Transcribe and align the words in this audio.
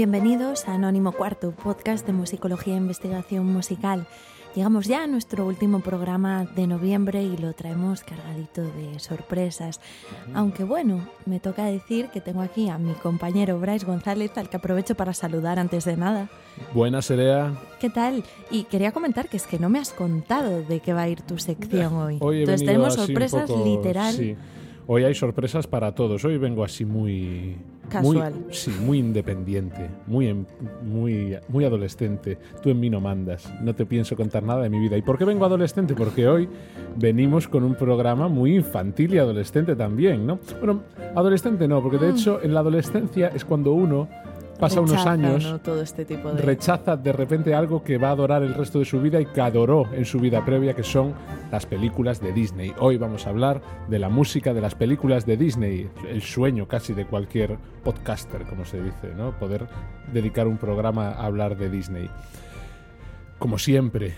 Bienvenidos 0.00 0.66
a 0.66 0.76
Anónimo 0.76 1.12
Cuarto, 1.12 1.50
podcast 1.52 2.06
de 2.06 2.14
musicología 2.14 2.72
e 2.72 2.78
investigación 2.78 3.44
musical. 3.52 4.06
Llegamos 4.54 4.86
ya 4.86 5.04
a 5.04 5.06
nuestro 5.06 5.46
último 5.46 5.80
programa 5.80 6.46
de 6.56 6.66
noviembre 6.66 7.22
y 7.22 7.36
lo 7.36 7.52
traemos 7.52 8.02
cargadito 8.02 8.62
de 8.62 8.98
sorpresas. 8.98 9.78
Aunque 10.32 10.64
bueno, 10.64 11.06
me 11.26 11.38
toca 11.38 11.66
decir 11.66 12.06
que 12.06 12.22
tengo 12.22 12.40
aquí 12.40 12.70
a 12.70 12.78
mi 12.78 12.94
compañero 12.94 13.60
Bryce 13.60 13.84
González, 13.84 14.30
al 14.38 14.48
que 14.48 14.56
aprovecho 14.56 14.94
para 14.94 15.12
saludar 15.12 15.58
antes 15.58 15.84
de 15.84 15.98
nada. 15.98 16.30
Buenas, 16.72 17.10
Erea. 17.10 17.52
¿Qué 17.78 17.90
tal? 17.90 18.24
Y 18.50 18.64
quería 18.64 18.92
comentar 18.92 19.28
que 19.28 19.36
es 19.36 19.46
que 19.46 19.58
no 19.58 19.68
me 19.68 19.80
has 19.80 19.92
contado 19.92 20.62
de 20.62 20.80
qué 20.80 20.94
va 20.94 21.02
a 21.02 21.08
ir 21.10 21.20
tu 21.20 21.36
sección 21.38 21.92
hoy. 21.92 22.16
Hoy 22.20 22.40
Entonces 22.40 22.66
tenemos 22.66 22.94
sorpresas 22.94 23.50
poco- 23.50 23.66
literal. 23.66 24.14
sí. 24.14 24.34
Hoy 24.86 25.04
hay 25.04 25.14
sorpresas 25.14 25.66
para 25.66 25.94
todos. 25.94 26.24
Hoy 26.24 26.38
vengo 26.38 26.64
así 26.64 26.86
muy 26.86 27.58
Casual. 27.90 28.32
muy- 28.34 28.54
sí, 28.54 28.70
muy 28.84 28.98
independiente, 28.98 29.88
muy 30.06 30.28
em- 30.28 30.46
muy 30.82 31.36
muy 31.48 31.64
adolescente. 31.64 32.38
Tú 32.62 32.70
en 32.70 32.80
mí 32.80 32.88
no 32.88 33.00
mandas. 33.00 33.52
No 33.62 33.74
te 33.74 33.84
pienso 33.84 34.16
contar 34.16 34.42
nada 34.42 34.62
de 34.62 34.70
mi 34.70 34.78
vida. 34.78 34.96
¿Y 34.96 35.02
por 35.02 35.18
qué 35.18 35.24
vengo 35.24 35.44
adolescente? 35.44 35.94
Porque 35.94 36.26
hoy 36.28 36.48
venimos 36.96 37.48
con 37.48 37.64
un 37.64 37.74
programa 37.74 38.28
muy 38.28 38.54
infantil 38.56 39.14
y 39.14 39.18
adolescente 39.18 39.76
también, 39.76 40.26
¿no? 40.26 40.38
Bueno, 40.58 40.82
adolescente 41.14 41.66
no, 41.68 41.82
porque 41.82 41.98
de 41.98 42.10
hecho 42.10 42.40
en 42.42 42.54
la 42.54 42.60
adolescencia 42.60 43.28
es 43.28 43.44
cuando 43.44 43.72
uno 43.72 44.08
pasa 44.60 44.80
unos 44.80 45.06
años 45.06 45.44
¿no? 45.44 45.58
todo 45.60 45.82
este 45.82 46.04
tipo 46.04 46.32
de 46.32 46.42
rechaza 46.42 46.96
de 46.96 47.12
repente 47.12 47.54
algo 47.54 47.82
que 47.82 47.98
va 47.98 48.08
a 48.08 48.12
adorar 48.12 48.42
el 48.42 48.54
resto 48.54 48.78
de 48.78 48.84
su 48.84 49.00
vida 49.00 49.20
y 49.20 49.26
que 49.26 49.40
adoró 49.40 49.88
en 49.92 50.04
su 50.04 50.20
vida 50.20 50.44
previa, 50.44 50.74
que 50.74 50.82
son 50.82 51.14
las 51.50 51.66
películas 51.66 52.20
de 52.20 52.32
Disney. 52.32 52.72
Hoy 52.78 52.96
vamos 52.96 53.26
a 53.26 53.30
hablar 53.30 53.60
de 53.88 53.98
la 53.98 54.08
música 54.08 54.54
de 54.54 54.60
las 54.60 54.74
películas 54.74 55.26
de 55.26 55.36
Disney, 55.36 55.88
el 56.08 56.22
sueño 56.22 56.68
casi 56.68 56.92
de 56.92 57.06
cualquier 57.06 57.58
podcaster, 57.82 58.44
como 58.44 58.64
se 58.64 58.82
dice, 58.82 59.14
¿no? 59.16 59.38
Poder 59.38 59.66
dedicar 60.12 60.46
un 60.46 60.58
programa 60.58 61.08
a 61.08 61.26
hablar 61.26 61.56
de 61.56 61.70
Disney. 61.70 62.10
Como 63.38 63.58
siempre, 63.58 64.14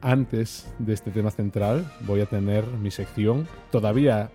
antes 0.00 0.72
de 0.78 0.92
este 0.92 1.10
tema 1.10 1.30
central, 1.30 1.84
voy 2.06 2.20
a 2.20 2.26
tener 2.26 2.64
mi 2.66 2.90
sección 2.90 3.46
todavía 3.70 4.30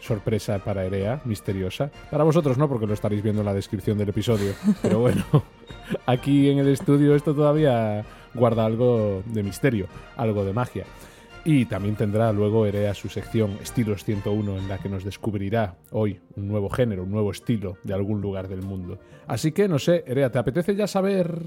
sorpresa 0.00 0.58
para 0.58 0.84
Erea, 0.84 1.20
misteriosa. 1.24 1.90
Para 2.10 2.24
vosotros 2.24 2.58
no, 2.58 2.68
porque 2.68 2.86
lo 2.86 2.94
estaréis 2.94 3.22
viendo 3.22 3.42
en 3.42 3.46
la 3.46 3.54
descripción 3.54 3.98
del 3.98 4.08
episodio. 4.08 4.52
Pero 4.82 4.98
bueno, 5.00 5.24
aquí 6.06 6.50
en 6.50 6.58
el 6.58 6.68
estudio 6.68 7.14
esto 7.14 7.34
todavía 7.34 8.04
guarda 8.34 8.64
algo 8.66 9.22
de 9.26 9.42
misterio, 9.42 9.86
algo 10.16 10.44
de 10.44 10.52
magia. 10.52 10.84
Y 11.42 11.64
también 11.64 11.96
tendrá 11.96 12.32
luego 12.34 12.66
Erea 12.66 12.92
su 12.92 13.08
sección 13.08 13.56
Estilos 13.62 14.04
101 14.04 14.58
en 14.58 14.68
la 14.68 14.76
que 14.76 14.90
nos 14.90 15.04
descubrirá 15.04 15.76
hoy 15.90 16.20
un 16.36 16.48
nuevo 16.48 16.68
género, 16.68 17.04
un 17.04 17.10
nuevo 17.10 17.30
estilo 17.30 17.78
de 17.82 17.94
algún 17.94 18.20
lugar 18.20 18.46
del 18.48 18.60
mundo. 18.62 18.98
Así 19.26 19.52
que 19.52 19.66
no 19.66 19.78
sé, 19.78 20.04
Erea, 20.06 20.30
¿te 20.30 20.38
apetece 20.38 20.74
ya 20.76 20.86
saber 20.86 21.40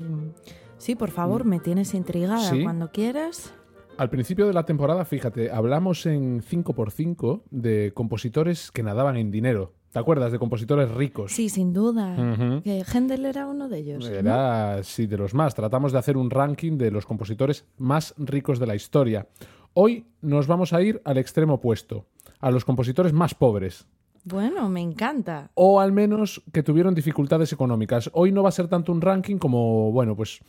Sí, 0.77 0.95
por 0.95 1.11
favor, 1.11 1.45
me 1.45 1.59
tienes 1.59 1.93
intrigada 1.93 2.39
Sí. 2.49 2.63
cuando 2.63 2.91
quieras. 2.91 3.53
Al 3.97 4.09
principio 4.09 4.47
de 4.47 4.53
la 4.53 4.65
temporada, 4.65 5.05
fíjate, 5.05 5.51
hablamos 5.51 6.05
en 6.05 6.41
5x5 6.41 7.43
de 7.51 7.91
compositores 7.93 8.71
que 8.71 8.81
nadaban 8.81 9.17
en 9.17 9.29
dinero. 9.29 9.73
¿Te 9.91 9.99
acuerdas? 9.99 10.31
De 10.31 10.39
compositores 10.39 10.89
ricos. 10.89 11.31
Sí, 11.31 11.49
sin 11.49 11.71
duda. 11.71 12.15
Ujú. 12.17 12.63
Que 12.63 12.83
Händel 12.83 13.27
era 13.27 13.45
uno 13.45 13.69
de 13.69 13.77
ellos. 13.77 14.09
¿no? 14.09 14.15
Era, 14.15 14.81
sí, 14.83 15.05
de 15.05 15.17
los 15.17 15.35
más. 15.35 15.53
Tratamos 15.53 15.91
de 15.91 15.99
hacer 15.99 16.17
un 16.17 16.31
ranking 16.31 16.79
de 16.79 16.89
los 16.89 17.05
compositores 17.05 17.65
más 17.77 18.15
ricos 18.17 18.57
de 18.57 18.65
la 18.65 18.75
historia. 18.75 19.27
Hoy 19.73 20.07
nos 20.21 20.47
vamos 20.47 20.73
a 20.73 20.81
ir 20.81 20.99
al 21.05 21.19
extremo 21.19 21.55
opuesto, 21.55 22.07
a 22.39 22.49
los 22.49 22.65
compositores 22.65 23.13
más 23.13 23.35
pobres. 23.35 23.85
Bueno, 24.25 24.69
me 24.69 24.79
encanta. 24.79 25.51
O 25.53 25.81
al 25.81 25.91
menos 25.91 26.41
que 26.53 26.63
tuvieron 26.63 26.95
dificultades 26.95 27.51
económicas. 27.51 28.09
Hoy 28.13 28.31
no 28.31 28.41
va 28.41 28.49
a 28.49 28.53
ser 28.53 28.69
tanto 28.69 28.91
un 28.91 29.01
ranking 29.01 29.37
como, 29.37 29.91
bueno, 29.91 30.15
pues 30.15 30.39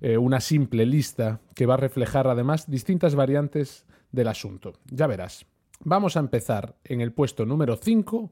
eh, 0.00 0.16
una 0.16 0.40
simple 0.40 0.86
lista 0.86 1.40
que 1.54 1.66
va 1.66 1.74
a 1.74 1.78
reflejar 1.78 2.26
además 2.26 2.70
distintas 2.70 3.14
variantes 3.14 3.84
del 4.12 4.28
asunto. 4.28 4.72
Ya 4.90 5.06
verás. 5.06 5.44
Vamos 5.80 6.16
a 6.16 6.20
empezar 6.20 6.76
en 6.84 7.02
el 7.02 7.12
puesto 7.12 7.44
número 7.44 7.76
5 7.76 8.30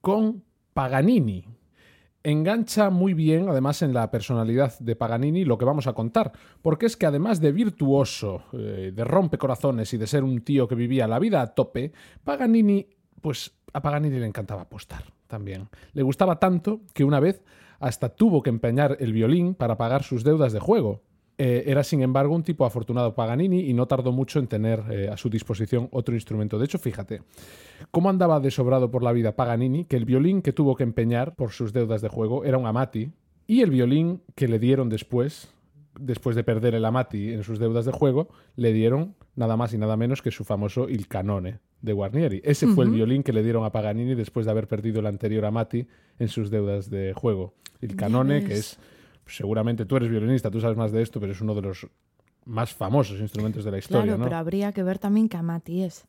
con 0.00 0.42
Paganini. 0.74 1.46
Engancha 2.24 2.90
muy 2.90 3.14
bien, 3.14 3.48
además, 3.48 3.82
en 3.82 3.94
la 3.94 4.10
personalidad 4.10 4.78
de 4.78 4.94
Paganini 4.94 5.44
lo 5.44 5.58
que 5.58 5.64
vamos 5.64 5.86
a 5.88 5.92
contar, 5.92 6.32
porque 6.62 6.86
es 6.86 6.96
que 6.96 7.06
además 7.06 7.40
de 7.40 7.50
virtuoso, 7.50 8.44
eh, 8.52 8.92
de 8.94 9.04
rompecorazones 9.04 9.92
y 9.92 9.96
de 9.96 10.06
ser 10.06 10.22
un 10.22 10.40
tío 10.42 10.68
que 10.68 10.76
vivía 10.76 11.08
la 11.08 11.18
vida 11.18 11.40
a 11.40 11.54
tope, 11.54 11.92
Paganini, 12.22 12.86
pues 13.22 13.52
a 13.72 13.80
Paganini 13.80 14.18
le 14.18 14.26
encantaba 14.26 14.62
apostar 14.62 15.04
también. 15.28 15.68
Le 15.94 16.02
gustaba 16.02 16.38
tanto 16.38 16.82
que 16.92 17.04
una 17.04 17.20
vez 17.20 17.42
hasta 17.80 18.10
tuvo 18.10 18.42
que 18.42 18.50
empeñar 18.50 18.98
el 19.00 19.12
violín 19.12 19.54
para 19.54 19.78
pagar 19.78 20.02
sus 20.02 20.22
deudas 20.24 20.52
de 20.52 20.60
juego. 20.60 21.00
Eh, 21.38 21.64
era, 21.66 21.82
sin 21.82 22.02
embargo, 22.02 22.34
un 22.34 22.42
tipo 22.42 22.66
afortunado 22.66 23.14
Paganini 23.14 23.60
y 23.60 23.72
no 23.72 23.86
tardó 23.86 24.12
mucho 24.12 24.38
en 24.38 24.46
tener 24.46 24.84
eh, 24.90 25.08
a 25.08 25.16
su 25.16 25.30
disposición 25.30 25.88
otro 25.90 26.14
instrumento. 26.14 26.58
De 26.58 26.66
hecho, 26.66 26.78
fíjate, 26.78 27.22
cómo 27.90 28.10
andaba 28.10 28.38
de 28.38 28.50
sobrado 28.50 28.90
por 28.90 29.02
la 29.02 29.12
vida 29.12 29.34
Paganini, 29.34 29.86
que 29.86 29.96
el 29.96 30.04
violín 30.04 30.42
que 30.42 30.52
tuvo 30.52 30.76
que 30.76 30.84
empeñar 30.84 31.34
por 31.34 31.50
sus 31.50 31.72
deudas 31.72 32.02
de 32.02 32.08
juego 32.08 32.44
era 32.44 32.58
un 32.58 32.66
Amati, 32.66 33.10
y 33.46 33.62
el 33.62 33.70
violín 33.70 34.22
que 34.36 34.46
le 34.46 34.58
dieron 34.58 34.88
después, 34.88 35.52
después 35.98 36.36
de 36.36 36.44
perder 36.44 36.74
el 36.74 36.84
Amati 36.84 37.32
en 37.32 37.42
sus 37.42 37.58
deudas 37.58 37.86
de 37.86 37.92
juego, 37.92 38.28
le 38.54 38.72
dieron 38.72 39.16
nada 39.34 39.56
más 39.56 39.72
y 39.72 39.78
nada 39.78 39.96
menos 39.96 40.22
que 40.22 40.30
su 40.30 40.44
famoso 40.44 40.88
Il 40.88 41.08
Canone 41.08 41.58
de 41.82 41.92
Guarnieri. 41.92 42.40
Ese 42.44 42.66
fue 42.68 42.84
el 42.84 42.92
violín 42.92 43.22
que 43.22 43.32
le 43.32 43.42
dieron 43.42 43.64
a 43.64 43.70
Paganini 43.70 44.14
después 44.14 44.46
de 44.46 44.52
haber 44.52 44.68
perdido 44.68 45.00
el 45.00 45.06
anterior 45.06 45.44
Amati 45.44 45.86
en 46.18 46.28
sus 46.28 46.50
deudas 46.50 46.88
de 46.88 47.12
juego. 47.12 47.54
Il 47.80 47.96
Canone, 47.96 48.44
que 48.44 48.54
es, 48.54 48.78
seguramente 49.26 49.84
tú 49.84 49.96
eres 49.96 50.08
violinista, 50.08 50.50
tú 50.50 50.60
sabes 50.60 50.76
más 50.76 50.92
de 50.92 51.02
esto, 51.02 51.20
pero 51.20 51.32
es 51.32 51.40
uno 51.40 51.54
de 51.54 51.62
los 51.62 51.86
más 52.44 52.72
famosos 52.72 53.20
instrumentos 53.20 53.64
de 53.64 53.70
la 53.70 53.78
historia, 53.78 54.02
claro, 54.04 54.18
¿no? 54.18 54.24
pero 54.24 54.36
habría 54.36 54.72
que 54.72 54.82
ver 54.82 54.98
también 54.98 55.28
que 55.28 55.36
Amati 55.36 55.82
es. 55.82 56.06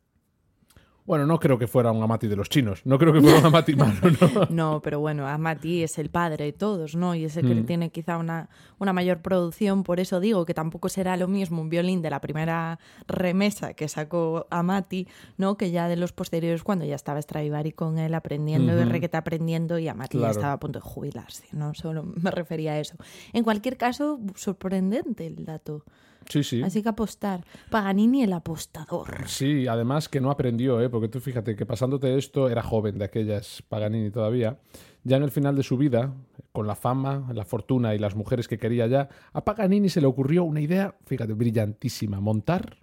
Bueno, 1.06 1.26
no 1.26 1.38
creo 1.38 1.60
que 1.60 1.68
fuera 1.68 1.92
un 1.92 2.02
Amati 2.02 2.28
de 2.28 2.36
los 2.38 2.48
chinos. 2.48 2.82
No 2.86 2.98
creo 2.98 3.12
que 3.12 3.20
fuera 3.22 3.40
un 3.40 3.46
Amati 3.46 3.76
malo, 3.76 3.94
¿no? 4.02 4.48
No, 4.50 4.82
pero 4.82 5.00
bueno, 5.02 5.28
Amati 5.28 5.84
es 5.84 6.00
el 6.00 6.10
padre 6.10 6.46
de 6.46 6.54
todos, 6.54 6.96
¿no? 6.96 7.14
Y 7.14 7.26
ese 7.26 7.42
que 7.42 7.54
Mm. 7.56 7.66
tiene 7.66 7.90
quizá 7.90 8.18
una, 8.18 8.48
una 8.80 8.94
mayor 8.94 9.22
producción, 9.22 9.84
por 9.84 10.00
eso 10.00 10.22
digo 10.22 10.46
que 10.46 10.54
tampoco 10.54 10.88
será 10.88 11.18
lo 11.18 11.28
mismo 11.28 11.62
un 11.62 11.68
violín 11.70 12.02
de 12.02 12.10
la 12.10 12.22
primera 12.22 12.80
remesa 13.08 13.74
que 13.74 13.90
sacó 13.90 14.48
Amati, 14.50 15.08
¿no? 15.38 15.58
Que 15.58 15.72
ya 15.72 15.90
de 15.90 15.98
los 15.98 16.14
posteriores 16.14 16.64
cuando 16.64 16.86
ya 16.86 16.96
estaba 16.96 17.22
Stradivari 17.22 17.74
con 17.74 17.98
él 17.98 18.14
aprendiendo 18.14 18.72
y. 18.80 18.86
Requeta 18.86 19.18
aprendiendo 19.18 19.78
y 19.80 19.88
Amati 19.90 20.20
ya 20.20 20.30
estaba 20.32 20.54
a 20.54 20.60
punto 20.60 20.80
de 20.80 20.84
jubilarse, 20.86 21.46
¿no? 21.52 21.74
Solo 21.74 22.04
me 22.04 22.32
refería 22.32 22.74
a 22.74 22.80
eso. 22.80 22.96
En 23.34 23.44
cualquier 23.44 23.76
caso, 23.76 24.20
sorprendente 24.36 25.28
el 25.28 25.44
dato. 25.46 25.84
Sí, 26.30 26.44
sí. 26.44 26.62
Así 26.64 26.82
que 26.82 26.90
apostar. 26.90 27.44
Paganini 27.70 28.24
el 28.24 28.34
apostador. 28.34 29.28
Sí, 29.28 29.68
además 29.68 30.10
que 30.10 30.22
no 30.22 30.32
aprendió, 30.32 30.82
¿eh? 30.82 30.90
porque 30.90 31.08
tú 31.08 31.20
fíjate 31.20 31.56
que 31.56 31.66
pasándote 31.66 32.18
esto, 32.18 32.50
era 32.50 32.62
joven 32.64 32.98
de 32.98 33.06
aquellas 33.06 33.62
Paganini 33.68 34.10
todavía, 34.12 34.60
ya 35.04 35.18
en 35.18 35.24
el 35.24 35.32
final 35.32 35.56
de 35.56 35.64
su 35.64 35.78
vida, 35.78 36.14
con 36.52 36.68
la 36.68 36.76
fama, 36.76 37.30
la 37.34 37.46
fortuna 37.46 37.94
y 37.94 38.00
las 38.00 38.16
mujeres 38.16 38.48
que 38.48 38.58
quería 38.58 38.88
ya, 38.88 39.10
a 39.34 39.44
Paganini 39.44 39.90
se 39.90 40.02
le 40.02 40.08
ocurrió 40.08 40.44
una 40.44 40.62
idea, 40.62 40.96
fíjate, 41.06 41.34
brillantísima, 41.34 42.20
montar 42.20 42.78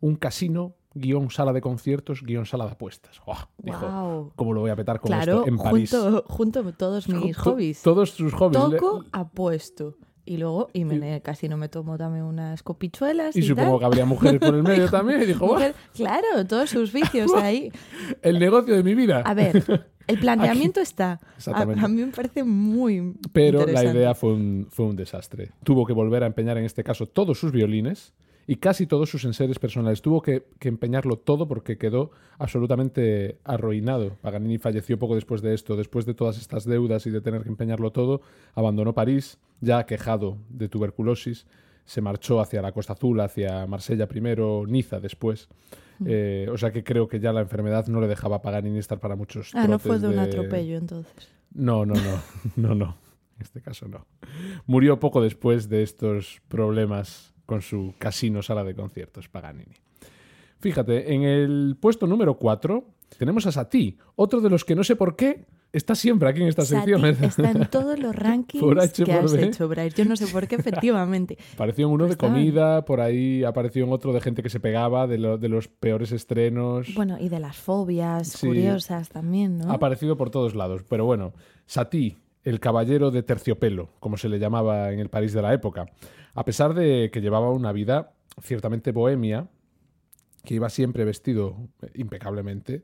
un 0.00 0.16
casino, 0.16 0.74
guion 0.94 1.30
sala 1.30 1.52
de 1.52 1.60
conciertos, 1.60 2.22
guion 2.22 2.46
sala 2.46 2.66
de 2.66 2.72
apuestas. 2.72 3.20
¡Oh! 3.26 3.36
Dijo, 3.58 3.80
Guau. 3.86 4.32
¿cómo 4.36 4.52
lo 4.52 4.60
voy 4.60 4.70
a 4.70 4.76
petar 4.76 5.00
con 5.00 5.08
Claro, 5.08 5.38
esto 5.38 5.48
en 5.48 5.56
París? 5.58 5.90
junto, 5.90 6.24
junto 6.28 6.72
todos 6.72 7.08
mis 7.08 7.36
hobbies. 7.36 7.82
Todos 7.82 8.10
sus 8.10 8.32
hobbies. 8.34 8.60
Toco, 8.80 9.04
apuesto. 9.12 9.96
Y 10.26 10.38
luego, 10.38 10.68
y 10.72 10.84
me, 10.86 11.20
casi 11.20 11.48
no 11.50 11.56
me 11.58 11.68
tomo 11.68 11.98
también 11.98 12.24
unas 12.24 12.62
copichuelas. 12.62 13.36
y 13.36 13.40
Y, 13.40 13.42
supongo 13.42 13.72
tal. 13.72 13.78
que 13.80 13.84
habría 13.84 14.04
mujeres 14.06 14.40
por 14.40 14.54
el 14.54 14.62
medio 14.64 14.88
también. 14.88 15.22
Y 15.22 15.26
dijo, 15.26 15.46
"Buah, 15.46 15.54
Mujer- 15.58 15.74
claro, 15.94 16.46
todos 16.48 16.70
sus 16.70 16.92
vicios 16.92 17.30
ahí. 17.36 17.70
el 18.22 18.38
negocio 18.38 18.74
de 18.74 18.82
mi 18.82 18.94
vida. 18.94 19.20
A 19.20 19.34
ver, 19.34 19.62
el 20.06 20.18
planteamiento 20.20 20.80
está. 20.80 21.12
A, 21.12 21.20
Exactamente. 21.36 21.84
a 21.84 21.88
mí 21.88 22.02
me 22.04 22.12
parece 22.12 22.42
muy. 22.42 23.14
Pero 23.34 23.66
la 23.66 23.84
idea 23.84 24.14
fue 24.14 24.32
un, 24.32 24.66
fue 24.70 24.86
un 24.86 24.96
desastre. 24.96 25.50
Tuvo 25.62 25.84
que 25.84 25.92
volver 25.92 26.22
a 26.22 26.26
empeñar 26.26 26.56
en 26.56 26.64
este 26.64 26.82
caso 26.84 27.06
todos 27.06 27.38
sus 27.38 27.52
violines 27.52 28.14
y 28.46 28.56
casi 28.56 28.86
todos 28.86 29.10
sus 29.10 29.24
enseres 29.26 29.58
personales. 29.58 30.00
Tuvo 30.02 30.22
que, 30.22 30.44
que 30.58 30.68
empeñarlo 30.68 31.16
todo 31.16 31.46
porque 31.48 31.76
quedó 31.76 32.12
absolutamente 32.38 33.38
arruinado. 33.44 34.16
Paganini 34.22 34.58
falleció 34.58 34.98
poco 34.98 35.14
después 35.16 35.42
de 35.42 35.52
esto. 35.54 35.76
Después 35.76 36.06
de 36.06 36.14
todas 36.14 36.38
estas 36.38 36.64
deudas 36.64 37.06
y 37.06 37.10
de 37.10 37.20
tener 37.20 37.42
que 37.42 37.48
empeñarlo 37.48 37.90
todo, 37.90 38.20
abandonó 38.54 38.92
París, 38.94 39.38
ya 39.64 39.84
quejado 39.86 40.38
de 40.48 40.68
tuberculosis. 40.68 41.46
Se 41.84 42.00
marchó 42.00 42.40
hacia 42.40 42.62
la 42.62 42.72
Costa 42.72 42.94
Azul, 42.94 43.20
hacia 43.20 43.66
Marsella 43.66 44.06
primero, 44.06 44.64
Niza 44.66 45.00
después. 45.00 45.48
Eh, 46.04 46.48
o 46.50 46.56
sea 46.56 46.72
que 46.72 46.82
creo 46.82 47.08
que 47.08 47.20
ya 47.20 47.32
la 47.32 47.40
enfermedad 47.40 47.86
no 47.86 48.00
le 48.00 48.08
dejaba 48.08 48.36
a 48.36 48.42
Paganini 48.42 48.78
estar 48.78 48.98
para 48.98 49.16
muchos 49.16 49.54
Ah, 49.54 49.68
no 49.68 49.78
fue 49.78 49.98
de 49.98 50.08
un 50.08 50.18
atropello 50.18 50.76
entonces. 50.76 51.28
no, 51.52 51.86
no, 51.86 51.94
no, 51.94 52.20
no, 52.56 52.74
no. 52.74 52.96
En 53.36 53.42
este 53.42 53.60
caso 53.60 53.88
no. 53.88 54.06
Murió 54.66 54.98
poco 55.00 55.20
después 55.20 55.68
de 55.68 55.82
estos 55.82 56.40
problemas 56.48 57.34
con 57.46 57.62
su 57.62 57.94
casino 57.98 58.42
sala 58.42 58.64
de 58.64 58.74
conciertos 58.74 59.28
Paganini. 59.28 59.76
Fíjate, 60.58 61.12
en 61.12 61.22
el 61.22 61.76
puesto 61.78 62.06
número 62.06 62.38
4 62.38 62.84
tenemos 63.18 63.46
a 63.46 63.52
Satie, 63.52 63.98
otro 64.16 64.40
de 64.40 64.50
los 64.50 64.64
que 64.64 64.74
no 64.74 64.82
sé 64.82 64.96
por 64.96 65.14
qué 65.14 65.44
está 65.74 65.94
siempre 65.94 66.28
aquí 66.28 66.40
en 66.42 66.48
esta 66.48 66.64
sección. 66.64 67.04
Está 67.04 67.50
en 67.50 67.66
todos 67.70 67.98
los 67.98 68.14
rankings 68.16 68.62
Por 68.62 68.80
H, 68.80 69.04
que 69.04 69.12
por 69.12 69.24
has 69.24 69.32
B. 69.32 69.44
hecho, 69.44 69.68
Bryce. 69.68 69.96
Yo 70.02 70.08
no 70.08 70.16
sé 70.16 70.26
por 70.28 70.46
qué, 70.48 70.54
efectivamente. 70.58 71.36
Apareció 71.54 71.86
en 71.88 71.92
uno 71.92 72.04
de 72.06 72.12
Está. 72.12 72.26
comida, 72.28 72.84
por 72.84 73.00
ahí 73.00 73.44
apareció 73.44 73.84
en 73.84 73.92
otro 73.92 74.12
de 74.12 74.20
gente 74.20 74.42
que 74.42 74.48
se 74.50 74.60
pegaba, 74.60 75.06
de, 75.06 75.18
lo- 75.18 75.36
de 75.38 75.48
los 75.48 75.68
peores 75.68 76.12
estrenos. 76.12 76.94
Bueno, 76.94 77.16
y 77.20 77.28
de 77.28 77.40
las 77.40 77.56
fobias 77.56 78.28
Sí. 78.28 78.46
curiosas 78.46 79.08
también, 79.10 79.58
¿no? 79.58 79.70
Ha 79.70 79.74
aparecido 79.74 80.16
por 80.16 80.30
todos 80.30 80.54
lados. 80.54 80.82
Pero 80.88 81.04
bueno, 81.04 81.32
Satie, 81.66 82.16
el 82.42 82.60
caballero 82.60 83.10
de 83.10 83.22
terciopelo, 83.22 83.90
como 84.00 84.16
se 84.16 84.28
le 84.28 84.38
llamaba 84.38 84.92
en 84.92 85.00
el 85.00 85.08
París 85.08 85.32
de 85.32 85.42
la 85.42 85.52
época, 85.54 85.86
a 86.34 86.44
pesar 86.44 86.74
de 86.74 87.10
que 87.12 87.20
llevaba 87.20 87.50
una 87.50 87.72
vida 87.72 88.12
ciertamente 88.42 88.92
bohemia, 88.92 89.48
que 90.44 90.54
iba 90.54 90.68
siempre 90.68 91.04
vestido 91.04 91.56
impecablemente, 91.94 92.82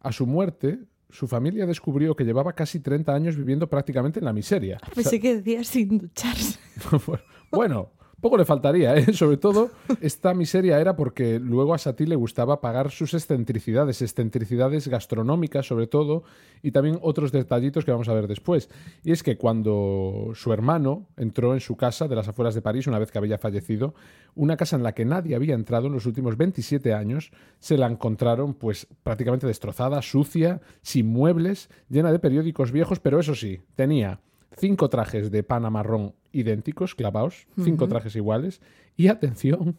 a 0.00 0.10
su 0.12 0.26
muerte, 0.26 0.78
su 1.14 1.28
familia 1.28 1.64
descubrió 1.64 2.16
que 2.16 2.24
llevaba 2.24 2.54
casi 2.54 2.80
30 2.80 3.14
años 3.14 3.36
viviendo 3.36 3.68
prácticamente 3.68 4.18
en 4.18 4.24
la 4.24 4.32
miseria. 4.32 4.80
Pensé 4.92 5.20
que 5.20 5.36
decías 5.36 5.68
sin 5.68 5.98
ducharse. 5.98 6.58
Bueno, 7.50 7.92
poco 8.24 8.38
le 8.38 8.46
faltaría, 8.46 8.96
¿eh? 8.96 9.12
Sobre 9.12 9.36
todo, 9.36 9.70
esta 10.00 10.32
miseria 10.32 10.80
era 10.80 10.96
porque 10.96 11.38
luego 11.38 11.74
a 11.74 11.78
Satie 11.78 12.06
le 12.06 12.16
gustaba 12.16 12.62
pagar 12.62 12.90
sus 12.90 13.12
excentricidades, 13.12 14.00
excentricidades 14.00 14.88
gastronómicas 14.88 15.66
sobre 15.66 15.86
todo, 15.86 16.24
y 16.62 16.70
también 16.70 16.98
otros 17.02 17.32
detallitos 17.32 17.84
que 17.84 17.90
vamos 17.90 18.08
a 18.08 18.14
ver 18.14 18.26
después. 18.26 18.70
Y 19.02 19.12
es 19.12 19.22
que 19.22 19.36
cuando 19.36 20.30
su 20.34 20.54
hermano 20.54 21.06
entró 21.18 21.52
en 21.52 21.60
su 21.60 21.76
casa 21.76 22.08
de 22.08 22.16
las 22.16 22.26
afueras 22.26 22.54
de 22.54 22.62
París, 22.62 22.86
una 22.86 22.98
vez 22.98 23.12
que 23.12 23.18
había 23.18 23.36
fallecido, 23.36 23.94
una 24.34 24.56
casa 24.56 24.76
en 24.76 24.84
la 24.84 24.94
que 24.94 25.04
nadie 25.04 25.36
había 25.36 25.54
entrado 25.54 25.88
en 25.88 25.92
los 25.92 26.06
últimos 26.06 26.38
27 26.38 26.94
años, 26.94 27.30
se 27.58 27.76
la 27.76 27.88
encontraron 27.88 28.54
pues 28.54 28.86
prácticamente 29.02 29.46
destrozada, 29.46 30.00
sucia, 30.00 30.62
sin 30.80 31.08
muebles, 31.08 31.68
llena 31.90 32.10
de 32.10 32.20
periódicos 32.20 32.72
viejos, 32.72 33.00
pero 33.00 33.20
eso 33.20 33.34
sí, 33.34 33.60
tenía 33.76 34.20
cinco 34.56 34.88
trajes 34.88 35.30
de 35.30 35.42
pana 35.42 35.70
marrón 35.70 36.14
idénticos, 36.32 36.94
clavados, 36.94 37.46
cinco 37.62 37.88
trajes 37.88 38.16
iguales, 38.16 38.60
y 38.96 39.08
atención, 39.08 39.76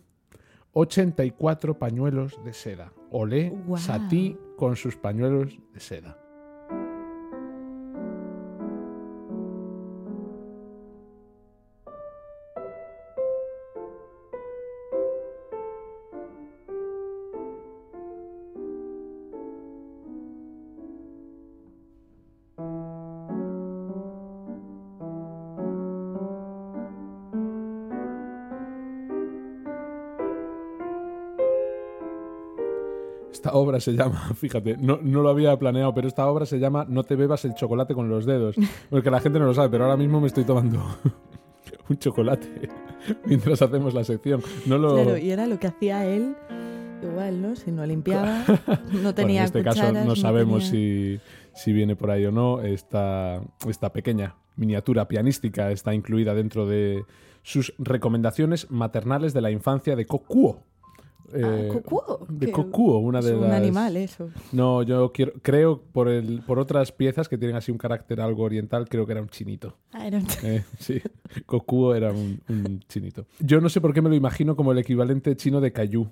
84 0.73 1.79
pañuelos 1.79 2.43
de 2.43 2.53
seda. 2.53 2.91
Olé, 3.09 3.49
Guau. 3.49 3.79
Satí 3.79 4.37
con 4.57 4.75
sus 4.75 4.95
pañuelos 4.95 5.57
de 5.73 5.79
seda. 5.79 6.24
Esta 33.45 33.57
obra 33.57 33.79
se 33.79 33.91
llama, 33.91 34.33
fíjate, 34.35 34.75
no, 34.77 34.97
no 35.03 35.21
lo 35.21 35.29
había 35.29 35.55
planeado, 35.59 35.93
pero 35.93 36.07
esta 36.07 36.25
obra 36.25 36.47
se 36.47 36.57
llama 36.57 36.83
No 36.89 37.03
te 37.03 37.15
bebas 37.15 37.45
el 37.45 37.53
chocolate 37.53 37.93
con 37.93 38.09
los 38.09 38.25
dedos. 38.25 38.55
Porque 38.89 39.11
la 39.11 39.19
gente 39.19 39.37
no 39.37 39.45
lo 39.45 39.53
sabe, 39.53 39.69
pero 39.69 39.83
ahora 39.83 39.97
mismo 39.97 40.19
me 40.19 40.25
estoy 40.25 40.45
tomando 40.45 40.83
un 41.89 41.97
chocolate 41.99 42.69
mientras 43.25 43.61
hacemos 43.61 43.93
la 43.93 44.03
sección. 44.03 44.41
No 44.65 44.79
lo... 44.79 44.95
Claro, 44.95 45.17
y 45.19 45.29
era 45.29 45.45
lo 45.45 45.59
que 45.59 45.67
hacía 45.67 46.07
él. 46.07 46.35
Igual, 47.03 47.39
¿no? 47.39 47.55
Si 47.55 47.71
no 47.71 47.85
limpiaba, 47.85 48.43
no 48.93 49.13
tenía 49.13 49.13
Bueno, 49.13 49.39
en 49.41 49.43
este 49.43 49.63
caso 49.63 49.91
no 49.91 50.15
sabemos 50.15 50.71
tenía- 50.71 50.71
si, 50.71 51.19
si 51.53 51.71
viene 51.71 51.95
por 51.95 52.09
ahí 52.09 52.25
o 52.25 52.31
no. 52.31 52.61
Esta, 52.61 53.43
esta 53.69 53.93
pequeña 53.93 54.37
miniatura 54.55 55.07
pianística 55.07 55.69
está 55.69 55.93
incluida 55.93 56.33
dentro 56.33 56.65
de 56.65 57.03
sus 57.43 57.75
recomendaciones 57.77 58.71
maternales 58.71 59.35
de 59.35 59.41
la 59.41 59.51
infancia 59.51 59.95
de 59.95 60.07
Kokuo. 60.07 60.63
Ah, 61.33 61.37
Eh, 61.37 61.69
Kokuo, 61.73 62.25
De 62.29 62.51
Kokuo, 62.51 62.99
una 62.99 63.19
es 63.19 63.25
de 63.25 63.35
un 63.35 63.41
las... 63.41 63.51
animal, 63.53 63.97
eso. 63.97 64.29
No, 64.51 64.83
yo 64.83 65.11
quiero, 65.11 65.33
creo 65.41 65.81
por, 65.91 66.07
el, 66.07 66.41
por 66.45 66.59
otras 66.59 66.91
piezas 66.91 67.27
que 67.27 67.37
tienen 67.37 67.55
así 67.57 67.71
un 67.71 67.77
carácter 67.77 68.21
algo 68.21 68.43
oriental, 68.43 68.87
creo 68.87 69.05
que 69.05 69.13
era 69.13 69.21
un 69.21 69.29
chinito. 69.29 69.77
Ah, 69.91 70.07
era 70.07 70.17
un- 70.19 70.27
Eh, 70.43 70.63
sí, 70.79 71.01
Kokuo 71.45 71.95
era 71.95 72.11
un, 72.11 72.41
un 72.49 72.79
chinito. 72.87 73.25
Yo 73.39 73.59
no 73.61 73.69
sé 73.69 73.81
por 73.81 73.93
qué 73.93 74.01
me 74.01 74.09
lo 74.09 74.15
imagino 74.15 74.55
como 74.55 74.71
el 74.71 74.77
equivalente 74.77 75.35
chino 75.35 75.59
de 75.61 75.71
Caillou. 75.71 76.09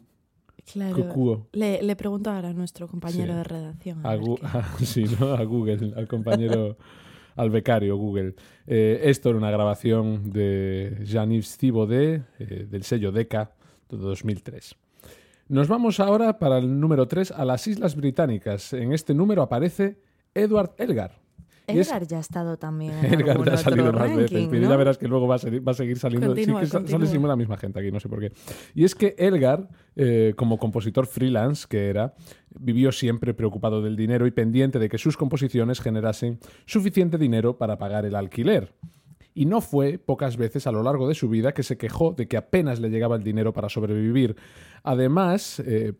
Claro. 0.71 1.48
Le, 1.51 1.83
le 1.83 1.95
pregunto 1.98 2.30
ahora 2.31 2.50
a 2.50 2.54
nuestro 2.54 2.88
compañero 2.88 3.33
Sí. 3.33 3.38
de 3.38 3.44
redacción. 3.44 4.00
a 4.06 4.15
Gu- 4.15 4.39
sí, 4.86 5.04
¿no? 5.19 5.33
a 5.33 5.44
Google, 5.44 5.94
al 5.95 6.07
compañero, 6.07 6.77
al 7.36 7.50
becario 7.50 7.98
Google. 7.98 8.36
Eh, 8.65 9.01
esto 9.04 9.30
era 9.30 9.38
una 9.38 9.51
grabación 9.51 10.30
de 10.31 11.00
Jean-Yves 11.04 11.57
Thibaudet, 11.57 12.24
eh, 12.39 12.65
del 12.69 12.83
sello 12.83 13.12
Decca, 13.12 13.51
de 13.89 13.98
2003. 13.98 14.75
Nos 15.50 15.68
vamos 15.68 16.00
ahora 16.00 16.40
para 16.40 16.57
el 16.57 16.80
número 16.80 17.07
3 17.07 17.31
a 17.31 17.45
las 17.45 17.68
Islas 17.68 17.95
Británicas. 17.95 18.74
En 18.74 18.94
este 18.94 19.13
número 19.13 19.42
aparece 19.42 20.00
Edward 20.34 20.72
Elgar. 20.78 21.22
Es- 21.68 21.88
Edgar 21.88 22.06
ya 22.07 22.18
ha 22.18 22.19
estado 22.22 22.57
también. 22.57 22.92
En 23.04 23.13
Edgar 23.22 23.44
ya 23.45 23.54
ha 23.54 23.57
salido 23.57 23.86
más 23.94 23.95
ranking, 24.01 24.18
veces, 24.18 24.48
pero 24.50 24.63
¿no? 24.63 24.69
ya 24.69 24.75
verás 24.78 24.98
que 24.98 25.07
luego 25.07 25.28
va 25.28 25.36
a, 25.36 25.40
seguir- 25.40 25.66
va 25.66 25.72
a 25.72 25.75
seguir 25.75 25.98
saliendo. 25.98 26.28
Continúa, 26.28 26.66
sí 26.66 26.72
que 26.78 26.88
sale 26.88 27.07
siempre 27.07 27.30
la 27.30 27.36
misma 27.36 27.57
gente 27.57 27.80
aquí, 27.80 27.92
no 27.92 28.00
sé 28.00 28.10
por 28.10 28.19
qué. 28.19 28.31
Y 28.74 28.84
es 28.84 28.95
que 28.95 29.16
Elgar, 29.18 29.69
eh, 29.95 30.34
como 30.36 30.57
compositor 30.57 31.06
freelance 31.07 31.66
que 31.69 31.89
era, 31.89 32.16
vivió 32.60 32.92
siempre 32.92 33.34
preocupado 33.34 33.81
del 33.81 33.96
dinero 33.96 34.28
y 34.28 34.31
pendiente 34.31 34.78
de 34.80 34.89
que 34.89 34.98
sus 34.98 35.16
composiciones 35.16 35.80
generasen 35.80 36.39
suficiente 36.66 37.18
dinero 37.18 37.57
para 37.57 37.78
pagar 37.78 38.06
el 38.06 38.16
alquiler. 38.16 38.74
Y 39.33 39.45
no 39.45 39.62
fue 39.62 39.97
pocas 39.97 40.38
veces 40.38 40.68
a 40.68 40.71
lo 40.71 40.83
largo 40.83 41.07
de 41.07 41.15
su 41.15 41.30
vida 41.30 41.53
que 41.53 41.63
se 41.63 41.77
quejó 41.77 42.13
de 42.13 42.27
que 42.27 42.38
apenas 42.38 42.80
le 42.80 42.89
llegaba 42.89 43.15
el 43.15 43.24
dinero 43.24 43.53
para 43.53 43.69
sobrevivir. 43.69 44.35
Además, 44.83 45.59
eh, 45.59 45.94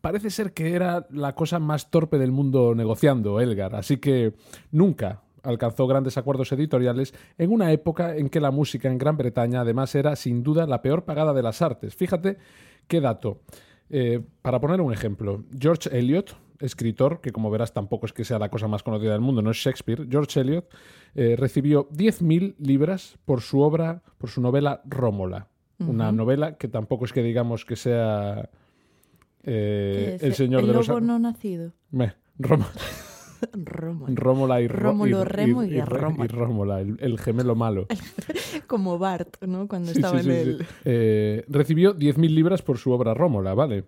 parece 0.00 0.30
ser 0.30 0.52
que 0.52 0.74
era 0.74 1.06
la 1.10 1.34
cosa 1.34 1.58
más 1.58 1.90
torpe 1.90 2.18
del 2.18 2.32
mundo 2.32 2.74
negociando, 2.74 3.40
Elgar, 3.40 3.74
así 3.74 3.98
que 3.98 4.34
nunca 4.70 5.22
alcanzó 5.42 5.86
grandes 5.86 6.18
acuerdos 6.18 6.52
editoriales 6.52 7.14
en 7.36 7.52
una 7.52 7.72
época 7.72 8.16
en 8.16 8.28
que 8.28 8.40
la 8.40 8.50
música 8.50 8.88
en 8.88 8.98
Gran 8.98 9.16
Bretaña 9.16 9.60
además 9.60 9.94
era 9.94 10.16
sin 10.16 10.42
duda 10.42 10.66
la 10.66 10.82
peor 10.82 11.04
pagada 11.04 11.32
de 11.32 11.42
las 11.42 11.62
artes. 11.62 11.94
Fíjate 11.94 12.38
qué 12.86 13.00
dato. 13.00 13.40
Eh, 13.90 14.20
para 14.42 14.60
poner 14.60 14.80
un 14.80 14.92
ejemplo, 14.92 15.44
George 15.58 15.96
Eliot, 15.96 16.36
escritor, 16.60 17.20
que 17.20 17.30
como 17.32 17.50
verás 17.50 17.72
tampoco 17.72 18.06
es 18.06 18.12
que 18.12 18.24
sea 18.24 18.38
la 18.38 18.48
cosa 18.50 18.68
más 18.68 18.82
conocida 18.82 19.12
del 19.12 19.20
mundo, 19.20 19.42
no 19.42 19.50
es 19.50 19.56
Shakespeare, 19.58 20.06
George 20.10 20.40
Eliot 20.40 20.66
eh, 21.14 21.36
recibió 21.38 21.88
10.000 21.90 22.56
libras 22.58 23.16
por 23.24 23.40
su 23.40 23.60
obra, 23.60 24.02
por 24.18 24.30
su 24.30 24.40
novela 24.40 24.82
Rómola. 24.84 25.48
Una 25.80 26.10
novela 26.10 26.56
que 26.56 26.66
tampoco 26.66 27.04
es 27.04 27.12
que 27.12 27.22
digamos 27.22 27.64
que 27.64 27.76
sea 27.76 28.50
eh, 29.44 30.18
el 30.20 30.34
señor 30.34 30.62
el 30.62 30.66
de 30.68 30.72
los... 30.72 30.88
lobo 30.88 31.00
no 31.00 31.18
nacido. 31.18 31.72
Meh, 31.90 32.12
Róm- 32.38 32.64
Rómulo. 33.52 34.12
Rómola 34.16 34.60
y, 34.60 34.66
Rómulo, 34.66 35.20
y- 35.20 35.24
Remo 35.24 35.62
y 35.62 35.76
y, 35.76 35.80
Rómulo. 35.80 36.24
y 36.24 36.26
Rómola, 36.26 36.80
el, 36.80 36.96
el 37.00 37.18
gemelo 37.20 37.54
malo. 37.54 37.86
Como 38.66 38.98
Bart, 38.98 39.36
¿no? 39.46 39.68
Cuando 39.68 39.92
Sí, 39.92 39.98
estaba 40.00 40.20
sí, 40.20 40.28
en 40.28 40.34
sí, 40.34 40.40
el. 40.40 40.66
Eh, 40.84 41.44
recibió 41.48 41.94
10.000 41.96 42.30
libras 42.30 42.62
por 42.62 42.78
su 42.78 42.90
obra 42.90 43.14
Rómola, 43.14 43.54
¿vale? 43.54 43.84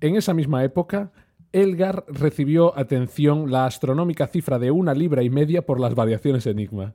En 0.00 0.16
esa 0.16 0.34
misma 0.34 0.64
época, 0.64 1.12
Elgar 1.52 2.04
recibió, 2.08 2.76
atención, 2.78 3.50
la 3.50 3.64
astronómica 3.66 4.26
cifra 4.26 4.58
de 4.58 4.70
una 4.70 4.92
libra 4.94 5.22
y 5.22 5.30
media 5.30 5.64
por 5.64 5.80
las 5.80 5.94
variaciones 5.94 6.46
Enigma. 6.46 6.92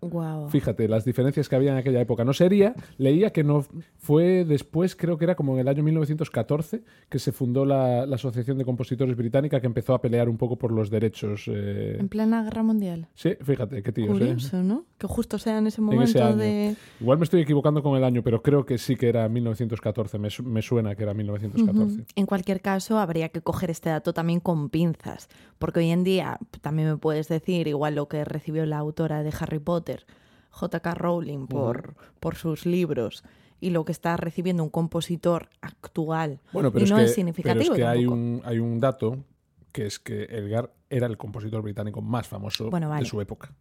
Fíjate, 0.50 0.88
las 0.88 1.06
diferencias 1.06 1.50
que 1.50 1.56
había 1.56 1.72
en 1.72 1.78
aquella 1.78 2.00
época. 2.02 2.24
No 2.24 2.34
sería, 2.34 2.76
leía 2.98 3.32
que 3.32 3.44
no 3.44 3.66
fue 3.98 4.46
después, 4.46 4.96
creo 4.96 5.18
que 5.18 5.26
era 5.26 5.36
como 5.36 5.54
en 5.56 5.60
el 5.62 5.68
año 5.68 5.82
1914, 5.84 6.84
que 7.10 7.20
se 7.20 7.32
fundó 7.32 7.66
la, 7.66 8.06
la 8.06 8.16
Asociación 8.16 8.58
de 8.58 8.66
Compositores 8.66 9.16
Británica 9.16 9.60
que 9.60 9.68
empezó 9.68 9.94
a 9.96 10.02
pelear 10.02 10.30
un 10.30 10.38
poco 10.38 10.58
por 10.58 10.72
los 10.72 10.90
derechos. 10.90 11.46
eh, 11.48 11.98
En 12.00 12.08
plena 12.10 12.44
guerra 12.44 12.62
mundial. 12.64 13.08
Sí, 13.16 13.32
fíjate, 13.42 13.82
qué 13.82 13.92
tíos, 13.92 14.10
¿eh? 14.10 14.12
Curioso, 14.20 14.62
¿no? 14.62 14.86
Que 14.98 15.08
justo 15.08 15.38
sea 15.40 15.58
en 15.58 15.68
ese 15.68 15.82
En 15.82 15.86
momento 15.86 16.04
ese 16.06 16.22
año. 16.22 16.36
de. 16.38 16.76
Igual 17.02 17.18
me 17.18 17.24
estoy 17.24 17.42
equivocando 17.42 17.82
con 17.82 17.98
el 17.98 18.04
año, 18.04 18.22
pero 18.24 18.42
creo 18.42 18.66
que 18.66 18.78
sí 18.78 18.96
que 18.96 19.10
era 19.10 19.28
1914. 19.28 20.20
Me, 20.20 20.30
su- 20.30 20.44
me 20.44 20.62
suena 20.62 20.96
que 20.96 21.04
era 21.04 21.14
1914. 21.14 21.94
Ujú. 21.96 22.04
En 22.16 22.26
cualquier 22.26 22.62
caso, 22.62 23.00
habría 23.00 23.30
que 23.30 23.42
coger 23.42 23.72
este 23.72 23.90
dato 23.90 24.14
también 24.14 24.40
con 24.44 24.70
pinzas, 24.70 25.30
porque 25.58 25.80
hoy 25.80 25.90
en 25.90 26.04
día 26.04 26.38
también 26.62 26.90
me 26.90 26.98
puedes 26.98 27.28
decir 27.28 27.68
igual 27.68 27.96
lo 27.96 28.08
que 28.08 28.24
recibió 28.26 28.66
la 28.66 28.78
autora 28.78 29.24
de 29.24 29.34
Harry 29.40 29.60
Potter, 29.60 30.06
J.K. 30.52 30.94
Rowling, 30.94 31.48
por, 31.48 31.96
por 32.20 32.36
sus 32.36 32.66
libros, 32.66 33.24
y 33.60 33.72
lo 33.72 33.86
que 33.86 33.92
está 33.92 34.18
recibiendo 34.18 34.64
un 34.64 34.70
compositor 34.70 35.50
actual. 35.62 36.42
Bueno, 36.52 36.72
pero 36.72 36.82
y 36.82 36.84
es 36.84 36.92
no 36.92 36.98
que, 36.98 37.04
es 37.06 37.16
significativo. 37.16 37.74
pero 37.74 37.74
es 37.74 37.78
que 37.80 37.86
hay, 37.86 38.06
un, 38.06 38.42
hay 38.46 38.60
un 38.60 38.80
dato 38.80 39.24
que 39.72 39.88
es 39.88 40.00
que 40.00 40.26
Elgar 40.26 40.72
era 40.90 41.08
el 41.08 41.18
compositor 41.18 41.62
británico 41.62 42.02
más 42.02 42.28
famoso 42.28 42.70
Bueno, 42.70 42.90
vale. 42.90 43.04
de 43.04 43.10
su 43.10 43.20
época. 43.20 43.52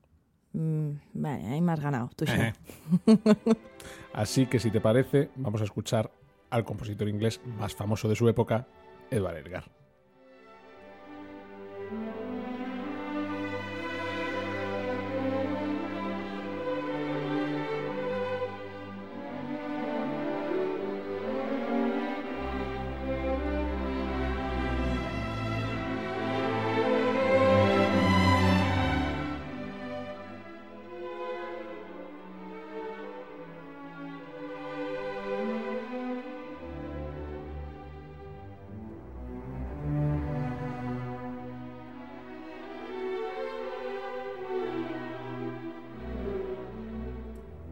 Mm, 0.53 0.91
vale, 1.15 1.47
ahí 1.47 1.61
me 1.61 1.73
has 1.73 1.81
ganado. 1.81 2.11
Tú 2.15 2.27
sí. 2.27 2.33
Así 4.13 4.47
que 4.47 4.59
si 4.59 4.71
te 4.71 4.81
parece, 4.81 5.31
vamos 5.37 5.63
a 5.63 5.65
escuchar 5.65 6.11
al 6.51 6.65
compositor 6.65 7.09
inglés 7.09 7.41
más 7.59 7.75
famoso 7.75 8.09
de 8.09 8.15
su 8.15 8.29
época, 8.29 8.67
Edward 9.11 9.39
Elgar. 9.39 9.65
thank 12.01 12.17
you 12.17 12.22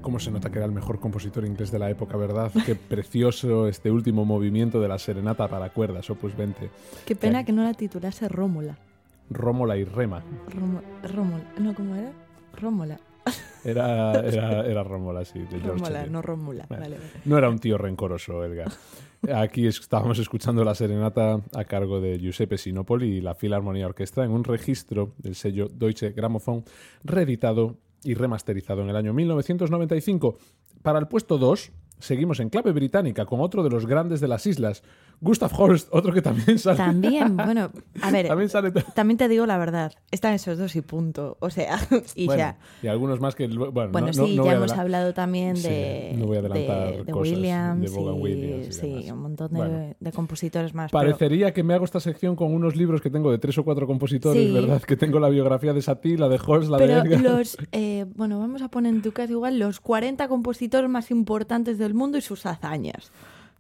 cómo 0.01 0.19
se 0.19 0.31
nota 0.31 0.51
que 0.51 0.59
era 0.59 0.67
el 0.67 0.73
mejor 0.73 1.01
compositor 1.01 1.45
inglés 1.45 1.71
de 1.71 1.79
la 1.79 1.91
época, 1.91 2.17
¿verdad? 2.17 2.51
Qué 2.67 2.75
precioso 2.89 3.69
este 3.69 3.91
último 3.91 4.25
movimiento 4.25 4.81
de 4.81 4.89
la 4.89 4.99
serenata 4.99 5.49
para 5.49 5.71
cuerdas, 5.71 6.09
opus 6.11 6.37
20. 6.37 6.71
Qué 7.07 7.17
pena 7.17 7.45
que 7.45 7.53
no 7.53 7.63
la 7.65 7.75
titulase 7.75 8.29
Rómula. 8.29 8.79
Rómola 9.31 9.77
y 9.77 9.85
Rema. 9.85 10.23
Romo- 10.49 10.83
Rómula. 11.15 11.45
No, 11.59 11.75
¿cómo 11.75 11.95
era? 11.95 12.13
Rómula. 12.61 12.99
Era, 13.63 14.19
era, 14.21 14.65
era 14.67 14.83
Rómola, 14.83 15.23
sí, 15.27 15.39
de 15.41 15.59
Rómula, 15.59 16.07
no 16.07 16.23
Rómula. 16.23 16.65
Vale. 16.71 16.81
Vale, 16.83 16.97
vale. 16.97 17.11
No 17.27 17.37
era 17.37 17.51
un 17.51 17.59
tío 17.59 17.77
rencoroso, 17.77 18.43
Edgar. 18.43 18.73
Aquí 19.35 19.67
es- 19.67 19.79
estábamos 19.81 20.19
escuchando 20.19 20.65
la 20.65 20.75
serenata 20.75 21.39
a 21.55 21.65
cargo 21.65 22.01
de 22.01 22.19
Giuseppe 22.19 22.57
Sinopoli 22.57 23.19
y 23.19 23.21
la 23.21 23.35
Filarmonía 23.35 23.87
Orquestra 23.87 24.25
en 24.25 24.31
un 24.31 24.45
registro 24.45 25.13
del 25.19 25.35
sello 25.35 25.69
Deutsche 25.71 26.13
Grammophon, 26.13 26.65
reeditado 27.05 27.77
y 28.05 28.15
remasterizado 28.15 28.83
en 28.83 28.91
el 28.91 28.97
año 28.97 29.13
1995. 29.13 30.39
Para 30.83 30.99
el 30.99 31.09
puesto 31.09 31.39
2, 31.39 31.73
seguimos 32.01 32.41
en 32.41 32.51
clave 32.51 32.73
británica 32.73 33.25
con 33.27 33.41
otro 33.41 33.63
de 33.63 33.71
los 33.71 33.87
grandes 33.87 34.21
de 34.21 34.29
las 34.29 34.47
islas, 34.47 34.83
Gustav 35.21 35.51
Holst, 35.57 35.89
otro 35.93 36.13
que 36.13 36.23
también 36.23 36.59
sale. 36.59 36.77
También, 36.79 37.37
bueno, 37.37 37.71
a 38.03 38.11
ver, 38.11 38.27
también 38.29 38.49
sale 38.49 38.73
también 38.73 39.19
te 39.19 39.29
digo 39.29 39.47
la 39.47 39.59
verdad. 39.59 39.93
Están 40.11 40.35
esos 40.35 40.59
dos 40.59 40.75
y 40.77 40.81
punto. 40.81 41.37
O 41.41 41.51
sea, 41.51 41.79
y 42.15 42.27
bueno, 42.27 42.39
ya. 42.39 42.59
y 42.83 42.87
algunos 42.89 43.21
más 43.21 43.35
que 43.35 43.47
bueno, 43.49 43.71
Bueno, 43.93 44.07
no- 44.09 44.13
sí, 44.13 44.21
no- 44.21 44.27
no 44.37 44.43
voy 44.43 44.51
ya 44.53 44.57
hemos 44.57 44.73
hablado 44.73 45.13
también 45.15 45.57
Sí, 45.57 45.69
de, 45.69 46.15
no 46.19 46.27
voy 46.27 46.37
a 46.37 46.41
adelantar 46.41 46.91
de, 46.93 47.05
de 47.05 47.13
cosas, 47.13 47.33
Williams, 47.35 47.81
de 47.93 48.01
y- 48.01 48.05
Williams 48.05 48.69
y 48.69 48.73
sí, 48.73 48.89
demás. 48.89 49.11
un 49.13 49.19
montón 49.21 49.53
de, 49.53 49.59
Bueno. 49.59 49.95
de 50.01 50.13
compositores 50.13 50.75
más. 50.75 50.91
pero- 50.91 51.01
Parecería 51.03 51.53
que 51.53 51.63
me 51.63 51.75
hago 51.75 51.85
esta 51.85 52.01
sección 52.01 52.35
con 52.37 52.53
unos 52.55 52.75
libros 52.77 53.01
que 53.03 53.11
tengo 53.11 53.31
de 53.31 53.39
tres 53.39 53.59
o 53.59 53.65
cuatro 53.65 53.87
compositores, 53.87 54.43
Sí. 54.47 54.53
¿verdad? 54.55 54.81
Que 54.83 54.97
tengo 54.97 55.21
la 55.21 55.29
biografía 55.29 55.73
de 55.75 55.83
Satie, 55.83 56.17
la 56.17 56.29
de 56.29 56.41
Holst, 56.45 56.71
la 56.71 56.79
Pero 56.79 57.03
de 57.03 57.15
Edgar. 57.17 57.21
los, 57.21 57.59
eh, 57.73 58.07
bueno, 58.17 58.39
vamos 58.39 58.63
a 58.63 58.69
poner 58.69 58.95
en 58.95 59.03
tu 59.03 59.13
caso 59.13 59.33
igual 59.33 59.59
los 59.59 59.81
40 59.81 60.29
compositores 60.29 60.89
más 60.89 61.11
importantes 61.11 61.77
del 61.79 61.90
mundo 61.95 62.19
y 62.19 62.21
sus 62.21 62.47
hazañas, 62.47 63.11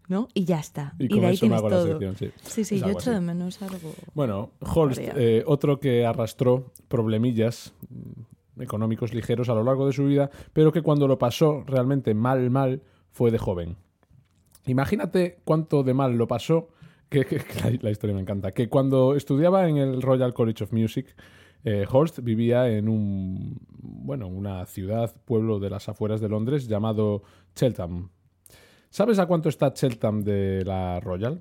¿no? 0.08 0.28
Y 0.34 0.44
ya 0.44 0.58
está. 0.60 0.94
Y 0.98 1.04
Y, 1.04 1.08
con 1.08 1.20
de 1.20 1.26
ahí 1.26 1.36
tienes 1.36 1.60
todo. 1.60 1.86
sección, 1.86 2.16
sí. 2.16 2.30
Sí, 2.64 2.78
yo 2.78 2.86
echo 2.88 2.98
así. 2.98 3.10
de 3.10 3.20
menos 3.20 3.60
algo. 3.62 3.92
Bueno, 4.14 4.50
Holst, 4.60 5.00
eh, 5.00 5.42
otro 5.46 5.78
que 5.80 6.04
arrastró 6.06 6.72
problemillas 6.88 7.72
mm, 7.88 8.62
económicos 8.62 9.14
ligeros 9.14 9.48
a 9.48 9.54
lo 9.54 9.62
largo 9.64 9.86
de 9.86 9.92
su 9.92 10.04
vida, 10.06 10.30
pero 10.52 10.72
que 10.72 10.82
cuando 10.82 11.06
lo 11.08 11.18
pasó 11.18 11.62
realmente 11.66 12.14
mal, 12.14 12.50
mal, 12.50 12.82
fue 13.12 13.30
de 13.30 13.38
joven. 13.38 13.76
Imagínate 14.66 15.38
cuánto 15.44 15.82
de 15.82 15.94
mal 15.94 16.16
lo 16.16 16.28
pasó, 16.28 16.68
que, 17.08 17.24
que- 17.24 17.38
que 17.38 17.60
la, 17.60 17.78
la 17.80 17.90
historia 17.90 18.14
me 18.14 18.20
encanta, 18.22 18.52
que 18.52 18.68
cuando 18.68 19.14
estudiaba 19.16 19.68
en 19.68 19.78
el 19.78 20.02
Royal 20.02 20.34
College 20.34 20.64
of 20.64 20.72
Music, 20.72 21.06
eh, 21.64 21.84
Holst 21.90 22.20
vivía 22.20 22.68
en 22.70 22.88
un, 22.88 23.58
bueno, 23.80 24.28
una 24.28 24.64
ciudad, 24.66 25.14
pueblo 25.24 25.58
de 25.58 25.70
las 25.70 25.88
afueras 25.88 26.20
de 26.20 26.28
Londres 26.28 26.68
llamado 26.68 27.22
Cheltenham. 27.54 28.10
¿Sabes 28.90 29.18
a 29.18 29.26
cuánto 29.26 29.48
está 29.48 29.72
Cheltenham 29.72 30.22
de 30.22 30.64
la 30.64 31.00
Royal? 31.00 31.40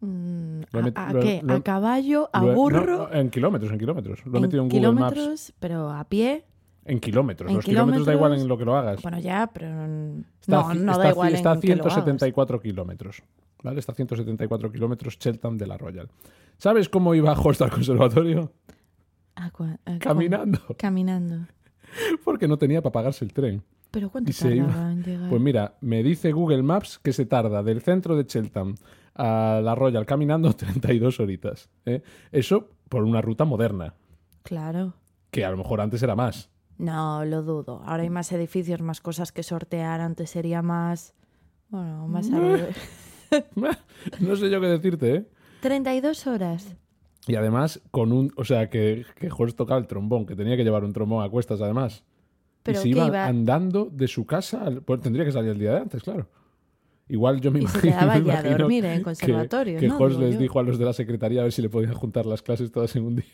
Mm, 0.00 0.60
met- 0.72 0.92
¿A, 0.96 1.12
lo 1.12 1.20
qué? 1.20 1.40
lo 1.42 1.54
¿A 1.54 1.62
caballo? 1.62 2.30
¿A 2.32 2.44
Lo 2.44 2.54
burro? 2.54 3.08
no, 3.08 3.12
en 3.12 3.30
kilómetros, 3.30 3.72
en 3.72 3.78
kilómetros. 3.78 4.24
Lo 4.26 4.32
he 4.34 4.36
en 4.36 4.42
metido 4.42 4.62
en 4.62 4.68
Google 4.68 4.92
Maps. 4.92 5.12
kilómetros, 5.14 5.52
pero 5.58 5.90
a 5.90 6.04
pie. 6.04 6.44
En 6.84 6.98
kilómetros. 6.98 7.48
en 7.50 7.56
Los 7.56 7.64
kilómetros 7.64 8.06
da 8.06 8.14
igual 8.14 8.34
en 8.34 8.48
lo 8.48 8.58
que 8.58 8.64
lo 8.64 8.76
hagas. 8.76 9.00
Bueno, 9.02 9.18
ya, 9.20 9.48
pero 9.52 9.68
Está, 10.40 10.74
no, 10.74 10.92
está 10.92 10.98
da 10.98 11.10
igual 11.10 11.34
está 11.34 11.50
a 11.52 11.54
en 11.54 11.60
que 11.60 11.76
lo 11.76 11.82
hagas. 11.84 11.94
174 11.94 12.60
kilómetros. 12.60 13.22
¿Vale? 13.62 13.78
Está 13.78 13.92
a 13.92 13.94
174 13.94 14.72
kilómetros 14.72 15.18
Cheltenham 15.18 15.56
de 15.58 15.66
la 15.68 15.78
Royal. 15.78 16.08
¿Sabes 16.58 16.88
cómo 16.88 17.14
iba 17.14 17.32
Holst 17.32 17.62
al 17.62 17.70
conservatorio? 17.70 18.52
Caminando. 20.00 20.58
Caminando. 20.78 21.46
Porque 22.24 22.48
no 22.48 22.58
tenía 22.58 22.82
para 22.82 22.92
pagarse 22.92 23.24
el 23.24 23.32
tren. 23.32 23.62
¿Pero 23.92 24.10
cuánto 24.10 24.30
Y 24.30 24.32
se 24.32 24.56
iba. 24.56 24.90
en 24.90 25.04
llegar? 25.04 25.30
Pues 25.30 25.40
mira, 25.40 25.74
me 25.80 26.02
dice 26.02 26.32
Google 26.32 26.62
Maps 26.64 26.98
que 26.98 27.12
se 27.12 27.24
tarda 27.26 27.62
del 27.62 27.80
centro 27.82 28.16
de 28.16 28.26
Cheltenham 28.26 28.74
a 29.14 29.60
la 29.62 29.74
Royal 29.76 30.04
caminando 30.06 30.52
32 30.56 31.20
horitas. 31.20 31.70
¿eh? 31.86 32.02
Eso 32.32 32.70
por 32.88 33.04
una 33.04 33.20
ruta 33.22 33.44
moderna, 33.44 33.94
Claro. 34.42 34.94
que 35.30 35.44
a 35.44 35.50
lo 35.50 35.56
mejor 35.58 35.80
antes 35.80 36.02
era 36.02 36.16
más. 36.16 36.50
No, 36.78 37.24
lo 37.24 37.42
dudo. 37.42 37.82
Ahora 37.84 38.02
hay 38.02 38.10
más 38.10 38.32
edificios, 38.32 38.80
más 38.80 39.00
cosas 39.00 39.30
que 39.30 39.42
sortear. 39.44 40.00
Antes 40.00 40.30
sería 40.30 40.62
más. 40.62 41.14
Bueno, 41.68 42.08
más 42.08 42.28
no 44.20 44.36
sé 44.36 44.50
yo 44.50 44.60
qué 44.60 44.66
decirte, 44.66 45.14
¿eh? 45.14 45.26
32 45.60 46.26
horas. 46.26 46.74
Y 47.26 47.36
además, 47.36 47.80
con 47.90 48.12
un. 48.12 48.32
O 48.36 48.44
sea, 48.44 48.68
que, 48.68 49.04
que 49.16 49.28
Horst 49.30 49.56
tocaba 49.56 49.78
el 49.80 49.86
trombón, 49.86 50.26
que 50.26 50.34
tenía 50.34 50.56
que 50.56 50.64
llevar 50.64 50.82
un 50.84 50.92
trombón 50.92 51.24
a 51.24 51.28
cuestas, 51.28 51.60
además. 51.60 52.04
Pero 52.62 52.78
y 52.78 52.82
se 52.82 52.82
que 52.84 52.88
iba, 52.90 53.06
iba- 53.06 53.26
andando 53.26 53.88
de 53.90 54.08
su 54.08 54.24
casa. 54.26 54.64
al- 54.64 54.82
Pues 54.82 55.00
tendría 55.00 55.24
que 55.24 55.32
salir 55.32 55.50
el 55.50 55.58
día 55.58 55.72
de 55.72 55.78
antes, 55.80 56.02
claro. 56.02 56.28
Igual 57.08 57.40
yo 57.40 57.50
me 57.50 57.58
Y 57.58 57.62
imagino. 57.62 57.96
me 58.24 58.32
a 58.32 58.42
dormir 58.42 58.84
en 58.84 58.98
que- 58.98 59.02
conservatorio, 59.02 59.78
Que, 59.80 59.88
¿no? 59.88 59.98
Horst 59.98 60.16
Digo 60.16 60.26
les 60.28 60.34
yo. 60.36 60.40
dijo 60.40 60.60
a 60.60 60.62
los 60.62 60.78
de 60.78 60.84
la 60.84 60.92
secretaría 60.92 61.40
a 61.40 61.44
ver 61.44 61.52
si 61.52 61.60
le 61.62 61.68
podían 61.68 61.94
juntar 61.94 62.26
las 62.26 62.42
clases 62.42 62.70
todas 62.72 62.94
en 62.96 63.04
un 63.04 63.16
día. 63.16 63.24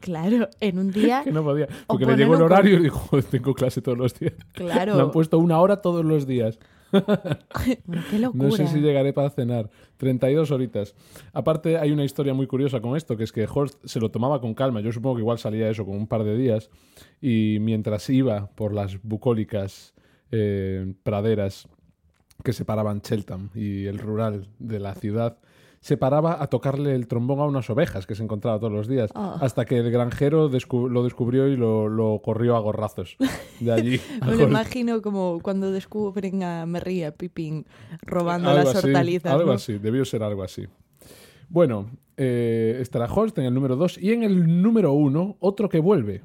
Claro, 0.00 0.48
en 0.60 0.78
un 0.78 0.90
día. 0.90 1.22
Que 1.24 1.32
no 1.32 1.42
podía. 1.44 1.68
Porque 1.86 2.06
le 2.06 2.16
llegó 2.16 2.34
el 2.36 2.42
horario 2.42 2.78
y 2.78 2.82
dijo: 2.84 2.98
"Joder, 2.98 3.24
Tengo 3.26 3.54
clase 3.54 3.80
todos 3.82 3.96
los 3.98 4.18
días. 4.18 4.34
Claro. 4.52 4.96
Me 4.96 5.02
han 5.02 5.10
puesto 5.10 5.38
una 5.38 5.58
hora 5.60 5.76
todos 5.82 6.04
los 6.04 6.26
días. 6.26 6.58
Bueno, 7.86 8.02
qué 8.10 8.18
locura. 8.18 8.44
No 8.44 8.50
sé 8.52 8.66
si 8.66 8.80
llegaré 8.80 9.12
para 9.12 9.30
cenar. 9.30 9.70
32 9.96 10.50
horitas. 10.50 10.94
Aparte, 11.32 11.78
hay 11.78 11.90
una 11.90 12.04
historia 12.04 12.34
muy 12.34 12.46
curiosa 12.46 12.80
con 12.80 12.96
esto, 12.96 13.16
que 13.16 13.24
es 13.24 13.32
que 13.32 13.46
Horst 13.52 13.84
se 13.84 14.00
lo 14.00 14.10
tomaba 14.10 14.40
con 14.40 14.54
calma. 14.54 14.80
Yo 14.80 14.92
supongo 14.92 15.16
que 15.16 15.22
igual 15.22 15.38
salía 15.38 15.70
eso 15.70 15.84
con 15.84 15.96
un 15.96 16.06
par 16.06 16.24
de 16.24 16.36
días. 16.36 16.70
Y 17.20 17.58
mientras 17.60 18.08
iba 18.10 18.50
por 18.54 18.74
las 18.74 19.02
bucólicas 19.02 19.94
eh, 20.30 20.94
praderas 21.02 21.68
que 22.42 22.52
separaban 22.52 23.00
Cheltenham 23.00 23.50
y 23.54 23.86
el 23.86 23.98
rural 23.98 24.48
de 24.58 24.80
la 24.80 24.94
ciudad, 24.94 25.38
se 25.82 25.98
paraba 25.98 26.42
a 26.42 26.46
tocarle 26.46 26.94
el 26.94 27.06
trombón 27.08 27.40
a 27.40 27.44
unas 27.44 27.68
ovejas 27.68 28.06
que 28.06 28.14
se 28.14 28.22
encontraba 28.22 28.58
todos 28.58 28.72
los 28.72 28.88
días, 28.88 29.10
Oh. 29.14 29.36
hasta 29.40 29.64
que 29.66 29.76
el 29.78 29.90
granjero 29.90 30.48
descu- 30.50 30.88
lo 30.88 31.02
descubrió 31.04 31.48
y 31.48 31.56
lo, 31.56 31.88
lo 31.88 32.20
corrió 32.24 32.56
a 32.56 32.60
gorrazos 32.60 33.16
de 33.60 33.72
allí. 33.72 34.00
Me 34.26 34.36
lo 34.36 34.44
imagino 34.44 35.02
como 35.02 35.40
cuando 35.42 35.70
descubren 35.72 36.42
a 36.44 36.64
Merry, 36.66 37.02
a 37.02 37.12
Pippin, 37.12 37.66
robando 38.02 38.48
Algo 38.48 38.62
las 38.64 38.76
así, 38.76 38.86
hortalizas. 38.86 39.32
Algo 39.32 39.46
¿no? 39.46 39.52
así, 39.52 39.76
debió 39.78 40.04
ser 40.06 40.22
algo 40.22 40.42
así. 40.42 40.66
Bueno, 41.48 41.90
eh, 42.16 42.78
estará 42.80 43.12
Holst 43.12 43.36
en 43.38 43.44
el 43.44 43.52
número 43.54 43.76
2 43.76 43.98
y 43.98 44.12
en 44.12 44.22
el 44.22 44.62
número 44.62 44.92
1, 44.92 45.36
otro 45.40 45.68
que 45.68 45.80
vuelve. 45.80 46.22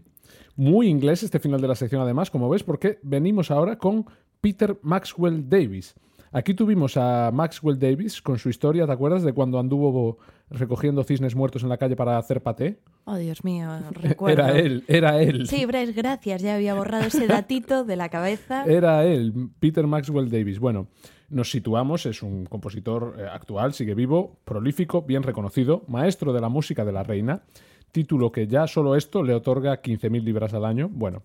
Muy 0.55 0.87
inglés 0.87 1.23
este 1.23 1.39
final 1.39 1.61
de 1.61 1.67
la 1.67 1.75
sección, 1.75 2.01
además, 2.01 2.31
como 2.31 2.49
ves, 2.49 2.63
porque 2.63 2.99
venimos 3.03 3.51
ahora 3.51 3.77
con 3.77 4.05
Peter 4.41 4.77
Maxwell 4.81 5.49
Davis. 5.49 5.95
Aquí 6.31 6.53
tuvimos 6.53 6.97
a 6.97 7.31
Maxwell 7.33 7.79
Davis 7.79 8.21
con 8.21 8.37
su 8.37 8.49
historia, 8.49 8.85
¿te 8.85 8.91
acuerdas? 8.91 9.23
De 9.23 9.33
cuando 9.33 9.59
anduvo 9.59 10.17
recogiendo 10.49 11.03
cisnes 11.03 11.35
muertos 11.35 11.63
en 11.63 11.69
la 11.69 11.77
calle 11.77 11.95
para 11.95 12.17
hacer 12.17 12.41
paté. 12.41 12.79
Oh, 13.05 13.15
Dios 13.15 13.43
mío, 13.43 13.69
recuerdo. 13.91 14.43
Era 14.43 14.57
él, 14.57 14.83
era 14.87 15.21
él. 15.21 15.47
Sí, 15.47 15.65
Bryce, 15.65 15.93
gracias. 15.93 16.41
Ya 16.41 16.55
había 16.55 16.73
borrado 16.73 17.05
ese 17.05 17.27
datito 17.27 17.85
de 17.85 17.95
la 17.95 18.09
cabeza. 18.09 18.65
Era 18.65 19.05
él, 19.05 19.49
Peter 19.59 19.87
Maxwell 19.87 20.29
Davis. 20.29 20.59
Bueno, 20.59 20.87
nos 21.29 21.49
situamos, 21.49 22.05
es 22.05 22.21
un 22.21 22.45
compositor 22.45 23.15
eh, 23.17 23.25
actual, 23.31 23.73
sigue 23.73 23.93
vivo, 23.93 24.39
prolífico, 24.43 25.01
bien 25.01 25.23
reconocido, 25.23 25.83
maestro 25.87 26.33
de 26.33 26.41
la 26.41 26.49
música 26.49 26.85
de 26.85 26.91
la 26.91 27.03
reina, 27.03 27.43
título 27.91 28.31
que 28.31 28.47
ya 28.47 28.67
solo 28.67 28.95
esto 28.95 29.23
le 29.23 29.33
otorga 29.33 29.81
15.000 29.81 30.23
libras 30.23 30.53
al 30.53 30.65
año. 30.65 30.89
Bueno, 30.89 31.23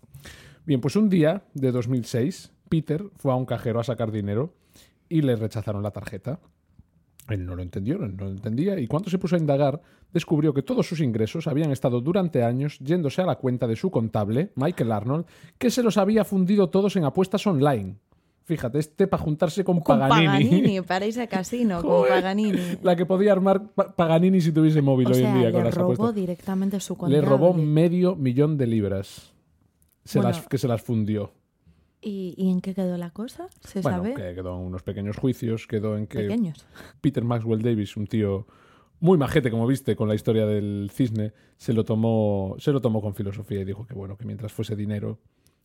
bien, 0.64 0.80
pues 0.80 0.96
un 0.96 1.08
día 1.08 1.42
de 1.54 1.72
2006, 1.72 2.52
Peter 2.68 3.04
fue 3.16 3.32
a 3.32 3.36
un 3.36 3.46
cajero 3.46 3.80
a 3.80 3.84
sacar 3.84 4.10
dinero 4.10 4.54
y 5.12 5.22
le 5.22 5.36
rechazaron 5.36 5.82
la 5.82 5.90
tarjeta. 5.90 6.40
Él 7.28 7.46
no 7.46 7.54
lo 7.54 7.62
entendió, 7.62 8.02
él 8.02 8.16
no 8.16 8.24
lo 8.24 8.30
entendía, 8.30 8.78
y 8.80 8.88
cuando 8.88 9.08
se 9.08 9.16
puso 9.18 9.36
a 9.36 9.38
indagar, 9.38 9.80
descubrió 10.12 10.52
que 10.52 10.62
todos 10.62 10.86
sus 10.88 11.00
ingresos 11.00 11.46
habían 11.46 11.70
estado 11.70 12.00
durante 12.00 12.42
años 12.42 12.78
yéndose 12.80 13.22
a 13.22 13.26
la 13.26 13.36
cuenta 13.36 13.68
de 13.68 13.76
su 13.76 13.90
contable, 13.92 14.50
Michael 14.56 14.90
Arnold, 14.90 15.26
que 15.56 15.70
se 15.70 15.84
los 15.84 15.96
había 15.98 16.24
fundido 16.24 16.68
todos 16.70 16.96
en 16.96 17.04
apuestas 17.04 17.46
online. 17.46 17.94
Fíjate, 18.44 18.80
este 18.80 19.06
para 19.06 19.22
juntarse 19.22 19.62
con, 19.62 19.78
Con 19.80 20.00
Paganini. 20.00 20.26
Paganini, 20.26 20.80
para 20.86 21.06
irse 21.06 21.22
a 21.22 21.28
casino, 21.28 21.80
con 21.80 22.08
Paganini. 22.08 22.58
La 22.82 22.96
que 22.96 23.06
podía 23.06 23.30
armar 23.30 23.68
Pa- 23.72 23.94
Paganini 23.94 24.40
si 24.40 24.50
tuviese 24.50 24.82
móvil 24.82 25.06
O 25.06 25.10
hoy 25.10 25.14
sea, 25.16 25.32
en 25.32 25.38
día 25.40 25.52
con 25.52 25.60
le 25.60 25.64
las 25.66 25.74
robó 25.76 25.92
apuestas. 25.92 26.14
directamente 26.16 26.80
su 26.80 26.94
Le 26.94 26.98
contable. 26.98 27.20
robó 27.20 27.54
medio 27.54 28.16
millón 28.16 28.58
de 28.58 28.66
libras. 28.66 29.32
Se 30.04 30.18
Bueno. 30.18 30.34
las, 30.36 30.48
que 30.48 30.58
se 30.58 30.66
las 30.66 30.82
fundió. 30.82 31.30
¿Y, 32.02 32.34
y 32.36 32.50
en 32.50 32.60
qué 32.60 32.74
quedó 32.74 32.98
la 32.98 33.10
cosa? 33.10 33.46
¿Se 33.60 33.80
Bueno, 33.80 33.98
sabe? 33.98 34.14
que 34.14 34.34
quedó 34.34 34.56
en 34.58 34.66
unos 34.66 34.82
pequeños 34.82 35.16
juicios, 35.16 35.66
quedó 35.68 35.96
en 35.96 36.06
que 36.08 36.18
Pequeños. 36.18 36.66
Peter 37.00 37.22
Maxwell 37.24 37.62
Davis, 37.62 37.96
un 37.96 38.06
tío 38.08 38.46
muy 38.98 39.16
majete, 39.18 39.50
como 39.50 39.66
viste, 39.66 39.94
con 39.96 40.08
la 40.08 40.14
historia 40.14 40.44
del 40.46 40.90
cisne, 40.92 41.32
se 41.56 41.72
lo 41.72 41.84
tomó, 41.84 42.56
se 42.58 42.72
lo 42.72 42.80
tomó 42.80 43.00
con 43.00 43.14
filosofía 43.14 43.60
y 43.60 43.64
dijo 43.64 43.86
que 43.86 43.94
bueno, 43.94 44.16
que 44.16 44.24
mientras 44.26 44.52
fuese 44.52 44.74
dinero, 44.76 45.18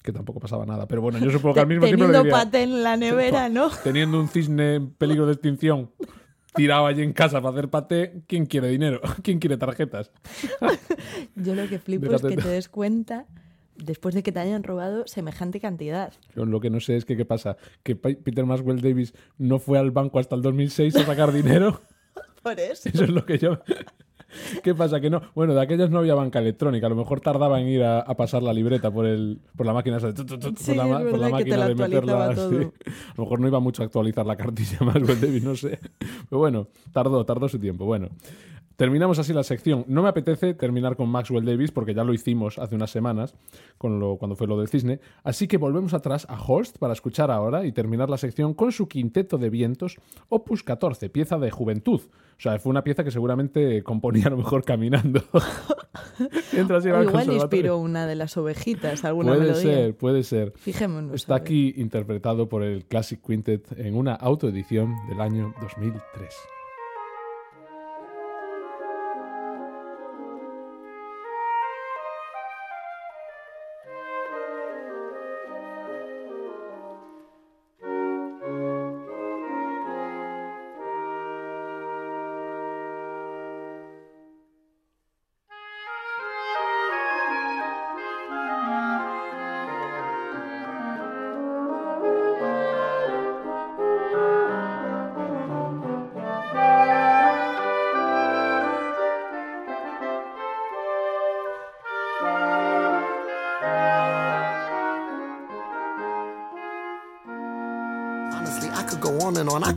que 0.04 0.12
tampoco 0.14 0.40
pasaba 0.40 0.66
nada. 0.66 0.88
Pero 0.88 1.02
bueno, 1.02 1.18
yo 1.20 1.32
supongo 1.32 1.56
que 1.56 1.60
al 1.62 1.68
mismo 1.68 1.86
tiempo 1.86 2.06
Teniendo 2.06 2.30
paté 2.30 2.64
en 2.64 2.84
la 2.84 2.98
nevera, 2.98 3.50
¿no? 3.50 3.70
teniendo 3.84 4.20
un 4.20 4.28
cisne 4.30 4.76
en 4.76 4.90
peligro 4.92 5.26
de 5.26 5.34
extinción 5.34 5.92
tirado 6.56 6.88
allí 6.88 7.04
en 7.04 7.14
casa 7.14 7.40
para 7.42 7.56
hacer 7.58 7.70
paté, 7.70 8.24
¿quién 8.28 8.46
quiere 8.48 8.70
dinero? 8.70 9.02
¿Quién 9.24 9.38
quiere 9.40 9.58
tarjetas? 9.58 10.12
Yo 11.36 11.54
lo 11.56 11.68
que 11.68 11.78
flipo 11.80 12.06
Déjate- 12.06 12.30
es 12.30 12.36
que 12.36 12.42
te 12.42 12.50
des 12.50 12.70
cuenta 12.70 13.26
después 13.78 14.16
de 14.16 14.24
que 14.24 14.32
te 14.32 14.40
hayan 14.40 14.64
robado 14.64 15.08
semejante 15.08 15.60
cantidad. 15.60 16.14
Yo 16.36 16.46
lo 16.46 16.60
que 16.60 16.70
no 16.70 16.80
sé 16.80 16.98
es 16.98 17.06
que 17.06 17.18
qué 17.18 17.26
pasa, 17.26 17.58
que 17.84 17.96
Peter 17.96 18.46
Maxwell 18.46 18.82
Davis 18.82 19.14
no 19.38 19.60
fue 19.60 19.80
al 19.80 19.92
banco 19.92 20.20
hasta 20.20 20.36
el 20.36 20.42
2006 20.42 20.96
a 20.96 21.06
sacar 21.06 21.32
dinero. 21.32 21.82
Por 22.44 22.60
eso. 22.60 22.90
Eso 22.90 23.04
es 23.04 23.10
lo 23.10 23.26
que 23.26 23.38
yo... 23.38 23.60
¿Qué 24.64 24.76
pasa? 24.76 25.00
Que 25.00 25.10
no. 25.10 25.22
Bueno, 25.36 25.54
de 25.54 25.62
aquellas 25.62 25.90
no 25.90 26.00
había 26.00 26.16
banca 26.16 26.40
electrónica. 26.40 26.88
A 26.88 26.90
lo 26.90 26.96
mejor 26.96 27.22
tardaba 27.22 27.60
en 27.62 27.68
ir 27.68 27.84
a, 27.84 28.04
pasar 28.16 28.44
la 28.44 28.54
libreta 28.54 28.92
por 28.92 29.06
el 29.06 29.40
por 29.56 29.66
la 29.66 29.74
máquina. 29.74 30.00
por, 30.00 30.12
la, 30.76 31.00
por 31.00 31.20
la 31.20 31.30
máquina 31.30 31.68
de 31.68 31.76
meterla. 31.76 32.26
A 32.30 32.34
lo 32.34 32.74
mejor 33.18 33.40
no 33.40 33.48
iba 33.48 33.60
mucho 33.60 33.84
a 33.84 33.86
actualizar 33.86 34.26
la 34.26 34.36
cartilla 34.36 34.80
más, 34.82 34.96
no 34.96 35.56
sé. 35.56 35.80
Pero 36.30 36.40
bueno, 36.40 36.68
tardó, 36.92 37.26
tardó 37.26 37.48
su 37.48 37.60
tiempo. 37.60 37.86
Bueno. 37.86 38.10
Terminamos 38.78 39.18
así 39.18 39.34
la 39.34 39.42
sección. 39.42 39.86
No 39.88 40.04
me 40.04 40.10
apetece 40.10 40.54
terminar 40.54 40.96
con 40.96 41.10
Maxwell 41.10 41.44
Davis 41.44 41.72
porque 41.72 41.96
ya 41.96 42.04
lo 42.04 42.14
hicimos 42.14 42.60
hace 42.60 42.76
unas 42.76 42.92
semanas 42.92 43.34
con 43.80 44.00
lo, 44.00 44.18
cuando 44.18 44.36
fue 44.36 44.46
lo 44.46 44.56
del 44.60 44.68
cisne. 44.68 45.00
Así 45.24 45.48
que 45.48 45.58
volvemos 45.58 45.96
atrás 45.96 46.28
a 46.30 46.40
Horst 46.40 46.78
para 46.78 46.94
escuchar 46.94 47.32
ahora 47.32 47.66
y 47.66 47.72
terminar 47.72 48.08
la 48.08 48.20
sección 48.20 48.54
con 48.54 48.72
su 48.72 48.88
quinteto 48.88 49.40
de 49.40 49.50
vientos, 49.50 49.98
Opus 50.30 50.62
14, 50.62 51.10
pieza 51.10 51.40
de 51.40 51.50
juventud. 51.50 52.02
O 52.02 52.40
sea, 52.40 52.60
fue 52.60 52.70
una 52.70 52.84
pieza 52.84 53.04
que 53.04 53.10
seguramente 53.10 53.82
componía 53.82 54.28
a 54.28 54.30
lo 54.30 54.38
mejor 54.38 54.64
caminando. 54.64 55.24
o 55.34 57.04
igual 57.04 57.34
inspiró 57.34 57.80
una 57.80 58.06
de 58.06 58.16
las 58.16 58.38
ovejitas, 58.38 59.04
alguna 59.04 59.32
puede 59.32 59.42
melodía. 59.42 59.64
Puede 59.64 59.74
ser, 59.74 59.98
puede 59.98 60.24
ser. 60.24 60.54
Fijémonos. 60.56 61.16
Está 61.16 61.34
aquí 61.34 61.74
interpretado 61.78 62.48
por 62.48 62.62
el 62.62 62.86
Classic 62.86 63.20
Quintet 63.20 63.72
en 63.80 63.96
una 63.96 64.14
autoedición 64.14 64.94
del 65.10 65.22
año 65.22 65.56
2003. 65.62 66.36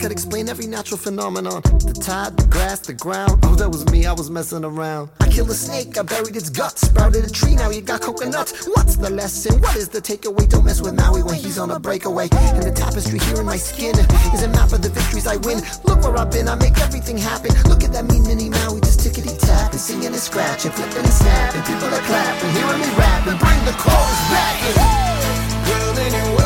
Could 0.01 0.11
explain 0.11 0.49
every 0.49 0.67
natural 0.67 0.99
phenomenon. 0.99 1.61
The 1.85 1.93
tide, 1.93 2.37
the 2.37 2.47
grass, 2.47 2.81
the 2.81 2.95
ground. 2.95 3.39
Oh, 3.45 3.55
that 3.57 3.69
was 3.69 3.85
me, 3.93 4.07
I 4.07 4.13
was 4.13 4.31
messing 4.31 4.65
around. 4.65 5.11
I 5.21 5.29
killed 5.29 5.51
a 5.51 5.55
snake, 5.55 5.97
I 5.99 6.03
buried 6.03 6.35
its 6.35 6.49
guts. 6.49 6.89
Sprouted 6.89 7.25
a 7.25 7.31
tree, 7.31 7.55
now 7.55 7.71
you 7.71 7.83
got 7.83 8.01
coconuts. 8.01 8.67
What's 8.75 8.97
the 8.97 9.11
lesson? 9.11 9.61
What 9.61 9.77
is 9.77 9.89
the 9.89 10.01
takeaway? 10.01 10.49
Don't 10.49 10.65
mess 10.65 10.81
with 10.81 10.95
Maui 10.95 11.23
when 11.23 11.35
he's 11.35 11.59
on 11.59 11.71
a 11.71 11.79
breakaway. 11.79 12.29
And 12.33 12.63
the 12.63 12.73
tapestry 12.73 13.19
here 13.19 13.41
in 13.41 13.47
my 13.47 13.59
skin 13.59 13.95
is 14.35 14.43
a 14.43 14.49
map 14.49 14.73
of 14.73 14.81
the 14.81 14.89
victories 14.89 15.27
I 15.27 15.37
win. 15.37 15.61
Look 15.85 16.03
where 16.03 16.17
I've 16.17 16.33
been, 16.33 16.49
I 16.49 16.55
make 16.55 16.79
everything 16.81 17.19
happen. 17.19 17.53
Look 17.69 17.85
at 17.85 17.93
that 17.93 18.07
mean 18.07 18.25
mini 18.25 18.49
Maui, 18.49 18.81
just 18.81 19.01
tickety 19.01 19.39
tap. 19.39 19.73
And 19.73 19.81
singing 19.81 20.17
and 20.17 20.17
scratching, 20.17 20.73
flipping 20.73 21.05
and 21.05 21.13
snapping. 21.13 21.63
People 21.69 21.93
are 21.93 22.05
clapping, 22.09 22.51
hearing 22.57 22.81
me 22.81 22.91
rapping. 22.97 23.37
Bring 23.37 23.61
the 23.69 23.77
chorus 23.77 24.21
back. 24.33 24.57
Well, 25.69 25.99
anyway. 25.99 26.40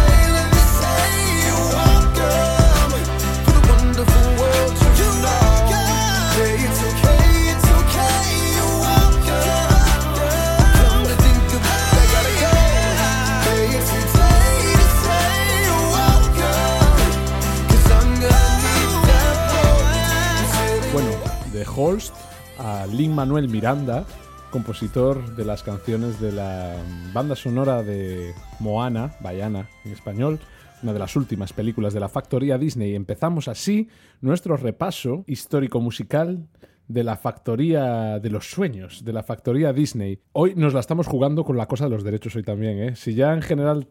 Holst 21.76 22.14
a 22.58 22.86
Lin 22.86 23.14
Manuel 23.14 23.48
Miranda, 23.48 24.04
compositor 24.50 25.34
de 25.34 25.44
las 25.44 25.64
canciones 25.64 26.20
de 26.20 26.30
la 26.30 26.76
banda 27.12 27.34
sonora 27.34 27.82
de 27.82 28.32
Moana, 28.60 29.16
Bayana 29.20 29.68
en 29.84 29.92
español, 29.92 30.38
una 30.82 30.92
de 30.92 30.98
las 31.00 31.16
últimas 31.16 31.52
películas 31.52 31.92
de 31.92 32.00
la 32.00 32.08
factoría 32.08 32.58
Disney. 32.58 32.94
Empezamos 32.94 33.48
así 33.48 33.88
nuestro 34.20 34.56
repaso 34.56 35.24
histórico 35.26 35.80
musical 35.80 36.46
de 36.86 37.02
la 37.02 37.16
factoría 37.16 38.20
de 38.20 38.30
los 38.30 38.50
sueños, 38.50 39.04
de 39.04 39.12
la 39.12 39.24
factoría 39.24 39.72
Disney. 39.72 40.20
Hoy 40.32 40.54
nos 40.54 40.74
la 40.74 40.80
estamos 40.80 41.08
jugando 41.08 41.44
con 41.44 41.56
la 41.56 41.66
cosa 41.66 41.84
de 41.84 41.90
los 41.90 42.04
derechos 42.04 42.36
hoy 42.36 42.44
también, 42.44 42.78
¿eh? 42.78 42.96
Si 42.96 43.14
ya 43.14 43.32
en 43.32 43.42
general 43.42 43.88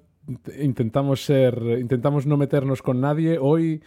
intentamos 0.58 1.26
ser, 1.26 1.62
intentamos 1.80 2.26
no 2.26 2.38
meternos 2.38 2.82
con 2.82 3.02
nadie, 3.02 3.38
hoy 3.39 3.82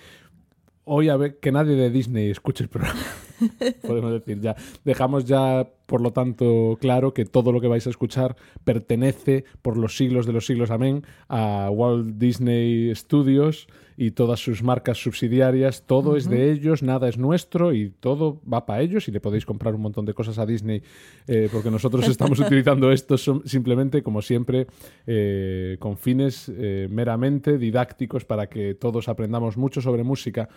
hoy 0.84 1.08
a 1.08 1.16
ver 1.16 1.38
que 1.38 1.50
nadie 1.50 1.76
de 1.76 1.88
Disney 1.90 2.30
escuche 2.30 2.62
el 2.62 2.68
programa. 2.68 3.00
Podemos 3.86 4.12
decir 4.12 4.40
ya. 4.40 4.56
Dejamos 4.84 5.24
ya, 5.24 5.68
por 5.86 6.00
lo 6.00 6.12
tanto, 6.12 6.78
claro 6.80 7.14
que 7.14 7.24
todo 7.24 7.52
lo 7.52 7.60
que 7.60 7.68
vais 7.68 7.86
a 7.86 7.90
escuchar 7.90 8.36
pertenece 8.64 9.44
por 9.62 9.76
los 9.76 9.96
siglos 9.96 10.26
de 10.26 10.32
los 10.32 10.46
siglos, 10.46 10.70
amén, 10.70 11.04
a 11.28 11.70
Walt 11.70 12.16
Disney 12.16 12.94
Studios 12.94 13.68
y 13.96 14.10
todas 14.10 14.40
sus 14.40 14.62
marcas 14.62 14.98
subsidiarias. 14.98 15.84
Todo 15.86 16.16
es 16.16 16.28
de 16.28 16.52
ellos, 16.52 16.82
nada 16.82 17.08
es 17.08 17.18
nuestro 17.18 17.72
y 17.72 17.90
todo 17.90 18.40
va 18.50 18.66
para 18.66 18.82
ellos 18.82 19.08
y 19.08 19.10
le 19.10 19.20
podéis 19.20 19.46
comprar 19.46 19.74
un 19.74 19.80
montón 19.80 20.04
de 20.04 20.14
cosas 20.14 20.38
a 20.38 20.46
Disney 20.46 20.82
eh, 21.26 21.48
porque 21.50 21.70
nosotros 21.70 22.06
estamos 22.08 22.38
utilizando 22.38 22.92
esto 22.92 23.16
simplemente, 23.16 24.02
como 24.02 24.22
siempre, 24.22 24.66
eh, 25.06 25.76
con 25.78 25.96
fines 25.96 26.50
eh, 26.54 26.88
meramente 26.90 27.58
didácticos 27.58 28.24
para 28.24 28.48
que 28.48 28.74
todos 28.74 29.08
aprendamos 29.08 29.56
mucho 29.56 29.80
sobre 29.80 30.02
música. 30.02 30.48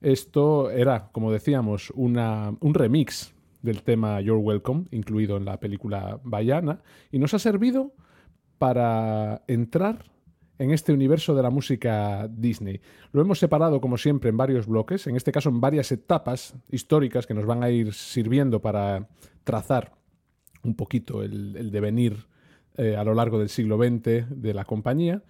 Esto 0.00 0.70
era, 0.70 1.08
como 1.12 1.32
decíamos, 1.32 1.90
una, 1.94 2.54
un 2.60 2.74
remix 2.74 3.34
del 3.62 3.82
tema 3.82 4.20
You're 4.20 4.40
Welcome, 4.40 4.84
incluido 4.90 5.36
en 5.36 5.44
la 5.44 5.58
película 5.58 6.20
Bayana, 6.22 6.80
y 7.10 7.18
nos 7.18 7.34
ha 7.34 7.38
servido 7.38 7.92
para 8.58 9.42
entrar 9.48 10.04
en 10.58 10.70
este 10.70 10.92
universo 10.92 11.34
de 11.34 11.42
la 11.42 11.50
música 11.50 12.28
Disney. 12.30 12.80
Lo 13.12 13.20
hemos 13.20 13.38
separado, 13.38 13.80
como 13.80 13.98
siempre, 13.98 14.30
en 14.30 14.36
varios 14.36 14.66
bloques, 14.66 15.06
en 15.06 15.16
este 15.16 15.32
caso 15.32 15.48
en 15.50 15.60
varias 15.60 15.92
etapas 15.92 16.54
históricas 16.70 17.26
que 17.26 17.34
nos 17.34 17.46
van 17.46 17.62
a 17.62 17.70
ir 17.70 17.92
sirviendo 17.92 18.60
para 18.60 19.08
trazar 19.44 19.92
un 20.62 20.74
poquito 20.74 21.22
el, 21.22 21.70
devenir 21.70 22.26
eh, 22.76 22.96
a 22.96 23.04
lo 23.04 23.14
largo 23.14 23.38
del 23.38 23.48
siglo 23.48 23.76
XX 23.76 24.28
de 24.30 24.54
la 24.54 24.64
compañía. 24.64 25.22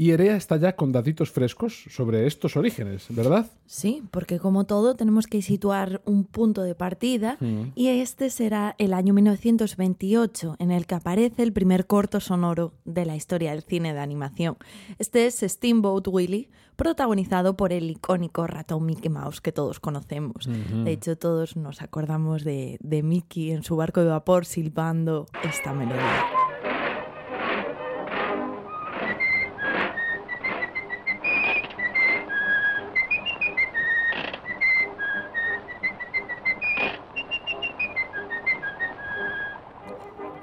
Y 0.00 0.12
Erea 0.12 0.34
está 0.34 0.56
ya 0.56 0.76
con 0.76 0.92
datitos 0.92 1.30
frescos 1.30 1.84
sobre 1.90 2.26
estos 2.26 2.56
orígenes, 2.56 3.04
¿verdad? 3.10 3.44
Sí, 3.66 4.02
porque 4.10 4.38
como 4.38 4.64
todo 4.64 4.94
tenemos 4.94 5.26
que 5.26 5.42
situar 5.42 6.00
un 6.06 6.24
punto 6.24 6.62
de 6.62 6.74
partida 6.74 7.36
mm. 7.38 7.72
y 7.74 7.88
este 7.88 8.30
será 8.30 8.74
el 8.78 8.94
año 8.94 9.12
1928 9.12 10.56
en 10.58 10.70
el 10.70 10.86
que 10.86 10.94
aparece 10.94 11.42
el 11.42 11.52
primer 11.52 11.86
corto 11.86 12.18
sonoro 12.18 12.72
de 12.86 13.04
la 13.04 13.14
historia 13.14 13.50
del 13.50 13.62
cine 13.62 13.92
de 13.92 14.00
animación. 14.00 14.56
Este 14.98 15.26
es 15.26 15.44
Steamboat 15.46 16.08
Willie, 16.08 16.48
protagonizado 16.76 17.58
por 17.58 17.74
el 17.74 17.90
icónico 17.90 18.46
ratón 18.46 18.86
Mickey 18.86 19.10
Mouse 19.10 19.42
que 19.42 19.52
todos 19.52 19.80
conocemos. 19.80 20.48
De 20.82 20.92
hecho, 20.92 21.18
todos 21.18 21.56
nos 21.56 21.82
acordamos 21.82 22.42
de, 22.42 22.78
de 22.80 23.02
Mickey 23.02 23.50
en 23.50 23.64
su 23.64 23.76
barco 23.76 24.00
de 24.00 24.06
vapor 24.06 24.46
silbando 24.46 25.26
esta 25.44 25.74
melodía. 25.74 26.39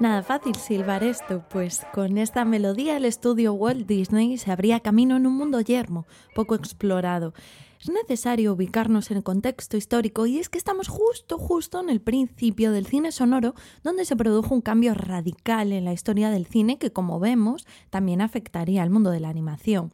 Nada 0.00 0.22
fácil 0.22 0.54
silbar 0.54 1.02
esto, 1.02 1.42
pues 1.50 1.84
con 1.92 2.18
esta 2.18 2.44
melodía 2.44 2.96
el 2.96 3.04
estudio 3.04 3.52
Walt 3.52 3.84
Disney 3.84 4.38
se 4.38 4.52
abría 4.52 4.78
camino 4.78 5.16
en 5.16 5.26
un 5.26 5.36
mundo 5.36 5.60
yermo, 5.60 6.06
poco 6.36 6.54
explorado. 6.54 7.34
Es 7.80 7.90
necesario 7.90 8.52
ubicarnos 8.52 9.10
en 9.10 9.16
el 9.16 9.22
contexto 9.24 9.76
histórico 9.76 10.26
y 10.26 10.38
es 10.38 10.48
que 10.48 10.58
estamos 10.58 10.86
justo, 10.86 11.36
justo 11.36 11.80
en 11.80 11.90
el 11.90 12.00
principio 12.00 12.70
del 12.70 12.86
cine 12.86 13.10
sonoro, 13.10 13.54
donde 13.82 14.04
se 14.04 14.14
produjo 14.14 14.54
un 14.54 14.60
cambio 14.60 14.94
radical 14.94 15.72
en 15.72 15.84
la 15.84 15.92
historia 15.92 16.30
del 16.30 16.46
cine 16.46 16.78
que, 16.78 16.92
como 16.92 17.18
vemos, 17.18 17.66
también 17.90 18.20
afectaría 18.20 18.84
al 18.84 18.90
mundo 18.90 19.10
de 19.10 19.18
la 19.18 19.30
animación. 19.30 19.90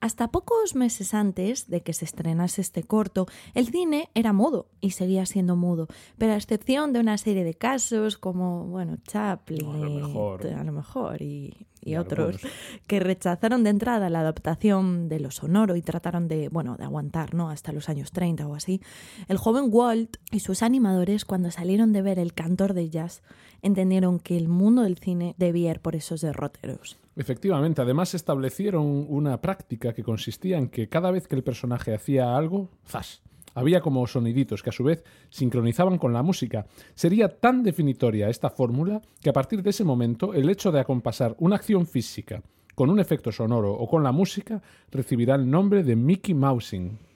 Hasta 0.00 0.28
pocos 0.28 0.74
meses 0.74 1.12
antes 1.12 1.68
de 1.68 1.82
que 1.82 1.92
se 1.92 2.06
estrenase 2.06 2.62
este 2.62 2.82
corto, 2.82 3.26
el 3.54 3.68
cine 3.68 4.08
era 4.14 4.32
mudo 4.32 4.66
y 4.80 4.92
seguía 4.92 5.26
siendo 5.26 5.56
mudo, 5.56 5.88
pero 6.16 6.32
a 6.32 6.36
excepción 6.36 6.94
de 6.94 7.00
una 7.00 7.18
serie 7.18 7.44
de 7.44 7.52
casos 7.52 8.16
como, 8.16 8.64
bueno, 8.64 8.96
Chaplin, 9.06 9.66
a 9.66 9.76
lo 9.76 9.90
mejor, 9.90 10.46
a 10.46 10.64
lo 10.64 10.72
mejor 10.72 11.20
y, 11.20 11.66
y, 11.82 11.96
otros 11.96 12.38
que 12.86 12.98
rechazaron 12.98 13.62
de 13.62 13.70
entrada 13.70 14.08
la 14.08 14.20
adaptación 14.20 15.10
de 15.10 15.20
lo 15.20 15.30
sonoro 15.30 15.76
y 15.76 15.82
trataron 15.82 16.28
de, 16.28 16.48
bueno, 16.48 16.76
de 16.78 16.84
aguantar, 16.84 17.34
¿no? 17.34 17.50
Hasta 17.50 17.72
los 17.72 17.90
años 17.90 18.10
30 18.10 18.46
o 18.46 18.54
así. 18.54 18.80
El 19.28 19.36
joven 19.36 19.66
Walt 19.68 20.16
y 20.30 20.40
sus 20.40 20.62
animadores, 20.62 21.26
cuando 21.26 21.50
salieron 21.50 21.92
de 21.92 22.00
ver 22.00 22.18
El 22.18 22.32
cantor 22.32 22.72
de 22.72 22.88
jazz, 22.88 23.22
entendieron 23.62 24.18
que 24.18 24.36
el 24.36 24.48
mundo 24.48 24.82
del 24.82 24.98
cine 24.98 25.34
debía 25.38 25.70
ir 25.70 25.80
por 25.80 25.96
esos 25.96 26.20
derroteros. 26.20 26.98
Efectivamente, 27.16 27.82
además 27.82 28.14
establecieron 28.14 29.06
una 29.08 29.40
práctica 29.40 29.92
que 29.92 30.02
consistía 30.02 30.58
en 30.58 30.68
que 30.68 30.88
cada 30.88 31.10
vez 31.10 31.28
que 31.28 31.36
el 31.36 31.42
personaje 31.42 31.94
hacía 31.94 32.36
algo, 32.36 32.68
¡zas! 32.86 33.22
Había 33.54 33.80
como 33.80 34.06
soniditos 34.06 34.62
que 34.62 34.70
a 34.70 34.72
su 34.72 34.84
vez 34.84 35.04
sincronizaban 35.28 35.98
con 35.98 36.12
la 36.12 36.22
música. 36.22 36.66
Sería 36.94 37.28
tan 37.28 37.62
definitoria 37.62 38.28
esta 38.28 38.50
fórmula 38.50 39.02
que 39.20 39.30
a 39.30 39.32
partir 39.32 39.62
de 39.62 39.70
ese 39.70 39.84
momento 39.84 40.34
el 40.34 40.48
hecho 40.48 40.70
de 40.70 40.80
acompasar 40.80 41.34
una 41.38 41.56
acción 41.56 41.86
física 41.86 42.42
con 42.74 42.88
un 42.88 43.00
efecto 43.00 43.32
sonoro 43.32 43.72
o 43.72 43.88
con 43.88 44.02
la 44.02 44.12
música 44.12 44.62
recibirá 44.90 45.34
el 45.34 45.50
nombre 45.50 45.82
de 45.82 45.96
Mickey 45.96 46.34
Mousing. 46.34 47.09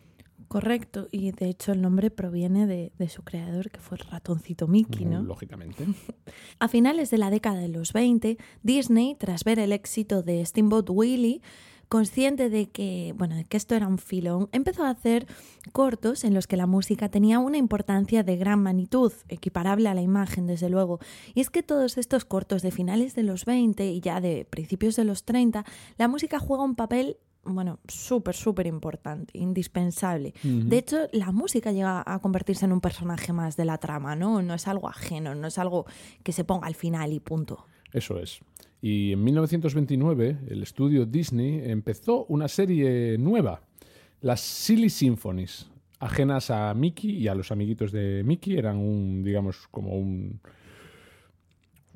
Correcto, 0.55 1.09
y 1.11 1.33
de 1.33 1.49
hecho 1.49 1.73
el 1.73 1.83
nombre 1.83 2.13
proviene 2.13 2.69
de, 2.69 2.93
de, 2.97 3.09
su 3.09 3.25
creador, 3.25 3.73
que 3.73 3.81
fue 3.81 3.99
el 3.99 4.05
ratoncito 4.09 4.69
Mickey, 4.69 5.05
¿no? 5.05 5.21
Lógicamente. 5.21 5.85
a 6.61 6.69
finales 6.69 7.11
de 7.11 7.19
la 7.19 7.31
década 7.31 7.59
de 7.59 7.67
los 7.67 7.93
20, 7.93 8.39
Disney, 8.63 9.17
tras 9.17 9.43
ver 9.43 9.59
el 9.59 9.73
éxito 9.73 10.23
de 10.23 10.47
Steamboat 10.47 10.89
Willie, 10.91 11.43
consciente 11.89 12.51
de 12.51 12.71
que, 12.71 13.15
bueno, 13.17 13.35
de 13.35 13.45
que 13.45 13.57
esto 13.57 13.75
era 13.75 13.89
un 13.89 13.99
filón, 13.99 14.49
empezó 14.53 14.85
a 14.85 14.91
hacer 14.91 15.27
cortos 15.73 16.23
en 16.23 16.35
los 16.35 16.47
que 16.47 16.57
la 16.57 16.69
música 16.69 17.09
tenía 17.09 17.41
una 17.41 17.59
importancia 17.59 18.23
de 18.23 18.37
gran 18.37 18.63
magnitud, 18.63 19.13
equiparable 19.29 19.89
a 19.89 19.95
la 19.95 20.03
imagen, 20.03 20.47
desde 20.47 20.69
luego. 20.69 21.01
Y 21.35 21.41
es 21.41 21.51
que 21.51 21.65
todos 21.65 21.99
estos 21.99 22.25
cortos 22.25 22.63
de 22.63 22.71
finales 22.71 23.17
de 23.17 23.25
los 23.25 23.45
20 23.45 23.87
y 23.91 24.01
ya 24.01 24.21
de 24.21 24.45
principios 24.45 24.95
de 24.95 25.05
los 25.05 25.25
30, 25.25 25.65
la 25.99 26.07
música 26.07 26.39
juega 26.39 26.63
un 26.63 26.77
papel 26.77 27.17
bueno, 27.47 27.79
súper, 27.89 28.35
súper 28.35 28.67
importante, 28.67 29.39
indispensable. 29.39 30.35
De 30.43 30.79
hecho, 30.79 31.09
la 31.13 31.33
música 31.33 31.73
llega 31.73 32.03
a 32.07 32.19
convertirse 32.21 32.65
en 32.65 32.73
un 32.73 32.81
personaje 32.81 33.33
más 33.33 33.57
de 33.57 33.65
la 33.65 33.79
trama, 33.79 34.17
¿no? 34.17 34.43
No 34.43 34.55
es 34.55 34.69
algo 34.69 34.89
ajeno, 34.89 35.35
no 35.35 35.49
es 35.49 35.59
algo 35.59 35.87
que 36.23 36.33
se 36.33 36.45
ponga 36.45 36.67
al 36.67 36.75
final 36.75 37.13
y 37.13 37.21
punto. 37.21 37.67
Eso 37.93 38.19
es. 38.19 38.41
Y 38.83 39.13
en 39.13 39.25
1929 39.25 40.39
el 40.49 40.63
estudio 40.63 41.07
Disney 41.07 41.63
empezó 41.65 42.27
una 42.27 42.49
serie 42.49 43.17
nueva, 43.19 43.63
las 44.21 44.41
Silly 44.41 44.91
Symphonies, 44.91 45.71
ajenas 46.01 46.51
a 46.51 46.75
Mickey 46.75 47.11
y 47.13 47.29
a 47.29 47.35
los 47.35 47.51
amiguitos 47.51 47.93
de 47.93 48.23
Mickey, 48.25 48.59
eran 48.59 48.77
un, 48.77 49.23
digamos, 49.23 49.69
como 49.71 49.97
un, 49.97 50.41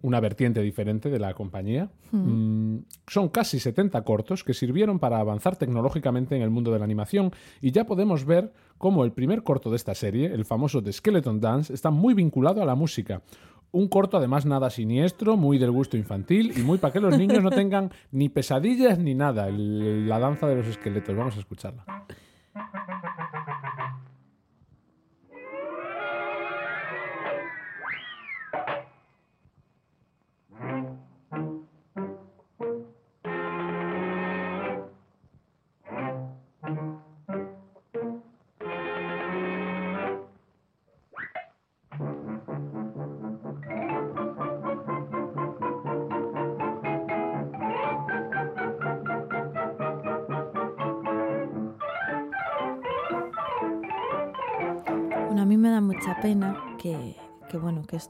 una 0.03 0.21
vertiente 0.21 0.63
diferente 0.63 1.11
de 1.11 1.19
la 1.19 1.35
compañía. 1.35 1.91
Mm, 2.13 2.79
son 3.07 3.29
casi 3.29 3.59
70 3.59 4.03
cortos 4.03 4.45
que 4.45 4.55
sirvieron 4.55 4.99
para 4.99 5.19
avanzar 5.19 5.57
tecnológicamente 5.57 6.37
en 6.37 6.43
el 6.43 6.51
mundo 6.51 6.73
de 6.73 6.79
la 6.79 6.85
animación 6.85 7.33
y 7.61 7.73
ya 7.73 7.85
podemos 7.85 8.25
ver 8.25 8.53
cómo 8.79 9.05
el 9.05 9.13
primer 9.13 9.43
corto 9.43 9.71
de 9.71 9.77
esta 9.77 9.95
serie, 9.95 10.33
el 10.33 10.45
famoso 10.45 10.83
The 10.83 10.93
Skeleton 10.93 11.41
Dance, 11.41 11.73
está 11.73 11.91
muy 11.91 12.15
vinculado 12.15 12.63
a 12.63 12.67
la 12.67 12.75
música. 12.75 13.23
Un 13.71 13.89
corto 13.89 14.17
además 14.17 14.47
nada 14.47 14.71
siniestro, 14.71 15.37
muy 15.37 15.59
del 15.59 15.71
gusto 15.71 15.97
infantil 15.97 16.55
y 16.57 16.63
muy 16.63 16.79
para 16.79 16.93
que 16.93 17.01
los 17.01 17.19
niños 17.19 17.43
no 17.43 17.51
tengan 17.51 17.91
ni 18.13 18.29
pesadillas 18.29 18.99
ni 18.99 19.15
nada. 19.15 19.49
la 19.51 20.19
danza 20.19 20.47
de 20.47 20.57
los 20.57 20.67
esqueletos. 20.67 21.15
Vamos 21.15 21.37
a 21.37 21.41
escucharla. 21.41 21.85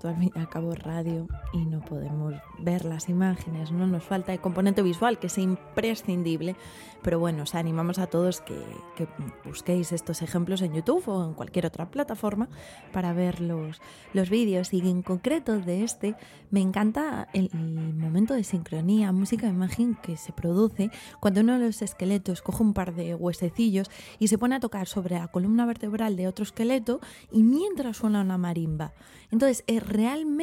Bueno, 0.03 0.38
cabo 0.49 0.73
es 0.73 0.83
radio 0.83 1.27
y 1.53 1.65
no 1.65 1.81
podemos 1.81 2.35
ver 2.59 2.85
las 2.85 3.09
imágenes, 3.09 3.71
¿no? 3.71 3.87
Nos 3.87 4.05
falta 4.05 4.33
el 4.33 4.41
componente 4.41 4.83
visual 4.83 5.19
que 5.19 5.29
es 5.29 5.39
imprescindible, 5.39 6.57
pero 7.03 7.19
bueno, 7.19 7.45
os 7.45 7.55
animamos 7.55 7.99
a 7.99 8.07
todos 8.07 8.41
que, 8.41 8.59
que, 8.97 9.07
busquéis 9.45 9.93
estos 9.93 10.23
ejemplos 10.23 10.63
en 10.63 10.75
YouTube 10.75 11.09
o 11.09 11.25
en 11.25 11.35
cualquier 11.35 11.67
otra 11.67 11.91
plataforma 11.91 12.49
para 12.93 13.13
ver 13.13 13.41
los, 13.41 13.81
los 14.13 14.31
vídeos 14.31 14.73
y 14.73 14.81
en 14.81 15.03
concreto 15.03 15.59
de 15.61 15.85
este 15.85 16.17
me 16.51 16.61
encanta 16.61 17.29
el, 17.33 17.51
el 17.53 17.95
momento 17.95 18.35
de 18.35 18.45
sincronía, 18.45 19.13
música 19.13 19.47
e 19.47 19.51
imagen 19.51 19.97
que 20.03 20.17
se 20.17 20.33
produce 20.33 20.91
cuando 21.21 21.41
uno 21.41 21.59
de 21.59 21.67
los 21.67 21.83
esqueletos 21.83 22.43
coge 22.43 22.63
un 22.63 22.75
par 22.75 22.95
de 22.95 23.15
huesecillos 23.15 23.91
y 24.19 24.29
se 24.29 24.39
pone 24.39 24.57
a 24.57 24.61
tocar 24.61 24.89
sobre 24.89 25.17
la 25.17 25.29
columna 25.29 25.67
vertebral 25.67 26.17
de 26.17 26.27
otro 26.27 26.43
esqueleto 26.43 27.01
y 27.31 27.43
mientras 27.43 27.99
suena 27.99 28.23
una 28.23 28.39
marimba. 28.39 28.93
Entonces, 29.31 29.63
eh, 29.67 29.81
realmente 29.81 30.38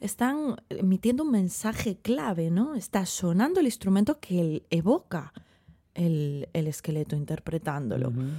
están 0.00 0.56
emitiendo 0.68 1.22
un 1.22 1.30
mensaje 1.30 1.96
clave, 1.96 2.50
¿no? 2.50 2.74
Está 2.74 3.06
sonando 3.06 3.60
el 3.60 3.66
instrumento 3.66 4.18
que 4.18 4.64
evoca 4.70 5.32
el, 5.94 6.48
el 6.52 6.66
esqueleto 6.66 7.14
interpretándolo. 7.14 8.08
Uh 8.08 8.12
-huh. 8.12 8.30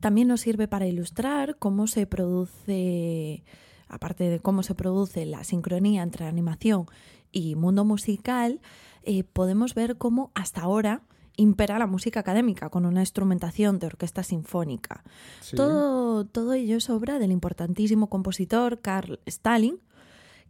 También 0.00 0.28
nos 0.28 0.42
sirve 0.42 0.68
para 0.68 0.86
ilustrar 0.86 1.56
cómo 1.58 1.86
se 1.86 2.06
produce, 2.06 3.42
aparte 3.88 4.24
de 4.24 4.40
cómo 4.40 4.62
se 4.62 4.74
produce 4.74 5.26
la 5.26 5.44
sincronía 5.44 6.02
entre 6.02 6.26
animación 6.26 6.86
y 7.32 7.56
mundo 7.56 7.84
musical, 7.84 8.60
eh, 9.02 9.24
podemos 9.24 9.74
ver 9.74 9.96
cómo 9.96 10.30
hasta 10.34 10.62
ahora 10.62 11.02
impera 11.36 11.78
la 11.78 11.86
música 11.86 12.20
académica 12.20 12.68
con 12.68 12.84
una 12.84 13.00
instrumentación 13.00 13.78
de 13.78 13.86
orquesta 13.86 14.22
sinfónica. 14.22 15.04
Sí. 15.40 15.56
Todo, 15.56 16.24
todo 16.26 16.52
ello 16.52 16.76
es 16.76 16.90
obra 16.90 17.18
del 17.18 17.30
importantísimo 17.32 18.08
compositor 18.08 18.80
Carl 18.80 19.20
Stalin, 19.24 19.80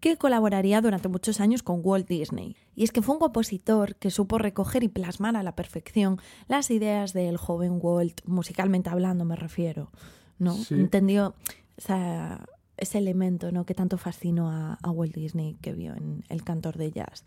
que 0.01 0.17
colaboraría 0.17 0.81
durante 0.81 1.09
muchos 1.09 1.41
años 1.41 1.63
con 1.63 1.81
Walt 1.83 2.09
Disney. 2.09 2.57
Y 2.75 2.85
es 2.85 2.93
que 2.93 3.03
fue 3.03 3.15
un 3.15 3.21
compositor 3.21 3.97
que 3.97 4.11
supo 4.11 4.39
recoger 4.39 4.83
y 4.83 4.89
plasmar 4.89 5.37
a 5.37 5.43
la 5.43 5.55
perfección 5.55 6.19
las 6.47 6.71
ideas 6.71 7.13
del 7.13 7.37
joven 7.37 7.79
Walt, 7.81 8.21
musicalmente 8.25 8.91
hablando 8.91 9.25
me 9.25 9.37
refiero. 9.37 9.91
¿no? 10.39 10.55
Sí. 10.55 10.75
Entendió 10.75 11.35
o 11.77 11.81
sea, 11.81 12.47
ese 12.77 12.99
elemento 12.99 13.53
¿no? 13.53 13.65
que 13.65 13.75
tanto 13.75 13.99
fascinó 13.99 14.51
a, 14.51 14.79
a 14.83 14.91
Walt 14.91 15.15
Disney 15.15 15.57
que 15.61 15.73
vio 15.73 15.95
en 15.95 16.25
El 16.29 16.45
cantor 16.45 16.77
de 16.77 16.91
jazz. 16.91 17.25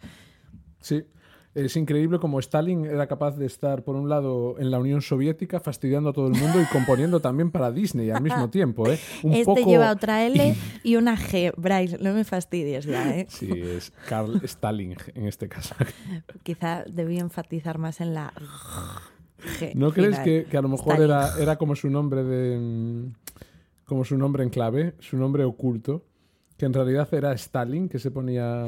Sí, 0.79 1.03
es 1.53 1.75
increíble 1.75 2.19
como 2.19 2.39
Stalin 2.39 2.85
era 2.85 3.07
capaz 3.07 3.37
de 3.37 3.45
estar, 3.45 3.83
por 3.83 3.95
un 3.95 4.07
lado, 4.07 4.55
en 4.57 4.71
la 4.71 4.79
Unión 4.79 5.01
Soviética, 5.01 5.59
fastidiando 5.59 6.09
a 6.09 6.13
todo 6.13 6.27
el 6.27 6.33
mundo 6.33 6.61
y 6.61 6.65
componiendo 6.65 7.19
también 7.19 7.51
para 7.51 7.71
Disney 7.71 8.09
al 8.09 8.21
mismo 8.21 8.49
tiempo. 8.51 8.87
¿eh? 8.89 8.99
Un 9.23 9.33
este 9.33 9.45
poco... 9.45 9.69
lleva 9.69 9.91
otra 9.91 10.25
L 10.25 10.55
y 10.83 10.95
una 10.95 11.17
G. 11.17 11.53
Bryce, 11.57 11.97
no 11.99 12.13
me 12.13 12.23
fastidies 12.23 12.85
ya. 12.85 13.17
¿eh? 13.17 13.27
Sí, 13.29 13.51
es 13.51 13.91
Carl 14.07 14.39
Stalin 14.43 14.95
en 15.13 15.27
este 15.27 15.49
caso. 15.49 15.75
Quizá 16.43 16.85
debí 16.85 17.19
enfatizar 17.19 17.77
más 17.77 17.99
en 17.99 18.13
la 18.13 18.31
G. 19.59 19.73
¿No 19.75 19.91
crees 19.91 20.19
que, 20.19 20.45
que, 20.49 20.57
a 20.57 20.61
lo 20.61 20.69
mejor 20.69 21.01
era, 21.01 21.37
era 21.37 21.57
como 21.57 21.75
su 21.75 21.89
nombre 21.89 22.23
de 22.23 23.11
como 23.85 24.05
su 24.05 24.17
nombre 24.17 24.43
en 24.43 24.49
clave, 24.49 24.95
su 24.99 25.17
nombre 25.17 25.43
oculto, 25.43 26.05
que 26.55 26.65
en 26.65 26.71
realidad 26.71 27.13
era 27.13 27.33
Stalin, 27.33 27.89
que 27.89 27.99
se 27.99 28.09
ponía 28.09 28.67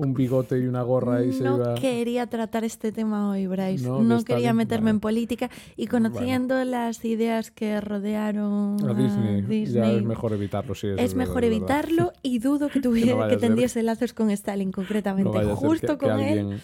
un 0.00 0.14
bigote 0.14 0.58
y 0.58 0.66
una 0.66 0.82
gorra 0.82 1.22
y 1.22 1.26
no 1.26 1.32
se 1.32 1.44
iba... 1.44 1.56
No 1.56 1.74
quería 1.74 2.26
tratar 2.26 2.64
este 2.64 2.90
tema 2.90 3.30
hoy, 3.30 3.46
Bryce. 3.46 3.84
No, 3.84 4.00
no 4.00 4.24
quería 4.24 4.54
meterme 4.54 4.86
vale. 4.86 4.96
en 4.96 5.00
política 5.00 5.50
y 5.76 5.86
conociendo 5.88 6.54
bueno. 6.54 6.70
las 6.70 7.04
ideas 7.04 7.50
que 7.50 7.80
rodearon 7.80 8.76
a 8.82 8.94
Disney, 8.94 9.40
a 9.40 9.46
Disney 9.46 9.66
ya 9.66 9.92
es 9.92 10.02
mejor 10.02 10.32
evitarlo, 10.32 10.74
sí. 10.74 10.88
Es, 10.88 11.00
es 11.00 11.14
mejor 11.14 11.44
evitarlo 11.44 12.12
y 12.22 12.38
dudo 12.38 12.68
que 12.70 12.80
tuviera 12.80 13.12
que, 13.14 13.18
no 13.18 13.28
que 13.28 13.36
tendiese 13.36 13.82
lazos 13.82 14.14
con 14.14 14.30
Stalin 14.30 14.72
concretamente, 14.72 15.38
justo 15.54 15.98
que, 15.98 16.06
con 16.06 16.18
que 16.18 16.32
él 16.32 16.60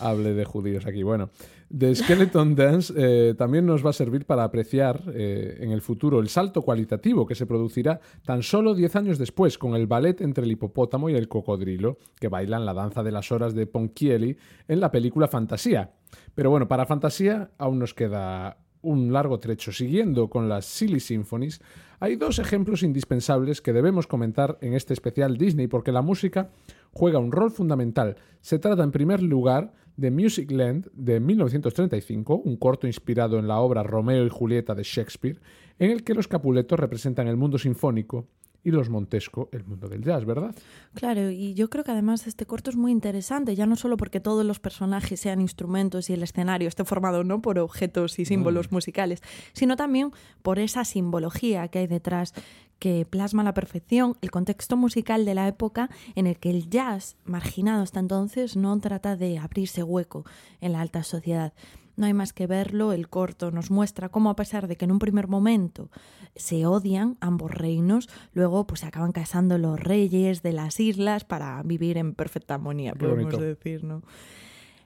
hable 0.00 0.34
de 0.34 0.44
judíos 0.44 0.86
aquí. 0.86 1.02
Bueno, 1.02 1.30
The 1.76 1.94
Skeleton 1.94 2.54
Dance 2.56 2.92
eh, 2.96 3.34
también 3.36 3.66
nos 3.66 3.84
va 3.84 3.90
a 3.90 3.92
servir 3.92 4.26
para 4.26 4.44
apreciar 4.44 5.02
eh, 5.14 5.58
en 5.60 5.70
el 5.70 5.82
futuro 5.82 6.20
el 6.20 6.28
salto 6.28 6.62
cualitativo 6.62 7.26
que 7.26 7.34
se 7.34 7.46
producirá 7.46 8.00
tan 8.24 8.42
solo 8.42 8.74
10 8.74 8.96
años 8.96 9.18
después 9.18 9.58
con 9.58 9.74
el 9.74 9.86
ballet 9.86 10.20
entre 10.20 10.44
el 10.44 10.52
hipopótamo 10.52 11.10
y 11.10 11.14
el 11.14 11.28
cocodrilo, 11.28 11.98
que 12.18 12.28
bailan 12.28 12.66
la 12.66 12.74
danza 12.74 13.02
de 13.02 13.12
las 13.12 13.30
horas 13.30 13.54
de 13.54 13.66
Ponchielli 13.66 14.36
en 14.68 14.80
la 14.80 14.90
película 14.90 15.28
Fantasía. 15.28 15.92
Pero 16.34 16.50
bueno, 16.50 16.66
para 16.66 16.86
Fantasía 16.86 17.50
aún 17.58 17.78
nos 17.78 17.94
queda 17.94 18.58
un 18.82 19.12
largo 19.12 19.38
trecho. 19.38 19.72
Siguiendo 19.72 20.28
con 20.28 20.48
las 20.48 20.64
Silly 20.64 21.00
Symphonies, 21.00 21.60
hay 21.98 22.16
dos 22.16 22.38
ejemplos 22.38 22.82
indispensables 22.82 23.60
que 23.60 23.72
debemos 23.72 24.06
comentar 24.06 24.58
en 24.60 24.74
este 24.74 24.94
especial 24.94 25.36
Disney 25.36 25.66
porque 25.66 25.92
la 25.92 26.02
música 26.02 26.50
juega 26.92 27.18
un 27.18 27.32
rol 27.32 27.50
fundamental. 27.50 28.16
Se 28.40 28.58
trata 28.58 28.82
en 28.82 28.90
primer 28.90 29.22
lugar 29.22 29.72
The 30.00 30.10
Music 30.10 30.50
Land 30.50 30.88
de 30.94 31.20
1935, 31.20 32.36
un 32.42 32.56
corto 32.56 32.86
inspirado 32.86 33.38
en 33.38 33.46
la 33.46 33.60
obra 33.60 33.82
Romeo 33.82 34.24
y 34.24 34.30
Julieta 34.30 34.74
de 34.74 34.82
Shakespeare, 34.82 35.38
en 35.78 35.90
el 35.90 36.04
que 36.04 36.14
los 36.14 36.26
Capuletos 36.26 36.80
representan 36.80 37.28
el 37.28 37.36
mundo 37.36 37.58
sinfónico 37.58 38.26
y 38.62 38.70
los 38.70 38.90
Montesco 38.90 39.48
el 39.52 39.64
mundo 39.64 39.88
del 39.88 40.02
jazz, 40.02 40.24
¿verdad? 40.24 40.54
Claro, 40.94 41.30
y 41.30 41.54
yo 41.54 41.70
creo 41.70 41.84
que 41.84 41.92
además 41.92 42.26
este 42.26 42.46
corto 42.46 42.70
es 42.70 42.76
muy 42.76 42.92
interesante, 42.92 43.54
ya 43.54 43.66
no 43.66 43.76
solo 43.76 43.96
porque 43.96 44.20
todos 44.20 44.44
los 44.44 44.60
personajes 44.60 45.20
sean 45.20 45.40
instrumentos 45.40 46.10
y 46.10 46.12
el 46.12 46.22
escenario 46.22 46.68
esté 46.68 46.84
formado 46.84 47.24
no 47.24 47.40
por 47.40 47.58
objetos 47.58 48.18
y 48.18 48.24
símbolos 48.24 48.70
mm. 48.70 48.74
musicales, 48.74 49.22
sino 49.52 49.76
también 49.76 50.10
por 50.42 50.58
esa 50.58 50.84
simbología 50.84 51.68
que 51.68 51.80
hay 51.80 51.86
detrás 51.86 52.34
que 52.78 53.06
plasma 53.08 53.42
a 53.42 53.44
la 53.44 53.54
perfección 53.54 54.16
el 54.22 54.30
contexto 54.30 54.76
musical 54.76 55.24
de 55.24 55.34
la 55.34 55.46
época 55.46 55.90
en 56.14 56.26
el 56.26 56.38
que 56.38 56.50
el 56.50 56.68
jazz, 56.68 57.16
marginado 57.24 57.82
hasta 57.82 58.00
entonces, 58.00 58.56
no 58.56 58.76
trata 58.80 59.16
de 59.16 59.38
abrirse 59.38 59.82
hueco 59.82 60.24
en 60.60 60.72
la 60.72 60.80
alta 60.80 61.02
sociedad. 61.04 61.52
No 62.00 62.06
hay 62.06 62.14
más 62.14 62.32
que 62.32 62.46
verlo, 62.46 62.94
el 62.94 63.10
corto 63.10 63.50
nos 63.50 63.70
muestra 63.70 64.08
cómo 64.08 64.30
a 64.30 64.34
pesar 64.34 64.68
de 64.68 64.76
que 64.76 64.86
en 64.86 64.90
un 64.90 64.98
primer 64.98 65.28
momento 65.28 65.90
se 66.34 66.64
odian 66.64 67.18
ambos 67.20 67.50
reinos, 67.50 68.08
luego 68.32 68.66
pues 68.66 68.80
se 68.80 68.86
acaban 68.86 69.12
casando 69.12 69.58
los 69.58 69.78
reyes 69.78 70.42
de 70.42 70.54
las 70.54 70.80
islas 70.80 71.24
para 71.24 71.62
vivir 71.62 71.98
en 71.98 72.14
perfecta 72.14 72.54
armonía, 72.54 72.94
podemos 72.94 73.38
decir, 73.38 73.84
¿no? 73.84 74.02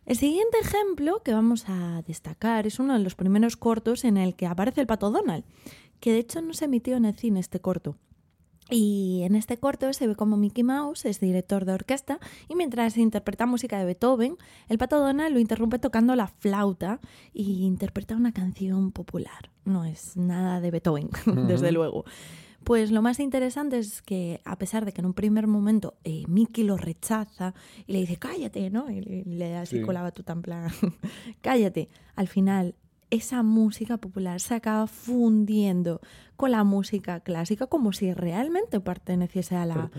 El 0.06 0.16
siguiente 0.16 0.58
ejemplo 0.60 1.22
que 1.22 1.32
vamos 1.32 1.66
a 1.68 2.02
destacar 2.02 2.66
es 2.66 2.80
uno 2.80 2.94
de 2.94 2.98
los 2.98 3.14
primeros 3.14 3.56
cortos 3.56 4.02
en 4.02 4.16
el 4.16 4.34
que 4.34 4.48
aparece 4.48 4.80
el 4.80 4.88
pato 4.88 5.12
Donald, 5.12 5.44
que 6.00 6.10
de 6.10 6.18
hecho 6.18 6.42
no 6.42 6.52
se 6.52 6.64
emitió 6.64 6.96
en 6.96 7.04
el 7.04 7.14
cine 7.14 7.38
este 7.38 7.60
corto. 7.60 7.96
Y 8.70 9.22
en 9.24 9.34
este 9.34 9.58
corto 9.58 9.92
se 9.92 10.06
ve 10.06 10.16
como 10.16 10.36
Mickey 10.36 10.64
Mouse 10.64 11.04
es 11.04 11.20
director 11.20 11.66
de 11.66 11.74
orquesta 11.74 12.18
y 12.48 12.54
mientras 12.54 12.96
interpreta 12.96 13.44
música 13.44 13.78
de 13.78 13.84
Beethoven, 13.84 14.38
el 14.68 14.78
pato 14.78 15.00
Donald 15.00 15.34
lo 15.34 15.38
interrumpe 15.38 15.78
tocando 15.78 16.16
la 16.16 16.28
flauta 16.28 17.00
y 17.34 17.64
interpreta 17.64 18.16
una 18.16 18.32
canción 18.32 18.90
popular. 18.90 19.50
No 19.64 19.84
es 19.84 20.16
nada 20.16 20.60
de 20.60 20.70
Beethoven, 20.70 21.10
desde 21.46 21.72
luego. 21.72 22.04
Pues 22.64 22.90
lo 22.90 23.02
más 23.02 23.20
interesante 23.20 23.78
es 23.78 24.00
que, 24.00 24.40
a 24.46 24.56
pesar 24.56 24.86
de 24.86 24.92
que 24.92 25.02
en 25.02 25.06
un 25.06 25.12
primer 25.12 25.46
momento 25.46 25.94
eh, 26.02 26.22
Mickey 26.28 26.64
lo 26.64 26.78
rechaza 26.78 27.52
y 27.86 27.92
le 27.92 27.98
dice 28.00 28.16
cállate, 28.16 28.70
¿no? 28.70 28.90
Y 28.90 29.02
le, 29.02 29.50
da 29.50 29.60
así 29.60 29.82
con 29.82 29.92
la 29.92 30.00
batuta 30.00 30.32
en 30.32 30.40
plan 30.40 30.70
cállate, 31.42 31.90
al 32.16 32.28
final 32.28 32.74
esa 33.10 33.42
música 33.42 33.98
popular 33.98 34.40
se 34.40 34.54
acaba 34.54 34.86
fundiendo 34.86 36.00
con 36.36 36.50
la 36.50 36.64
música 36.64 37.20
clásica 37.20 37.66
como 37.66 37.92
si 37.92 38.12
realmente 38.12 38.80
perteneciese 38.80 39.56
a 39.56 39.66
la, 39.66 39.90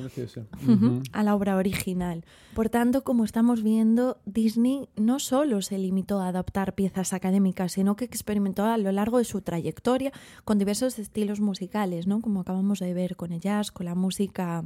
a 1.14 1.24
la 1.24 1.36
obra 1.36 1.56
original. 1.56 2.26
Por 2.54 2.70
tanto, 2.70 3.04
como 3.04 3.24
estamos 3.24 3.64
viendo, 3.64 4.18
Disney 4.26 4.90
no 4.96 5.20
solo 5.20 5.62
se 5.62 5.78
limitó 5.78 6.20
a 6.20 6.28
adaptar 6.28 6.76
piezas 6.76 7.14
académicas, 7.14 7.74
sino 7.74 7.96
que 7.96 8.06
experimentó 8.06 8.66
a 8.66 8.78
lo 8.78 8.92
largo 8.92 9.18
de 9.18 9.24
su 9.24 9.42
trayectoria 9.42 10.12
con 10.44 10.60
diversos 10.60 11.00
estilos 11.00 11.40
musicales, 11.40 12.08
¿no? 12.08 12.22
como 12.22 12.42
acabamos 12.42 12.80
de 12.80 12.94
ver 12.94 13.16
con 13.16 13.32
el 13.32 13.40
jazz, 13.40 13.72
con 13.72 13.86
la 13.86 13.96
música 13.96 14.66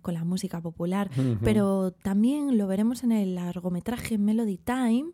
con 0.00 0.14
la 0.14 0.24
música 0.24 0.62
popular, 0.62 1.10
pero 1.44 1.92
también 1.92 2.56
lo 2.56 2.66
veremos 2.66 3.04
en 3.04 3.12
el 3.12 3.34
largometraje 3.34 4.16
Melody 4.16 4.56
Time, 4.56 5.12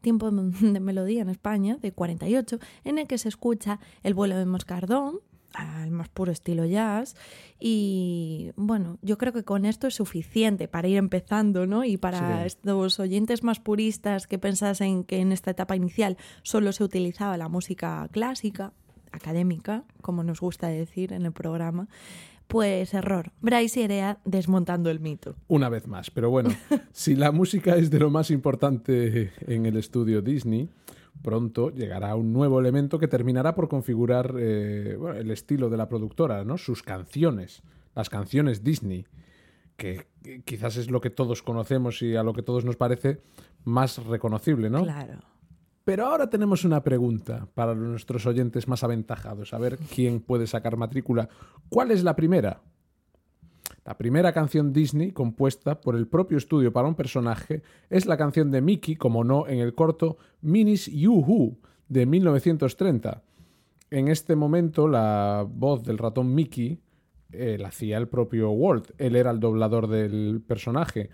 tiempo 0.00 0.30
de 0.32 0.80
melodía 0.80 1.22
en 1.22 1.28
España, 1.28 1.76
de 1.80 1.92
48, 1.92 2.58
en 2.84 2.98
el 2.98 3.06
que 3.06 3.18
se 3.18 3.28
escucha 3.28 3.80
el 4.02 4.14
vuelo 4.14 4.36
de 4.36 4.46
Moscardón, 4.46 5.20
al 5.54 5.90
más 5.90 6.08
puro 6.08 6.32
estilo 6.32 6.64
jazz. 6.64 7.16
Y 7.58 8.52
bueno, 8.56 8.98
yo 9.02 9.18
creo 9.18 9.32
que 9.32 9.44
con 9.44 9.64
esto 9.64 9.86
es 9.86 9.94
suficiente 9.94 10.68
para 10.68 10.88
ir 10.88 10.96
empezando, 10.96 11.66
¿no? 11.66 11.84
Y 11.84 11.96
para 11.96 12.46
estos 12.46 13.00
oyentes 13.00 13.42
más 13.42 13.60
puristas 13.60 14.26
que 14.26 14.38
pensasen 14.38 15.04
que 15.04 15.18
en 15.18 15.32
esta 15.32 15.50
etapa 15.50 15.76
inicial 15.76 16.16
solo 16.42 16.72
se 16.72 16.84
utilizaba 16.84 17.36
la 17.36 17.48
música 17.48 18.08
clásica, 18.12 18.72
académica, 19.12 19.84
como 20.02 20.22
nos 20.22 20.40
gusta 20.40 20.68
decir 20.68 21.12
en 21.12 21.26
el 21.26 21.32
programa, 21.32 21.88
pues 22.50 22.92
error. 22.94 23.32
Bryce 23.40 23.80
Irea 23.80 24.18
desmontando 24.24 24.90
el 24.90 25.00
mito. 25.00 25.36
Una 25.46 25.68
vez 25.68 25.86
más, 25.86 26.10
pero 26.10 26.30
bueno, 26.30 26.50
si 26.92 27.14
la 27.14 27.30
música 27.30 27.76
es 27.76 27.90
de 27.90 28.00
lo 28.00 28.10
más 28.10 28.30
importante 28.30 29.32
en 29.46 29.66
el 29.66 29.76
estudio 29.76 30.20
Disney, 30.20 30.68
pronto 31.22 31.70
llegará 31.70 32.16
un 32.16 32.32
nuevo 32.32 32.58
elemento 32.58 32.98
que 32.98 33.08
terminará 33.08 33.54
por 33.54 33.68
configurar 33.68 34.34
eh, 34.38 34.98
el 35.16 35.30
estilo 35.30 35.70
de 35.70 35.76
la 35.76 35.88
productora, 35.88 36.44
¿no? 36.44 36.58
Sus 36.58 36.82
canciones, 36.82 37.62
las 37.94 38.10
canciones 38.10 38.64
Disney, 38.64 39.06
que 39.76 40.08
quizás 40.44 40.76
es 40.76 40.90
lo 40.90 41.00
que 41.00 41.10
todos 41.10 41.42
conocemos 41.42 42.02
y 42.02 42.16
a 42.16 42.22
lo 42.22 42.32
que 42.32 42.42
todos 42.42 42.64
nos 42.64 42.76
parece 42.76 43.22
más 43.64 44.04
reconocible, 44.04 44.70
¿no? 44.70 44.82
Claro. 44.82 45.20
Pero 45.84 46.06
ahora 46.06 46.28
tenemos 46.28 46.64
una 46.64 46.82
pregunta 46.82 47.48
para 47.54 47.74
nuestros 47.74 48.26
oyentes 48.26 48.68
más 48.68 48.84
aventajados, 48.84 49.54
a 49.54 49.58
ver 49.58 49.78
quién 49.94 50.20
puede 50.20 50.46
sacar 50.46 50.76
matrícula. 50.76 51.28
¿Cuál 51.68 51.90
es 51.90 52.04
la 52.04 52.16
primera? 52.16 52.60
La 53.84 53.96
primera 53.96 54.32
canción 54.32 54.72
Disney 54.72 55.10
compuesta 55.10 55.80
por 55.80 55.96
el 55.96 56.06
propio 56.06 56.36
estudio 56.36 56.72
para 56.72 56.86
un 56.86 56.94
personaje 56.94 57.62
es 57.88 58.06
la 58.06 58.18
canción 58.18 58.50
de 58.50 58.60
Mickey, 58.60 58.96
como 58.96 59.24
no, 59.24 59.46
en 59.48 59.58
el 59.58 59.74
corto 59.74 60.18
Minis 60.42 60.86
You 60.86 61.58
de 61.88 62.06
1930. 62.06 63.22
En 63.90 64.08
este 64.08 64.36
momento 64.36 64.86
la 64.86 65.46
voz 65.48 65.82
del 65.82 65.98
ratón 65.98 66.34
Mickey 66.34 66.78
eh, 67.32 67.56
la 67.58 67.68
hacía 67.68 67.96
el 67.96 68.08
propio 68.08 68.50
Walt. 68.50 68.90
Él 68.98 69.16
era 69.16 69.30
el 69.30 69.40
doblador 69.40 69.88
del 69.88 70.42
personaje 70.46 71.10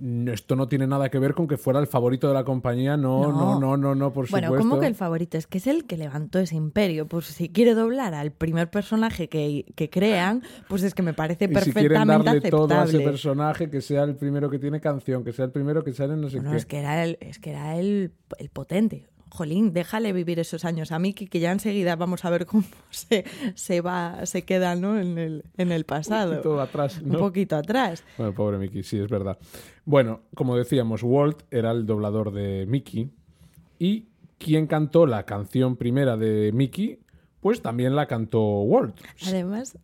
esto 0.00 0.54
no 0.54 0.68
tiene 0.68 0.86
nada 0.86 1.08
que 1.08 1.18
ver 1.18 1.34
con 1.34 1.48
que 1.48 1.56
fuera 1.56 1.80
el 1.80 1.88
favorito 1.88 2.28
de 2.28 2.34
la 2.34 2.44
compañía, 2.44 2.96
no, 2.96 3.32
no, 3.32 3.58
no, 3.58 3.76
no, 3.76 3.94
no, 3.94 4.12
por 4.12 4.26
supuesto. 4.26 4.48
Bueno, 4.48 4.62
¿cómo 4.62 4.80
que 4.80 4.86
el 4.86 4.94
favorito? 4.94 5.36
Es 5.36 5.46
que 5.46 5.58
es 5.58 5.66
el 5.66 5.86
que 5.86 5.96
levantó 5.96 6.38
ese 6.38 6.54
imperio. 6.54 7.08
Pues 7.08 7.26
si 7.26 7.48
quiere 7.48 7.74
doblar 7.74 8.14
al 8.14 8.30
primer 8.30 8.70
personaje 8.70 9.28
que, 9.28 9.64
crean, 9.90 10.42
pues 10.68 10.82
es 10.84 10.94
que 10.94 11.02
me 11.02 11.14
parece 11.14 11.46
y 11.46 11.48
perfectamente 11.48 11.80
si 11.80 11.88
quieren 11.88 12.24
darle 12.24 12.50
todo 12.50 12.80
a 12.80 12.84
ese 12.84 13.00
personaje, 13.00 13.70
que 13.70 13.80
sea 13.80 14.04
el 14.04 14.14
primero 14.14 14.48
que 14.50 14.58
tiene 14.58 14.80
canción, 14.80 15.24
que 15.24 15.32
sea 15.32 15.46
el 15.46 15.50
primero 15.50 15.82
que 15.82 15.92
sale 15.92 16.14
en 16.14 16.20
no 16.20 16.30
sé 16.30 16.40
qué. 16.40 16.56
Es 16.56 16.66
que 16.66 16.78
era 16.78 17.02
el, 17.02 17.18
es 17.20 17.38
que 17.38 17.50
era 17.50 17.76
el, 17.76 18.12
el 18.38 18.48
potente 18.50 19.06
jolín, 19.30 19.72
déjale 19.72 20.12
vivir 20.12 20.38
esos 20.38 20.64
años 20.64 20.92
a 20.92 20.98
Miki, 20.98 21.26
que 21.26 21.40
ya 21.40 21.52
enseguida 21.52 21.96
vamos 21.96 22.24
a 22.24 22.30
ver 22.30 22.46
cómo 22.46 22.64
se, 22.90 23.24
se 23.54 23.80
va, 23.80 24.24
se 24.26 24.42
queda 24.42 24.74
¿no? 24.74 24.98
en, 24.98 25.18
el, 25.18 25.44
en 25.56 25.72
el 25.72 25.84
pasado. 25.84 26.30
Un 26.32 26.36
poquito 26.36 26.60
atrás. 26.60 27.00
Un 27.02 27.18
poquito 27.18 27.56
atrás. 27.56 28.04
Bueno, 28.16 28.34
pobre 28.34 28.58
Mickey, 28.58 28.82
sí, 28.82 28.98
es 28.98 29.08
verdad. 29.08 29.38
Bueno, 29.84 30.20
como 30.34 30.56
decíamos, 30.56 31.02
Walt 31.02 31.42
era 31.50 31.70
el 31.70 31.86
doblador 31.86 32.32
de 32.32 32.66
Mickey 32.66 33.10
y 33.78 34.08
quien 34.38 34.66
cantó 34.66 35.06
la 35.06 35.24
canción 35.24 35.76
primera 35.76 36.16
de 36.16 36.52
Mickey 36.52 37.00
pues 37.40 37.62
también 37.62 37.94
la 37.94 38.06
cantó 38.06 38.62
Walt. 38.62 38.96
Además, 39.26 39.78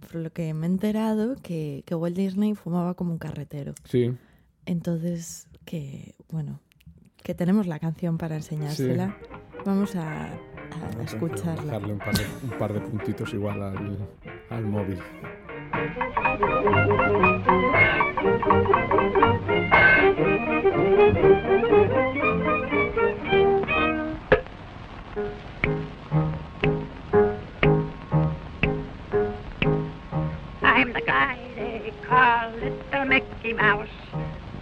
por 0.00 0.14
lo 0.14 0.30
que 0.30 0.54
me 0.54 0.66
he 0.66 0.70
enterado, 0.70 1.36
que, 1.42 1.82
que 1.84 1.94
Walt 1.94 2.16
Disney 2.16 2.54
fumaba 2.54 2.94
como 2.94 3.12
un 3.12 3.18
carretero. 3.18 3.74
Sí. 3.84 4.12
Entonces, 4.64 5.48
que, 5.64 6.14
bueno, 6.30 6.60
que 7.22 7.34
tenemos 7.34 7.66
la 7.66 7.78
canción 7.78 8.18
para 8.18 8.36
enseñársela. 8.36 9.16
Vamos 9.64 9.94
a, 9.96 10.24
a 10.26 11.02
escucharla. 11.04 11.64
Dejarle 11.64 11.92
un 11.92 11.98
par, 11.98 12.14
de, 12.16 12.24
un 12.44 12.58
par 12.58 12.72
de 12.72 12.80
puntitos 12.80 13.32
igual 13.34 13.62
al, 13.62 13.98
al 14.50 14.64
móvil. 14.64 14.98
I'm 30.62 30.92
the 30.92 31.00
guy 31.00 31.38
they 31.56 31.92
call 32.06 32.50
Little 32.52 33.04
Mickey 33.06 33.52
Mouse. 33.52 33.88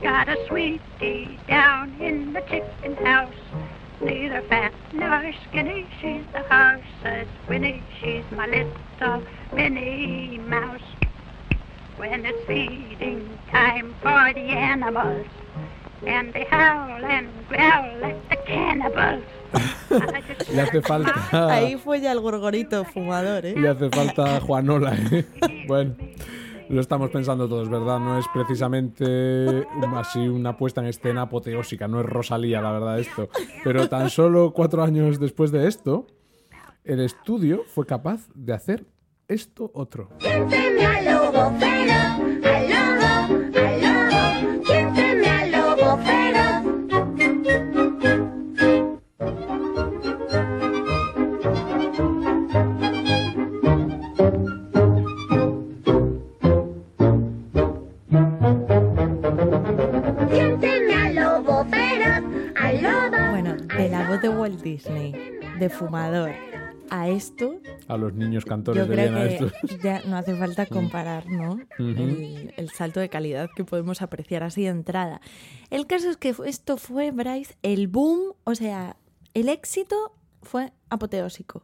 Got 0.03 0.29
a 0.29 0.37
sweetie 0.47 1.39
down 1.49 1.93
in 2.01 2.33
the 2.33 2.41
chicken 2.43 2.95
house. 3.05 3.35
Neither 4.01 4.43
fat 4.43 4.73
nor 4.93 5.33
skinny, 5.49 5.87
she's 6.01 6.23
the 6.33 6.43
house's 6.45 7.27
Winnie. 7.49 7.83
She's 8.01 8.25
my 8.31 8.47
little 8.47 9.25
Minnie 9.53 10.39
Mouse. 10.39 10.81
When 11.97 12.25
it's 12.25 12.47
feeding 12.47 13.29
time 13.51 13.93
for 14.01 14.33
the 14.33 14.41
animals, 14.41 15.27
and 16.07 16.33
they 16.33 16.45
howl 16.45 17.05
and 17.05 17.29
growl 17.49 17.99
like 18.01 18.29
the 18.29 18.37
cannibals. 18.47 19.25
Le 20.53 20.63
hace 20.63 20.81
falta. 20.83 21.15
Ahí 21.51 21.77
fue 21.77 22.01
ya 22.01 22.13
el 22.13 22.21
gorgorito 22.21 22.85
fumador, 22.85 23.47
¿eh? 23.47 23.55
Le 23.57 23.69
hace 23.69 23.91
falta 23.91 24.41
Juanola, 24.41 24.95
¿eh? 25.11 25.25
Bueno. 25.67 25.97
Lo 26.69 26.81
estamos 26.81 27.11
pensando 27.11 27.49
todos, 27.49 27.71
¿verdad? 27.71 27.99
No 27.99 28.19
es 28.19 28.27
precisamente 28.33 29.67
así 29.97 30.29
una 30.29 30.57
puesta 30.57 30.81
en 30.83 30.89
escena 30.89 31.23
apoteósica, 31.23 31.89
no 31.89 32.01
es 32.01 32.07
Rosalía, 32.07 32.61
la 32.61 32.73
verdad, 32.73 32.99
esto. 32.99 33.31
Pero 33.65 33.89
tan 33.89 34.11
solo 34.11 34.53
cuatro 34.53 34.83
años 34.83 35.19
después 35.19 35.51
de 35.51 35.67
esto, 35.67 36.07
el 36.85 37.01
estudio 37.01 37.63
fue 37.67 37.87
capaz 37.87 38.29
de 38.35 38.53
hacer 38.53 38.87
esto 39.29 39.71
otro. 39.75 40.11
Disney 64.21 65.13
de 65.59 65.69
fumador 65.69 66.31
a 66.91 67.09
esto, 67.09 67.61
A 67.87 67.97
los 67.99 68.15
niños 68.15 68.45
cantores 68.47 68.83
yo 68.83 68.89
de 68.89 68.95
creo 68.95 69.11
Viena 69.13 69.29
que 69.29 69.35
estos. 69.45 69.83
ya 69.83 70.03
no 70.07 70.17
hace 70.17 70.35
falta 70.35 70.65
comparar 70.67 71.27
¿no? 71.29 71.59
El, 71.79 72.53
el 72.57 72.71
salto 72.71 72.99
de 72.99 73.11
calidad 73.11 73.51
que 73.55 73.65
podemos 73.65 74.01
apreciar 74.01 74.43
así 74.43 74.63
de 74.63 74.69
entrada. 74.69 75.21
El 75.71 75.87
caso 75.87 76.09
es 76.09 76.17
que 76.17 76.35
esto 76.47 76.79
fue, 76.79 77.11
Bryce, 77.11 77.57
el 77.63 77.89
boom, 77.89 78.33
o 78.45 78.55
sea, 78.55 78.97
el 79.35 79.49
éxito 79.51 80.15
fue 80.43 80.73
apoteósico. 80.89 81.63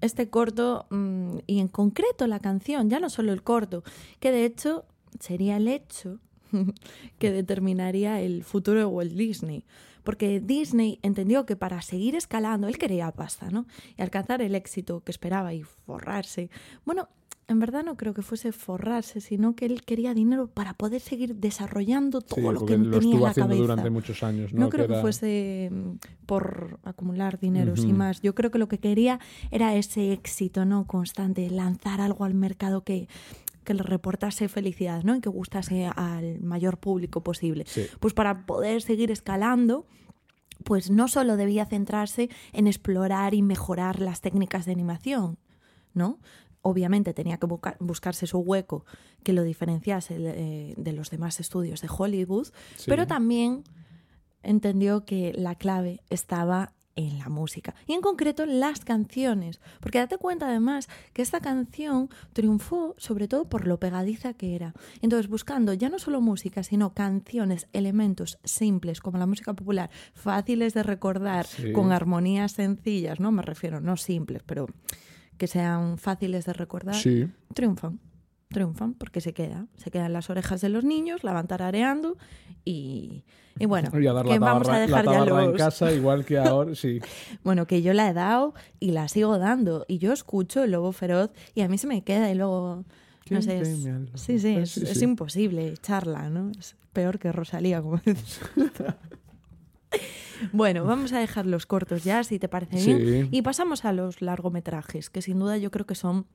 Este 0.00 0.30
corto, 0.30 0.86
mm, 0.88 1.38
y 1.46 1.60
en 1.60 1.68
concreto 1.68 2.26
la 2.26 2.40
canción, 2.40 2.88
ya 2.88 2.98
no 2.98 3.10
solo 3.10 3.32
el 3.34 3.42
corto, 3.42 3.82
que 4.20 4.32
de 4.32 4.46
hecho 4.46 4.86
sería 5.18 5.58
el 5.58 5.68
hecho 5.68 6.18
que 7.18 7.30
determinaría 7.30 8.22
el 8.22 8.42
futuro 8.42 8.78
de 8.78 8.86
Walt 8.86 9.12
Disney. 9.12 9.64
Porque 10.02 10.40
Disney 10.40 10.98
entendió 11.02 11.46
que 11.46 11.56
para 11.56 11.82
seguir 11.82 12.14
escalando, 12.14 12.68
él 12.68 12.78
quería 12.78 13.10
pasta, 13.12 13.50
¿no? 13.50 13.66
Y 13.96 14.02
alcanzar 14.02 14.42
el 14.42 14.54
éxito 14.54 15.00
que 15.04 15.10
esperaba 15.12 15.52
y 15.54 15.62
forrarse. 15.62 16.50
Bueno, 16.84 17.08
en 17.48 17.58
verdad 17.58 17.82
no 17.82 17.96
creo 17.96 18.14
que 18.14 18.22
fuese 18.22 18.52
forrarse, 18.52 19.20
sino 19.20 19.56
que 19.56 19.66
él 19.66 19.82
quería 19.82 20.14
dinero 20.14 20.46
para 20.46 20.74
poder 20.74 21.00
seguir 21.00 21.34
desarrollando 21.34 22.20
todo 22.20 22.36
Sí, 22.36 22.42
lo 22.42 22.64
que 22.64 22.78
lo 22.78 22.98
tenía 23.00 23.16
en 23.16 23.22
la 23.22 23.34
cabeza. 23.34 23.60
durante 23.60 23.90
muchos 23.90 24.22
años. 24.22 24.52
No, 24.52 24.60
No 24.60 24.68
creo 24.68 24.86
que, 24.86 24.92
era- 24.92 25.02
fuese 25.02 25.68
mm, 25.72 26.26
por 26.26 26.78
acumular 26.84 27.40
dinero 27.40 27.72
Ujú. 27.72 27.82
sin 27.82 27.96
más. 27.96 28.20
Yo 28.22 28.36
creo 28.36 28.52
que 28.52 28.58
lo 28.58 28.68
que 28.68 28.78
quería 28.78 29.18
era 29.50 29.74
ese 29.74 30.12
éxito 30.12 30.64
no 30.64 30.86
constante, 30.86 31.50
lanzar 31.50 32.00
algo 32.00 32.24
al 32.24 32.34
mercado 32.34 32.84
que, 32.84 33.08
que 33.70 33.74
le 33.74 33.84
reportase 33.84 34.48
felicidad 34.48 35.04
¿no? 35.04 35.14
y 35.14 35.20
que 35.20 35.28
gustase 35.28 35.86
al 35.86 36.40
mayor 36.40 36.78
público 36.78 37.22
posible. 37.22 37.62
Sí. 37.68 37.86
Pues 38.00 38.14
para 38.14 38.44
poder 38.44 38.82
seguir 38.82 39.12
escalando, 39.12 39.86
pues 40.64 40.90
no 40.90 41.06
solo 41.06 41.36
debía 41.36 41.66
centrarse 41.66 42.30
en 42.52 42.66
explorar 42.66 43.32
y 43.32 43.42
mejorar 43.42 44.00
las 44.00 44.20
técnicas 44.22 44.66
de 44.66 44.72
animación, 44.72 45.38
¿no? 45.94 46.18
Obviamente 46.62 47.14
tenía 47.14 47.36
que 47.38 47.46
busca- 47.46 47.76
buscarse 47.78 48.26
su 48.26 48.38
hueco 48.40 48.84
que 49.22 49.32
lo 49.32 49.44
diferenciase 49.44 50.16
eh, 50.18 50.74
de 50.76 50.92
los 50.92 51.10
demás 51.10 51.38
estudios 51.38 51.80
de 51.80 51.88
Hollywood, 51.96 52.48
Sí. 52.76 52.86
pero 52.90 53.06
también 53.06 53.62
entendió 54.42 55.04
que 55.04 55.32
la 55.36 55.54
clave 55.54 56.00
estaba 56.10 56.72
en 56.96 57.18
la 57.18 57.28
música 57.28 57.74
y 57.86 57.92
en 57.92 58.00
concreto 58.00 58.42
en 58.42 58.60
las 58.60 58.84
canciones, 58.84 59.60
porque 59.80 59.98
date 59.98 60.18
cuenta 60.18 60.48
además 60.48 60.88
que 61.12 61.22
esta 61.22 61.40
canción 61.40 62.10
triunfó 62.32 62.94
sobre 62.98 63.28
todo 63.28 63.48
por 63.48 63.66
lo 63.66 63.78
pegadiza 63.78 64.34
que 64.34 64.54
era. 64.54 64.74
Entonces 65.00 65.28
buscando 65.28 65.72
ya 65.72 65.88
no 65.88 65.98
solo 65.98 66.20
música, 66.20 66.62
sino 66.62 66.92
canciones, 66.94 67.68
elementos 67.72 68.38
simples 68.44 69.00
como 69.00 69.18
la 69.18 69.26
música 69.26 69.54
popular, 69.54 69.90
fáciles 70.14 70.74
de 70.74 70.82
recordar, 70.82 71.46
Sí. 71.46 71.72
con 71.72 71.92
armonías 71.92 72.52
sencillas, 72.52 73.20
no 73.20 73.32
me 73.32 73.42
refiero 73.42 73.80
no 73.80 73.96
simples, 73.96 74.42
pero 74.44 74.66
que 75.38 75.46
sean 75.46 75.96
fáciles 75.96 76.44
de 76.44 76.52
recordar, 76.52 76.94
Sí. 76.96 77.26
triunfan. 77.54 77.98
Triunfan 78.50 78.94
porque 78.94 79.20
se 79.20 79.32
queda, 79.32 79.66
se 79.76 79.90
quedan 79.90 80.12
las 80.12 80.28
orejas 80.28 80.60
de 80.60 80.68
los 80.68 80.84
niños, 80.84 81.22
la 81.24 81.32
van 81.32 81.46
tarareando 81.46 82.16
y, 82.64 83.24
y 83.58 83.66
bueno, 83.66 83.90
Y 84.00 84.06
a 84.06 84.12
dar 84.12 84.26
que 84.26 84.38
vamos 84.38 84.68
a 84.68 84.78
dejar 84.78 85.04
la 85.04 85.12
ya 85.12 85.18
tabarra 85.18 85.44
en 85.44 85.50
los, 85.52 85.58
casa, 85.58 85.92
igual 85.92 86.24
que 86.24 86.38
ahora, 86.38 86.74
sí. 86.74 87.00
bueno, 87.44 87.66
que 87.66 87.80
yo 87.82 87.92
la 87.92 88.10
he 88.10 88.12
dado 88.12 88.54
y 88.80 88.90
la 88.90 89.06
sigo 89.08 89.38
dando. 89.38 89.84
Y 89.88 89.98
yo 89.98 90.12
escucho 90.12 90.64
el 90.64 90.72
lobo 90.72 90.92
feroz 90.92 91.30
y 91.54 91.60
a 91.62 91.68
mí 91.68 91.78
se 91.78 91.86
me 91.86 92.02
queda 92.02 92.30
y 92.30 92.34
luego. 92.34 92.84
No 93.30 93.38
¿Quién 93.38 93.42
sé, 93.42 93.60
es, 93.60 93.68
sí, 94.20 94.38
sí, 94.40 94.56
es, 94.56 94.70
Sí, 94.72 94.82
es 94.82 94.98
sí. 94.98 95.04
imposible 95.04 95.68
echarla, 95.68 96.28
¿no? 96.30 96.50
Es 96.58 96.74
peor 96.92 97.20
que 97.20 97.30
Rosalía, 97.30 97.80
como 97.80 97.98
dices. 98.04 98.40
bueno, 100.52 100.84
vamos 100.84 101.12
a 101.12 101.18
dejar 101.20 101.46
los 101.46 101.66
cortos 101.66 102.02
ya, 102.02 102.24
si 102.24 102.40
te 102.40 102.48
parece 102.48 102.78
Sí. 102.78 102.94
bien. 102.94 103.28
Y 103.30 103.42
pasamos 103.42 103.84
a 103.84 103.92
los 103.92 104.20
largometrajes, 104.22 105.10
que 105.10 105.22
sin 105.22 105.38
duda 105.38 105.56
yo 105.58 105.70
creo 105.70 105.86
que 105.86 105.94
son 105.94 106.26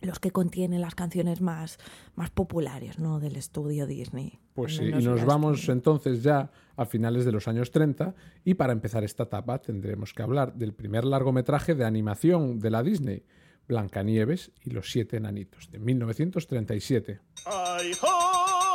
los 0.00 0.18
que 0.18 0.30
contienen 0.30 0.80
las 0.80 0.94
canciones 0.94 1.40
más, 1.40 1.78
más 2.14 2.30
populares, 2.30 2.98
¿no? 2.98 3.20
Del 3.20 3.36
estudio 3.36 3.86
Disney. 3.86 4.38
Pues 4.54 4.76
sí, 4.76 4.84
y 4.84 5.02
nos 5.02 5.24
vamos 5.24 5.68
entonces 5.68 6.22
ya 6.22 6.50
a 6.76 6.86
finales 6.86 7.24
de 7.24 7.32
los 7.32 7.48
años 7.48 7.70
30 7.70 8.14
y 8.44 8.54
para 8.54 8.72
empezar 8.72 9.04
esta 9.04 9.24
etapa 9.24 9.58
tendremos 9.60 10.12
que 10.12 10.22
hablar 10.22 10.54
del 10.54 10.74
primer 10.74 11.04
largometraje 11.04 11.74
de 11.74 11.84
animación 11.84 12.60
de 12.60 12.70
la 12.70 12.82
Disney, 12.82 13.24
Blancanieves 13.66 14.52
y 14.62 14.70
los 14.70 14.90
siete 14.90 15.16
enanitos, 15.16 15.70
de 15.70 15.78
1937. 15.78 17.20
¡Ay, 17.46 17.92
ho! 18.02 18.73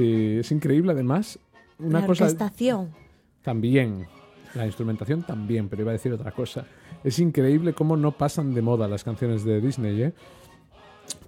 Sí, 0.00 0.38
es 0.38 0.50
increíble 0.50 0.92
además. 0.92 1.38
Una 1.78 2.00
la 2.00 2.06
cosa 2.06 2.24
orquestación. 2.24 2.90
también, 3.42 4.06
la 4.54 4.64
instrumentación 4.64 5.22
también, 5.22 5.68
pero 5.68 5.82
iba 5.82 5.90
a 5.90 5.92
decir 5.92 6.12
otra 6.12 6.32
cosa. 6.32 6.64
Es 7.04 7.18
increíble 7.18 7.74
cómo 7.74 7.96
no 7.96 8.12
pasan 8.12 8.54
de 8.54 8.62
moda 8.62 8.88
las 8.88 9.04
canciones 9.04 9.44
de 9.44 9.60
Disney, 9.60 10.02
¿eh? 10.02 10.12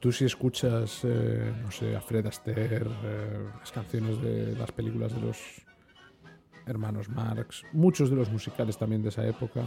Tú 0.01 0.11
si 0.11 0.25
escuchas, 0.25 1.01
eh, 1.05 1.53
no 1.63 1.71
sé, 1.71 1.95
a 1.97 2.01
Fred 2.01 2.27
Astaire, 2.27 2.87
eh, 3.05 3.47
las 3.59 3.73
canciones 3.73 4.21
de 4.23 4.55
las 4.57 4.73
películas 4.73 5.15
de 5.15 5.21
los 5.21 5.39
hermanos 6.67 7.09
Marx, 7.09 7.65
muchos 7.73 8.09
de 8.09 8.17
los 8.17 8.31
musicales 8.31 8.79
también 8.79 9.03
de 9.03 9.09
esa 9.11 9.27
época, 9.27 9.63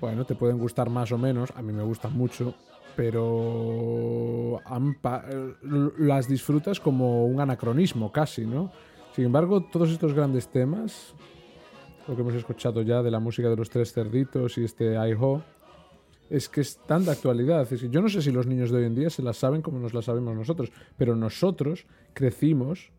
bueno, 0.00 0.24
te 0.24 0.34
pueden 0.34 0.58
gustar 0.58 0.88
más 0.88 1.10
o 1.12 1.18
menos, 1.18 1.50
a 1.56 1.62
mí 1.62 1.72
me 1.72 1.82
gustan 1.82 2.12
mucho, 2.12 2.54
pero 2.98 4.60
las 5.98 6.26
disfrutas 6.26 6.80
como 6.80 7.26
un 7.26 7.40
anacronismo 7.40 8.10
casi, 8.10 8.44
¿no? 8.44 8.72
Sin 9.14 9.26
embargo, 9.26 9.62
todos 9.62 9.90
estos 9.90 10.14
grandes 10.14 10.48
temas, 10.48 11.14
lo 12.08 12.16
que 12.16 12.22
hemos 12.22 12.34
escuchado 12.34 12.82
ya 12.82 13.00
de 13.00 13.12
la 13.12 13.20
música 13.20 13.48
de 13.48 13.54
los 13.54 13.70
tres 13.70 13.92
cerditos 13.92 14.58
y 14.58 14.64
este 14.64 14.94
I 14.94 15.12
Ho, 15.12 15.44
es 16.28 16.48
que 16.48 16.60
es 16.60 16.78
tan 16.88 17.04
de 17.04 17.12
actualidad. 17.12 17.68
Yo 17.70 18.02
no 18.02 18.08
sé 18.08 18.20
si 18.20 18.32
los 18.32 18.48
niños 18.48 18.72
de 18.72 18.78
hoy 18.78 18.86
en 18.86 18.96
día 18.96 19.10
se 19.10 19.22
las 19.22 19.36
saben 19.36 19.62
como 19.62 19.78
nos 19.78 19.94
las 19.94 20.06
sabemos 20.06 20.34
nosotros, 20.34 20.72
pero 20.96 21.14
nosotros 21.14 21.86
crecimos 22.14 22.90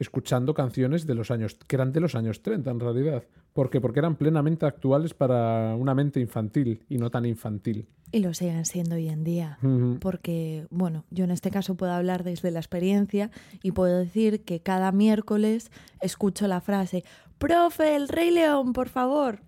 escuchando 0.00 0.52
canciones 0.52 1.06
de 1.06 1.14
los 1.14 1.30
años 1.30 1.54
que 1.54 1.76
eran 1.76 1.92
de 1.92 2.00
los 2.00 2.16
años 2.16 2.42
30 2.42 2.72
en 2.72 2.80
realidad. 2.80 3.22
¿Por 3.58 3.70
qué? 3.70 3.80
Porque 3.80 3.98
eran 3.98 4.14
plenamente 4.14 4.66
actuales 4.66 5.14
para 5.14 5.74
una 5.74 5.92
mente 5.92 6.20
infantil 6.20 6.84
y 6.88 6.96
no 6.96 7.10
tan 7.10 7.26
infantil. 7.26 7.88
Y 8.12 8.20
lo 8.20 8.32
siguen 8.32 8.64
siendo 8.64 8.94
hoy 8.94 9.08
en 9.08 9.24
día. 9.24 9.58
Porque, 10.00 10.68
bueno, 10.70 11.04
yo 11.10 11.24
en 11.24 11.32
este 11.32 11.50
caso 11.50 11.74
puedo 11.74 11.90
hablar 11.90 12.22
desde 12.22 12.52
la 12.52 12.60
experiencia 12.60 13.32
y 13.60 13.72
puedo 13.72 13.98
decir 13.98 14.44
que 14.44 14.60
cada 14.60 14.92
miércoles 14.92 15.72
escucho 16.00 16.46
la 16.46 16.60
frase, 16.60 17.02
profe, 17.38 17.96
el 17.96 18.06
Rey 18.06 18.30
León, 18.30 18.72
por 18.74 18.88
favor. 18.90 19.40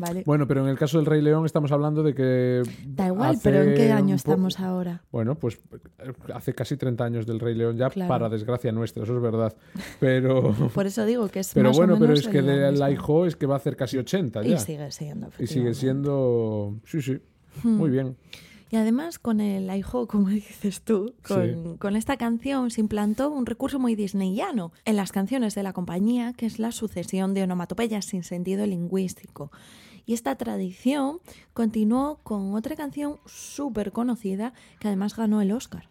¿Vale? 0.00 0.22
Bueno, 0.24 0.46
pero 0.46 0.62
en 0.64 0.68
el 0.70 0.78
caso 0.78 0.96
del 0.98 1.06
Rey 1.06 1.20
León 1.20 1.44
estamos 1.44 1.70
hablando 1.72 2.02
de 2.02 2.14
que... 2.14 2.62
da 2.86 3.06
igual, 3.08 3.38
pero 3.42 3.62
¿en 3.62 3.74
qué 3.74 3.92
año 3.92 4.14
estamos 4.16 4.58
ahora? 4.58 5.02
Bueno, 5.12 5.34
pues 5.34 5.60
eh, 5.98 6.12
hace 6.34 6.54
casi 6.54 6.76
30 6.76 7.04
años 7.04 7.26
del 7.26 7.38
Rey 7.38 7.54
León 7.54 7.76
ya, 7.76 7.90
Claro. 7.90 8.08
para 8.08 8.28
desgracia 8.28 8.72
nuestra, 8.72 9.04
eso 9.04 9.14
es 9.16 9.22
verdad. 9.22 9.54
Pero, 9.98 10.52
Por 10.74 10.86
eso 10.86 11.04
digo 11.04 11.28
que 11.28 11.40
es 11.40 11.52
pero 11.52 11.68
más 11.68 11.76
bueno, 11.76 11.94
o 11.94 11.96
pero 11.98 12.08
menos 12.08 12.20
es 12.20 12.28
que 12.28 12.40
de 12.42 12.70
mismo. 12.70 12.78
Laiho 12.78 13.26
es 13.26 13.36
que 13.36 13.46
va 13.46 13.54
a 13.54 13.58
hacer 13.58 13.76
casi 13.76 13.98
80 13.98 14.42
ya. 14.42 14.54
Y 14.54 14.58
sigue 14.58 14.90
siendo. 14.90 15.28
Y 15.38 15.46
sigue 15.46 15.74
siendo... 15.74 16.74
Sí, 16.86 17.02
sí. 17.02 17.18
Hmm. 17.62 17.76
Muy 17.76 17.90
bien. 17.90 18.16
Y 18.72 18.76
además 18.76 19.18
con 19.18 19.40
el 19.40 19.68
IHO, 19.76 20.06
como 20.06 20.28
dices 20.28 20.82
tú, 20.82 21.14
con, 21.26 21.44
Sí. 21.44 21.76
con 21.80 21.96
esta 21.96 22.16
canción 22.16 22.70
se 22.70 22.80
implantó 22.80 23.28
un 23.30 23.44
recurso 23.44 23.80
muy 23.80 23.96
disneyano 23.96 24.70
en 24.84 24.94
las 24.94 25.10
canciones 25.10 25.56
de 25.56 25.64
la 25.64 25.72
compañía, 25.72 26.32
que 26.36 26.46
es 26.46 26.60
la 26.60 26.70
sucesión 26.70 27.34
de 27.34 27.42
onomatopeyas 27.42 28.04
sin 28.04 28.22
sentido 28.22 28.64
lingüístico. 28.66 29.50
Y 30.06 30.14
esta 30.14 30.36
tradición 30.36 31.20
continuó 31.52 32.18
con 32.22 32.54
otra 32.54 32.76
canción 32.76 33.18
súper 33.26 33.92
conocida 33.92 34.52
que 34.78 34.88
además 34.88 35.16
ganó 35.16 35.40
el 35.40 35.52
Oscar. 35.52 35.88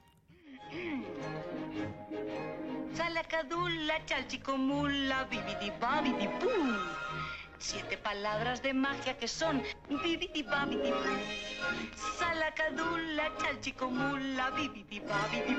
Siete 7.60 7.98
palabras 7.98 8.62
de 8.64 8.74
magia 8.74 9.18
que 9.18 9.28
son 9.28 9.62
bibidi 10.04 10.44
babidi. 10.44 10.92
Salacadula, 12.18 13.26
chalchicomula, 13.38 14.50
bibidi 14.52 15.00
babidi. 15.02 15.58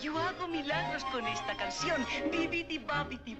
Yo 0.00 0.16
hago 0.18 0.48
milagros 0.48 1.04
con 1.12 1.26
esta 1.26 1.54
canción, 1.56 2.00
bibidi 2.32 2.78
babidi. 2.78 3.36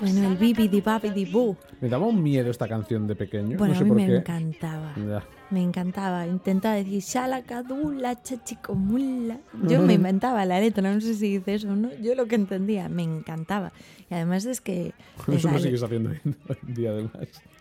Bueno, 0.00 0.28
el 0.28 0.36
bibidi 0.36 0.80
babidi 0.80 1.24
boo. 1.24 1.56
Me 1.80 1.88
daba 1.88 2.06
un 2.06 2.22
miedo 2.22 2.50
esta 2.50 2.68
canción 2.68 3.06
de 3.08 3.16
pequeño. 3.16 3.56
Bueno, 3.58 3.74
no 3.74 3.78
sé 3.78 3.82
a 3.82 3.84
mí 3.84 3.88
por 3.90 3.96
me 3.98 4.06
qué. 4.06 4.16
encantaba. 4.16 4.94
Ya. 4.96 5.24
Me 5.50 5.62
encantaba. 5.62 6.26
Intentaba 6.26 6.74
decir 6.74 7.00
shalakadula, 7.02 8.22
chachicomula. 8.22 9.38
Yo 9.66 9.80
me 9.82 9.94
inventaba 9.94 10.44
la 10.44 10.60
letra, 10.60 10.92
no 10.92 11.00
sé 11.00 11.14
si 11.14 11.38
dice 11.38 11.54
eso 11.54 11.70
o 11.70 11.76
no. 11.76 11.90
Yo 12.02 12.14
lo 12.14 12.26
que 12.26 12.34
entendía, 12.34 12.88
me 12.88 13.02
encantaba. 13.02 13.72
Y 14.10 14.14
además 14.14 14.44
es 14.44 14.60
que. 14.60 14.92
Eso 15.26 15.50
lo 15.50 15.58
sigues 15.58 15.82
haciendo 15.82 16.10
hoy 16.10 16.20
en 16.66 16.74
día 16.74 16.90
además. 16.90 17.12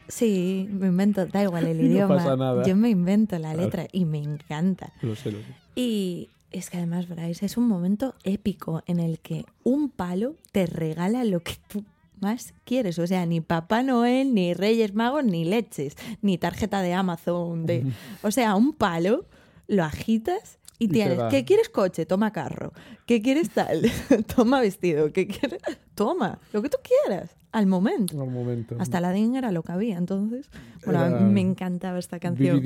Sí, 0.09 0.69
me 0.71 0.87
invento, 0.87 1.25
da 1.25 1.43
igual 1.43 1.65
el 1.67 1.77
No 1.81 1.85
idioma. 1.85 2.15
pasa 2.15 2.35
nada. 2.35 2.63
Yo 2.65 2.75
me 2.75 2.89
invento 2.89 3.37
la 3.39 3.53
letra 3.53 3.87
y 3.91 4.05
me 4.05 4.19
encanta. 4.19 4.91
Lo 5.01 5.15
sé, 5.15 5.31
lo 5.31 5.39
sé. 5.39 5.45
Y 5.75 6.29
es 6.51 6.69
que 6.69 6.77
además, 6.77 7.07
Bryce, 7.09 7.45
es 7.45 7.57
un 7.57 7.67
momento 7.67 8.15
épico 8.23 8.83
en 8.87 8.99
el 8.99 9.19
que 9.19 9.45
un 9.63 9.89
palo 9.89 10.35
te 10.51 10.65
regala 10.65 11.23
lo 11.23 11.41
que 11.41 11.53
tú 11.67 11.83
más 12.21 12.53
quieres. 12.63 12.99
O 12.99 13.07
sea, 13.07 13.25
ni 13.25 13.41
Papá 13.41 13.83
Noel, 13.83 14.33
ni 14.33 14.53
Reyes 14.53 14.93
Magos, 14.93 15.23
ni 15.23 15.45
leches, 15.45 15.95
ni 16.21 16.37
tarjeta 16.37 16.81
de 16.81 16.93
Amazon. 16.93 17.65
De... 17.65 17.85
O 18.21 18.31
sea, 18.31 18.55
un 18.55 18.73
palo 18.73 19.25
lo 19.67 19.83
agitas 19.83 20.59
y 20.79 20.87
tienes. 20.87 21.19
¿qué 21.29 21.43
quieres 21.43 21.69
coche? 21.69 22.05
Toma 22.05 22.31
carro. 22.31 22.71
¿Qué 23.05 23.21
quieres 23.21 23.49
tal? 23.49 23.89
Toma 24.35 24.59
vestido. 24.61 25.11
¿Qué 25.11 25.27
quieres? 25.27 25.59
Toma, 25.95 26.39
lo 26.53 26.61
que 26.61 26.69
tú 26.69 26.77
quieras, 26.83 27.35
al 27.51 27.65
momento. 27.65 28.21
Al 28.21 28.29
momento. 28.29 28.75
Hasta 28.79 29.01
la 29.01 29.17
era 29.17 29.51
lo 29.51 29.63
que 29.63 29.71
había, 29.71 29.97
entonces. 29.97 30.49
Bueno, 30.85 31.05
Era 31.05 31.19
me 31.19 31.41
encantaba 31.41 31.97
esta 31.97 32.19
canción. 32.19 32.61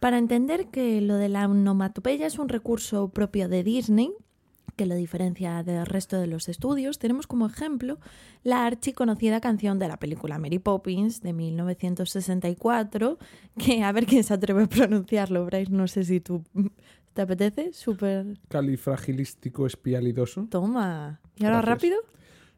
Para 0.00 0.18
entender 0.18 0.66
que 0.66 1.00
lo 1.00 1.16
de 1.16 1.28
la 1.28 1.46
onomatopeya 1.46 2.26
es 2.26 2.38
un 2.38 2.48
recurso 2.48 3.08
propio 3.08 3.48
de 3.48 3.64
Disney, 3.64 4.12
que 4.76 4.86
lo 4.86 4.94
diferencia 4.94 5.62
del 5.62 5.86
resto 5.86 6.20
de 6.20 6.26
los 6.26 6.48
estudios, 6.48 6.98
tenemos 6.98 7.26
como 7.26 7.46
ejemplo 7.46 7.98
la 8.44 8.66
archiconocida 8.66 9.40
canción 9.40 9.78
de 9.78 9.88
la 9.88 9.96
película 9.98 10.38
Mary 10.38 10.58
Poppins 10.58 11.22
de 11.22 11.32
1964, 11.32 13.18
que 13.58 13.82
a 13.82 13.92
ver 13.92 14.06
quién 14.06 14.24
se 14.24 14.34
atreve 14.34 14.64
a 14.64 14.66
pronunciarlo, 14.68 15.44
Bryce, 15.46 15.72
no 15.72 15.88
sé 15.88 16.04
si 16.04 16.20
tú 16.20 16.42
te 17.14 17.22
apetece, 17.22 17.72
súper... 17.72 18.38
Califragilístico 18.48 19.66
espialidoso. 19.66 20.46
Toma. 20.50 21.20
¿Y 21.36 21.44
ahora 21.44 21.62
Gracias. 21.62 21.74
rápido? 21.74 21.96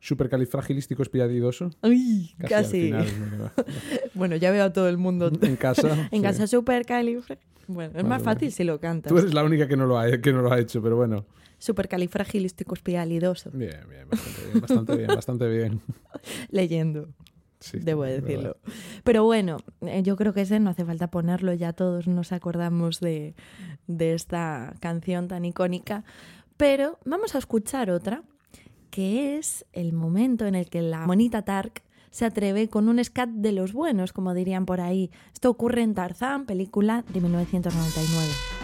Supercalifragilístico 0.01 1.03
espialidoso. 1.03 1.71
Uy, 1.83 2.35
Casi. 2.39 2.49
casi. 2.49 2.93
al 2.93 3.05
final. 3.05 3.53
Bueno, 4.15 4.37
ya 4.37 4.51
veo 4.51 4.65
a 4.65 4.73
todo 4.73 4.89
el 4.89 4.97
mundo 4.99 5.31
en 5.43 5.57
casa. 5.57 6.09
en 6.11 6.21
sí. 6.21 6.23
casa 6.23 6.47
super 6.47 6.85
califra... 6.85 7.39
Bueno, 7.69 7.91
es 7.91 7.97
Vale, 7.97 8.09
más 8.09 8.23
vale. 8.25 8.35
fácil 8.37 8.53
si 8.53 8.65
lo 8.65 8.81
cantas. 8.81 9.11
Tú 9.13 9.19
eres 9.19 9.35
la 9.35 9.45
única 9.45 9.69
que 9.69 9.77
no 9.77 9.87
lo 9.87 9.99
ha, 9.99 10.19
que 10.19 10.33
no 10.33 10.41
lo 10.41 10.51
ha 10.51 10.59
hecho, 10.59 10.81
pero 10.83 10.97
bueno. 10.97 11.27
Supercalifragilisticoespialidoso. 11.59 13.51
Bien, 13.53 13.81
bien, 13.89 14.09
bastante 14.09 14.43
bien, 14.47 14.61
bastante 14.61 14.97
bien, 14.97 15.09
bastante 15.09 15.49
bien. 15.49 15.81
Leyendo, 16.51 17.09
Sí, 17.61 17.79
debo 17.81 18.05
decirlo. 18.05 18.57
verdad. 18.65 18.75
Pero 19.05 19.25
bueno, 19.25 19.57
eh, 19.81 20.03
yo 20.05 20.17
creo 20.17 20.33
que 20.33 20.43
ese 20.43 20.61
no 20.61 20.71
hace 20.71 20.85
falta 20.85 21.11
ponerlo, 21.11 21.53
ya 21.55 21.73
todos 21.73 22.07
nos 22.07 22.31
acordamos 22.33 23.01
de, 23.01 23.35
de 23.89 24.15
esta 24.15 24.75
canción 24.81 25.27
tan 25.29 25.45
icónica. 25.45 26.05
Pero 26.57 26.99
vamos 27.05 27.35
a 27.35 27.39
escuchar 27.39 27.91
otra, 27.91 28.23
que 28.91 29.39
es 29.39 29.67
el 29.73 29.93
momento 29.93 30.47
en 30.47 30.55
el 30.55 30.71
que 30.71 30.83
la 30.83 31.07
monita 31.07 31.43
Tark 31.43 31.83
se 32.11 32.25
atreve 32.25 32.69
con 32.69 32.89
un 32.89 33.03
scat 33.05 33.29
de 33.29 33.53
los 33.53 33.73
buenos, 33.73 34.13
como 34.13 34.35
dirían 34.35 34.65
por 34.65 34.81
ahí. 34.81 35.11
Esto 35.33 35.51
ocurre 35.51 35.83
en 35.83 35.95
Tarzán, 35.95 36.47
película 36.47 37.05
de 37.13 37.21
1999. 37.21 38.58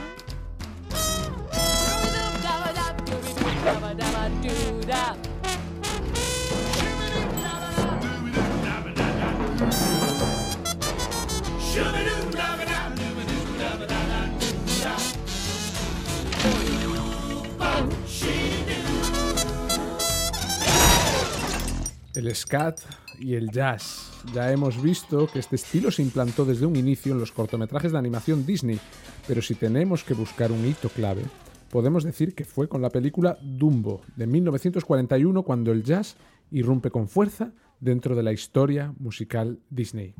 El 22.14 22.32
scat 22.34 22.78
y 23.18 23.34
el 23.34 23.50
jazz. 23.50 24.12
Ya 24.32 24.52
hemos 24.52 24.80
visto 24.80 25.26
que 25.26 25.40
este 25.40 25.56
estilo 25.56 25.90
se 25.90 26.02
implantó 26.02 26.44
desde 26.44 26.64
un 26.64 26.76
inicio 26.76 27.12
en 27.12 27.18
los 27.18 27.32
cortometrajes 27.32 27.90
de 27.90 27.98
animación 27.98 28.46
Disney, 28.46 28.78
pero 29.26 29.42
si 29.42 29.56
tenemos 29.56 30.04
que 30.04 30.14
buscar 30.14 30.52
un 30.52 30.64
hito 30.64 30.88
clave, 30.88 31.22
podemos 31.70 32.04
decir 32.04 32.34
que 32.34 32.44
fue 32.44 32.68
con 32.68 32.80
la 32.80 32.90
película 32.90 33.36
Dumbo 33.42 34.02
de 34.14 34.28
1941 34.28 35.42
cuando 35.42 35.72
el 35.72 35.82
jazz 35.82 36.16
irrumpe 36.52 36.90
con 36.90 37.08
fuerza 37.08 37.52
dentro 37.80 38.14
de 38.14 38.22
la 38.22 38.32
historia 38.32 38.94
musical 38.98 39.58
Disney. 39.68 40.14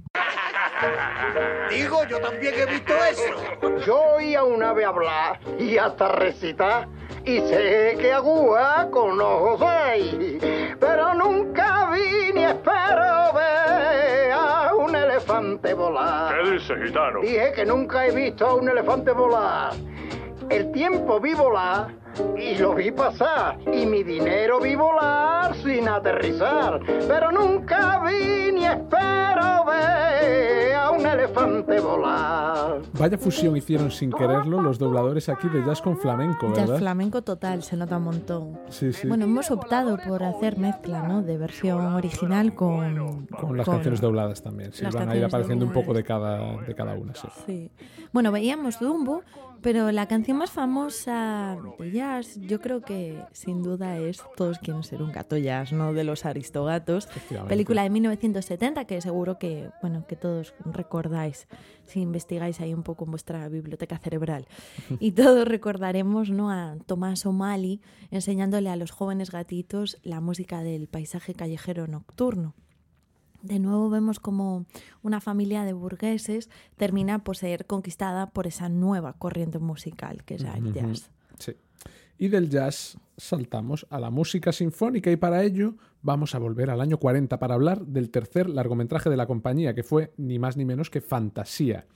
Digo, 1.70 2.05
yo 2.09 2.18
también 2.20 2.55
he 2.57 2.66
visto 2.66 2.92
eso. 3.11 3.86
Yo 3.86 4.01
oí 4.16 4.34
a 4.34 4.42
un 4.45 4.62
ave 4.62 4.84
hablar 4.84 5.40
y 5.59 5.78
hasta 5.78 6.09
recitar. 6.09 6.88
Y 7.26 7.38
sé 7.38 7.96
que 7.98 8.12
agua 8.12 8.88
con 8.90 9.18
ojos. 9.20 9.60
Pero 10.78 11.14
nunca 11.14 11.88
vi 11.90 12.32
ni 12.34 12.44
espero 12.44 13.32
ver 13.34 14.32
a 14.32 14.74
un 14.74 14.94
elefante 14.94 15.72
volar. 15.72 16.34
¿Qué 16.34 16.50
dice, 16.50 16.74
gitano? 16.84 17.20
Dije 17.22 17.52
que 17.54 17.64
nunca 17.64 18.06
he 18.06 18.10
visto 18.10 18.46
a 18.46 18.54
un 18.54 18.68
elefante 18.68 19.12
volar. 19.12 19.72
El 20.50 20.70
tiempo 20.72 21.18
vi 21.18 21.32
volar 21.32 22.03
y 22.36 22.56
lo 22.56 22.74
vi 22.74 22.90
pasar. 22.90 23.58
Y 23.72 23.86
mi 23.86 24.02
dinero 24.02 24.60
vi 24.60 24.74
volar 24.74 25.54
sin 25.56 25.88
aterrizar. 25.88 26.80
Pero 27.08 27.32
nunca 27.32 28.02
vi 28.04 28.52
ni 28.52 28.64
espero 28.64 29.64
ver 29.66 30.74
a 30.74 30.90
un 30.90 31.06
elefante 31.06 31.80
volar. 31.80 32.82
Vaya 32.98 33.18
fusión 33.18 33.56
hicieron 33.56 33.90
sin 33.90 34.12
quererlo 34.12 34.60
los 34.60 34.78
dobladores 34.78 35.28
aquí 35.28 35.48
de 35.48 35.64
jazz 35.64 35.80
con 35.80 35.98
flamenco, 35.98 36.48
Jazz 36.48 36.66
¿verdad? 36.66 36.78
flamenco 36.78 37.22
total, 37.22 37.62
se 37.62 37.76
nota 37.76 37.96
un 37.96 38.04
montón. 38.04 38.58
Sí, 38.68 38.92
sí. 38.92 39.08
Bueno, 39.08 39.24
hemos 39.24 39.50
optado 39.50 39.98
por 40.06 40.22
hacer 40.22 40.58
mezcla, 40.58 41.02
¿no? 41.02 41.22
De 41.22 41.36
versión 41.38 41.94
original 41.94 42.54
con... 42.54 43.26
con 43.26 43.56
las 43.56 43.66
canciones 43.66 44.00
dobladas 44.00 44.42
también. 44.42 44.72
Sí, 44.72 44.84
van 44.92 45.08
a 45.08 45.16
ir 45.16 45.24
apareciendo 45.24 45.64
un 45.64 45.72
dobladas. 45.72 45.86
poco 45.86 45.96
de 45.96 46.04
cada, 46.04 46.56
de 46.62 46.74
cada 46.74 46.94
una. 46.94 47.14
Sí. 47.14 47.28
Sí. 47.46 47.70
Bueno, 48.12 48.30
veíamos 48.32 48.78
Dumbo, 48.78 49.22
pero 49.60 49.90
la 49.92 50.06
canción 50.06 50.36
más 50.38 50.50
famosa 50.50 51.56
de 51.78 51.90
jazz, 51.90 52.03
yo 52.36 52.61
creo 52.61 52.80
que 52.80 53.22
sin 53.32 53.62
duda 53.62 53.98
es 53.98 54.22
Todos 54.36 54.59
quieren 54.59 54.82
ser 54.82 55.02
un 55.02 55.12
gato 55.12 55.36
jazz, 55.36 55.72
¿no? 55.72 55.92
De 55.92 56.05
los 56.05 56.24
Aristogatos. 56.24 57.09
Película 57.48 57.82
de 57.82 57.90
1970 57.90 58.84
que 58.84 59.00
seguro 59.00 59.38
que, 59.38 59.70
bueno, 59.80 60.07
que 60.07 60.16
todos 60.16 60.55
recordáis 60.64 61.48
si 61.84 62.00
investigáis 62.00 62.61
ahí 62.61 62.72
un 62.72 62.82
poco 62.82 63.05
en 63.05 63.11
vuestra 63.11 63.48
biblioteca 63.48 63.98
cerebral. 63.98 64.46
Y 65.00 65.12
todos 65.12 65.46
recordaremos, 65.46 66.30
¿no? 66.30 66.50
A 66.50 66.76
Tomás 66.86 67.26
O'Malley 67.26 67.80
enseñándole 68.11 68.70
a 68.70 68.76
los 68.76 68.90
jóvenes 68.90 69.30
gatitos 69.30 69.98
la 70.02 70.20
música 70.20 70.62
del 70.62 70.88
paisaje 70.88 71.34
callejero 71.34 71.86
nocturno. 71.86 72.55
De 73.42 73.59
nuevo 73.59 73.90
vemos 73.90 74.20
como 74.20 74.64
una 75.02 75.20
familia 75.20 75.64
de 75.64 75.74
burgueses 75.74 76.48
termina 76.76 77.24
por 77.24 77.36
ser 77.36 77.66
conquistada 77.66 78.30
por 78.30 78.46
esa 78.46 78.70
nueva 78.70 79.12
corriente 79.12 79.59
musical 79.59 80.24
que 80.24 80.36
es 80.36 80.44
el 80.44 80.72
jazz. 80.72 81.11
Sí. 81.38 81.55
Y 82.18 82.28
del 82.28 82.48
jazz 82.48 82.98
saltamos 83.16 83.86
a 83.90 83.98
la 83.98 84.10
música 84.10 84.52
sinfónica 84.52 85.10
y 85.10 85.16
para 85.16 85.42
ello 85.42 85.74
vamos 86.02 86.34
a 86.34 86.38
volver 86.38 86.70
al 86.70 86.80
año 86.80 86.98
40 86.98 87.38
para 87.38 87.54
hablar 87.54 87.86
del 87.86 88.10
tercer 88.10 88.48
largometraje 88.48 89.10
de 89.10 89.16
la 89.16 89.26
compañía 89.26 89.74
que 89.74 89.82
fue 89.82 90.12
ni 90.16 90.38
más 90.38 90.56
ni 90.56 90.64
menos 90.64 90.90
que 90.90 91.00
Fantasía. 91.00 91.86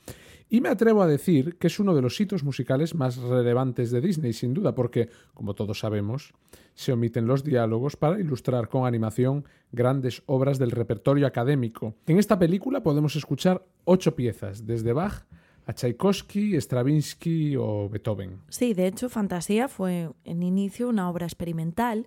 Y 0.51 0.63
me 0.63 0.71
atrevo 0.71 1.03
a 1.03 1.07
decir 1.07 1.57
que 1.57 1.67
es 1.67 1.79
uno 1.79 1.95
de 1.95 2.01
los 2.01 2.19
hitos 2.19 2.43
musicales 2.43 2.95
más 2.95 3.19
relevantes 3.19 3.91
de 3.91 4.01
Disney, 4.01 4.33
sin 4.33 4.55
duda, 4.55 4.75
porque, 4.75 5.11
como 5.35 5.55
todos 5.55 5.81
sabemos, 5.81 6.33
se 6.75 6.93
omiten 6.93 7.27
los 7.27 7.45
diálogos 7.45 7.97
para 7.97 8.19
ilustrar 8.19 8.69
con 8.69 8.87
animación 8.87 9.45
grandes 9.73 10.23
obras 10.25 10.59
del 10.59 10.71
repertorio 10.71 11.27
académico. 11.27 11.97
En 12.07 12.19
esta 12.19 12.39
película 12.39 12.83
podemos 12.83 13.15
escuchar 13.15 13.63
ocho 13.85 14.17
piezas, 14.17 14.65
desde 14.65 14.95
Bach 14.95 15.27
a 15.69 15.75
Tchaikovsky, 15.75 16.57
Stravinsky 16.57 17.55
o 17.57 17.91
Beethoven. 17.91 18.41
Sí, 18.49 18.73
de 18.73 18.87
hecho, 18.87 19.11
Fantasía 19.11 19.69
fue 19.69 20.11
en 20.25 20.43
inicio 20.43 20.89
una 20.89 21.11
obra 21.11 21.27
experimental 21.27 22.07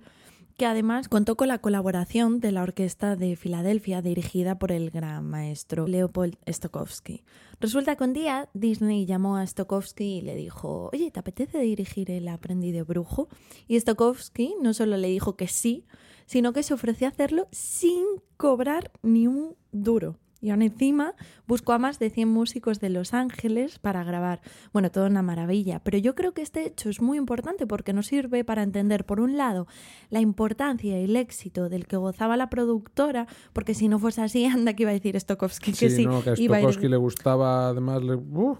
que 0.57 0.66
además 0.66 1.07
contó 1.07 1.38
con 1.38 1.47
la 1.47 1.59
colaboración 1.59 2.39
de 2.39 2.51
la 2.51 2.64
Orquesta 2.64 3.16
de 3.16 3.36
Filadelfia 3.36 4.01
dirigida 4.01 4.57
por 4.57 4.72
el 4.72 4.89
gran 4.89 5.30
maestro 5.30 5.88
Leopold 5.88 6.38
Stokowski. 6.49 7.24
Resulta 7.59 7.95
que 7.95 8.03
un 8.03 8.14
día 8.14 8.49
Disney 8.55 9.05
llamó 9.05 9.38
a 9.38 9.45
Stokowski 9.45 10.18
y 10.18 10.22
le 10.22 10.36
dijo, 10.36 10.89
oye, 10.91 11.12
¿te 11.12 11.20
apetece 11.20 11.59
dirigir 11.59 12.09
El 12.09 12.28
aprendiz 12.30 12.86
brujo? 12.86 13.30
Y 13.68 13.80
Stokowski 13.80 14.55
no 14.59 14.74
solo 14.74 14.97
le 14.97 15.07
dijo 15.07 15.36
que 15.36 15.47
sí, 15.47 15.86
sino 16.26 16.51
que 16.51 16.64
se 16.64 16.74
ofreció 16.74 17.05
a 17.05 17.12
hacerlo 17.12 17.47
sin 17.51 18.05
cobrar 18.38 18.91
ni 19.03 19.28
un 19.28 19.55
duro. 19.72 20.18
Y 20.42 20.50
aún 20.50 20.64
encima 20.64 21.14
buscó 21.48 21.74
a 21.74 21.78
más 21.78 22.00
de 22.00 22.10
100 22.10 22.28
músicos 22.28 22.80
de 22.80 22.89
Los 22.89 23.14
Ángeles 23.14 23.78
para 23.80 24.04
grabar. 24.04 24.42
Bueno, 24.74 24.89
todo 24.89 25.06
una 25.06 25.22
maravilla. 25.22 25.80
Pero 25.84 26.00
yo 26.00 26.16
creo 26.16 26.34
que 26.34 26.42
este 26.42 26.66
hecho 26.66 26.89
es 26.89 27.00
muy 27.00 27.18
importante 27.20 27.68
porque 27.68 27.94
nos 27.94 28.08
sirve 28.08 28.44
para 28.44 28.64
entender, 28.64 29.06
por 29.06 29.20
un 29.20 29.38
lado, 29.38 29.68
la 30.10 30.20
importancia 30.20 31.00
y 31.00 31.04
el 31.04 31.16
éxito 31.16 31.70
del 31.70 31.86
que 31.86 31.98
gozaba 31.98 32.38
la 32.38 32.50
productora, 32.50 33.28
porque 33.54 33.76
si 33.76 33.88
no 33.88 34.00
fuese 34.00 34.22
así, 34.22 34.46
anda 34.48 34.74
que 34.74 34.84
iba 34.84 34.89
a 34.89 34.94
decir 34.94 35.20
Stokowski 35.20 35.74
que 35.74 35.89
sí. 35.92 36.06
no, 36.06 36.24
que 36.24 36.32
a 36.32 36.34
iba 36.38 36.58
a 36.58 36.60
ir- 36.60 36.64
Stokowski 36.64 36.88
le 36.88 36.98
gustaba 36.98 37.70
además 37.70 38.02
le, 38.02 38.16
¡uh! 38.16 38.58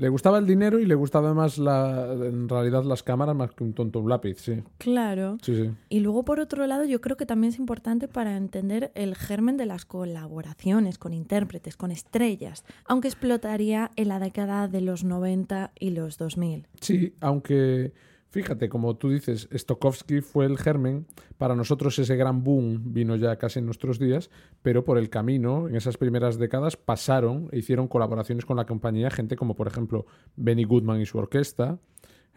Le 0.00 0.08
gustaba 0.08 0.38
el 0.38 0.46
dinero 0.46 0.78
y 0.78 0.86
le 0.86 0.94
gustaba 0.94 1.26
además 1.26 1.58
la, 1.58 2.10
en 2.14 2.48
realidad 2.48 2.84
las 2.84 3.02
cámaras 3.02 3.36
más 3.36 3.50
que 3.52 3.64
un 3.64 3.74
tonto 3.74 4.00
un 4.00 4.08
lápiz, 4.08 4.38
sí. 4.38 4.62
Claro. 4.78 5.36
Sí, 5.42 5.54
sí. 5.54 5.70
Y 5.90 6.00
luego, 6.00 6.24
por 6.24 6.40
otro 6.40 6.66
lado, 6.66 6.84
yo 6.86 7.02
creo 7.02 7.18
que 7.18 7.26
también 7.26 7.52
es 7.52 7.58
importante 7.58 8.08
para 8.08 8.38
entender 8.38 8.92
el 8.94 9.14
germen 9.14 9.58
de 9.58 9.66
las 9.66 9.84
colaboraciones 9.84 10.96
con 10.96 11.12
intérpretes, 11.12 11.76
con 11.76 11.90
estrellas, 11.90 12.64
aunque 12.86 13.08
explotaría 13.08 13.90
en 13.96 14.08
la 14.08 14.18
década 14.18 14.68
de 14.68 14.80
los 14.80 15.04
90 15.04 15.72
y 15.78 15.90
los 15.90 16.16
2000. 16.16 16.66
Sí, 16.80 17.12
aunque 17.20 17.92
fíjate, 18.30 18.68
como 18.68 18.96
tú 18.96 19.10
dices, 19.10 19.48
Stokowski 19.52 20.20
fue 20.20 20.46
el 20.46 20.56
germen, 20.56 21.06
para 21.36 21.54
nosotros 21.54 21.98
ese 21.98 22.16
gran 22.16 22.42
boom 22.42 22.92
vino 22.92 23.16
ya 23.16 23.36
casi 23.36 23.58
en 23.58 23.66
nuestros 23.66 23.98
días, 23.98 24.30
pero 24.62 24.84
por 24.84 24.98
el 24.98 25.10
camino, 25.10 25.68
en 25.68 25.76
esas 25.76 25.96
primeras 25.96 26.38
décadas, 26.38 26.76
pasaron 26.76 27.48
e 27.52 27.58
hicieron 27.58 27.88
colaboraciones 27.88 28.44
con 28.44 28.56
la 28.56 28.66
compañía 28.66 29.10
gente 29.10 29.36
como 29.36 29.54
por 29.54 29.66
ejemplo 29.66 30.06
Benny 30.36 30.64
Goodman 30.64 31.00
y 31.00 31.06
su 31.06 31.18
orquesta, 31.18 31.78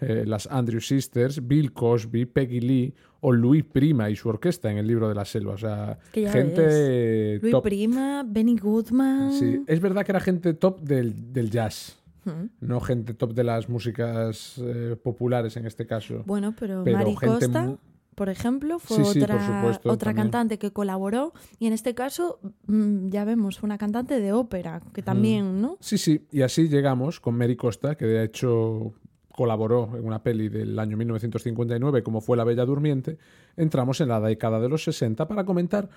eh, 0.01 0.23
las 0.25 0.47
Andrew 0.47 0.81
Sisters, 0.81 1.47
Bill 1.47 1.71
Cosby, 1.71 2.25
Peggy 2.25 2.59
Lee 2.59 2.93
o 3.21 3.31
Louis 3.31 3.63
Prima 3.63 4.09
y 4.09 4.15
su 4.15 4.27
orquesta 4.27 4.69
en 4.71 4.77
el 4.77 4.87
libro 4.87 5.07
de 5.07 5.15
la 5.15 5.23
selva. 5.23 5.53
O 5.53 5.57
sea, 5.57 5.99
Que 6.11 6.27
gente 6.27 7.39
Luis 7.39 7.51
top. 7.51 7.63
Prima, 7.63 8.25
Benny 8.27 8.57
Goodman. 8.57 9.31
Sí, 9.31 9.63
es 9.65 9.79
verdad 9.79 10.03
que 10.03 10.11
era 10.11 10.19
gente 10.19 10.53
top 10.55 10.81
del, 10.81 11.31
del 11.31 11.49
jazz. 11.51 12.02
Hmm. 12.25 12.45
No 12.61 12.79
gente 12.81 13.13
top 13.13 13.33
de 13.33 13.43
las 13.43 13.67
músicas 13.69 14.57
eh, 14.63 14.95
populares 15.01 15.57
en 15.57 15.65
este 15.65 15.85
caso. 15.85 16.23
Bueno, 16.25 16.53
pero, 16.57 16.83
Pero 16.83 16.97
Mari 16.97 17.15
Costa, 17.15 17.63
mu- 17.63 17.77
por 18.15 18.29
ejemplo, 18.29 18.77
fue 18.79 18.97
Sí, 18.97 19.05
sí, 19.13 19.19
por 19.21 19.31
otra, 19.31 19.45
supuesto, 19.45 19.91
otra 19.91 20.09
también. 20.11 20.25
cantante 20.31 20.59
que 20.59 20.71
colaboró 20.71 21.33
y 21.59 21.65
en 21.67 21.73
este 21.73 21.95
caso, 21.95 22.39
mm, 22.67 23.09
ya 23.09 23.25
vemos, 23.25 23.57
fue 23.59 23.67
una 23.67 23.77
cantante 23.77 24.19
de 24.19 24.31
ópera, 24.33 24.81
que 24.93 25.01
también, 25.01 25.61
¿no? 25.61 25.77
Sí, 25.79 25.97
sí, 25.97 26.27
y 26.31 26.41
así 26.43 26.69
llegamos 26.69 27.19
con 27.19 27.35
Mary 27.37 27.55
Costa, 27.55 27.95
que 27.95 28.05
de 28.05 28.23
hecho 28.23 28.93
colaboró 29.35 29.89
en 29.97 30.05
una 30.05 30.21
peli 30.21 30.47
del 30.47 30.77
año 30.77 30.95
1959 30.95 32.03
como 32.03 32.21
fue 32.21 32.37
La 32.37 32.43
Bella 32.43 32.65
Durmiente, 32.65 33.17
entramos 33.57 33.99
en 33.99 34.09
la 34.09 34.19
década 34.21 34.59
de 34.59 34.69
los 34.69 34.83
60 34.83 35.27
para 35.27 35.43
comentar 35.43 35.89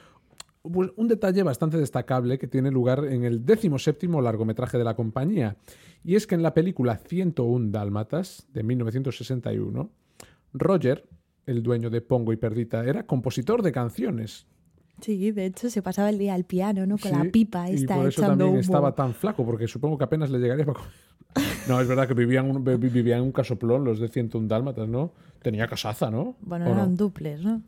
un 0.67 1.09
detalle 1.09 1.43
bastante 1.43 1.77
destacable 1.79 2.39
que 2.39 2.47
tiene 2.47 2.71
lugar 2.71 3.05
en 3.05 3.25
el 3.25 3.45
décimo 3.45 3.79
séptimo 3.79 4.21
largometraje 4.21 4.79
de 4.79 4.85
la 4.85 4.95
compañía, 4.97 5.57
y 6.05 6.15
es 6.17 6.27
que 6.27 6.35
en 6.35 6.43
la 6.43 6.55
película 6.55 6.97
101 6.97 7.71
Dálmatas 7.71 8.47
de 8.53 8.63
1961, 8.63 9.91
Roger, 10.53 11.05
el 11.47 11.63
dueño 11.63 11.91
de 11.91 12.01
Pongo 12.01 12.33
y 12.33 12.37
Perdita, 12.37 12.85
era 12.85 13.07
compositor 13.07 13.63
de 13.63 13.73
canciones. 13.73 14.47
Sí, 15.01 15.31
de 15.31 15.47
hecho 15.47 15.69
se 15.69 15.83
pasaba 15.83 16.09
el 16.09 16.19
día 16.19 16.33
al 16.35 16.45
piano, 16.45 16.87
¿no? 16.87 16.97
Con 16.97 17.13
la 17.13 17.25
pipa 17.31 17.71
y 17.71 17.75
esta 17.75 17.97
por 17.97 18.07
eso 18.07 18.21
echando 18.23 18.31
también 18.33 18.51
humo. 18.53 18.61
estaba 18.61 18.95
tan 18.95 19.13
flaco, 19.15 19.45
porque 19.45 19.69
supongo 19.69 19.99
que 19.99 20.05
apenas 20.05 20.31
le 20.31 20.39
llegaría 20.39 20.65
para 20.65 20.79
comer. 20.79 20.93
No, 21.69 21.81
es 21.81 21.87
verdad 21.87 22.09
que 22.09 22.15
vivían, 22.15 22.49
un- 22.51 22.65
vi- 22.65 22.77
vivían 22.89 23.21
un 23.21 23.31
casoplón 23.33 23.85
los 23.85 24.01
de 24.01 24.09
101 24.09 24.49
dálmatas, 24.49 24.89
¿no? 24.89 25.13
Tenía 25.43 25.67
casaza, 25.67 26.11
¿no? 26.11 26.37
Bueno, 26.41 26.65
¿O 26.65 26.69
no? 26.69 26.75
eran 26.77 26.97
duples, 26.97 27.43
¿no? 27.43 27.61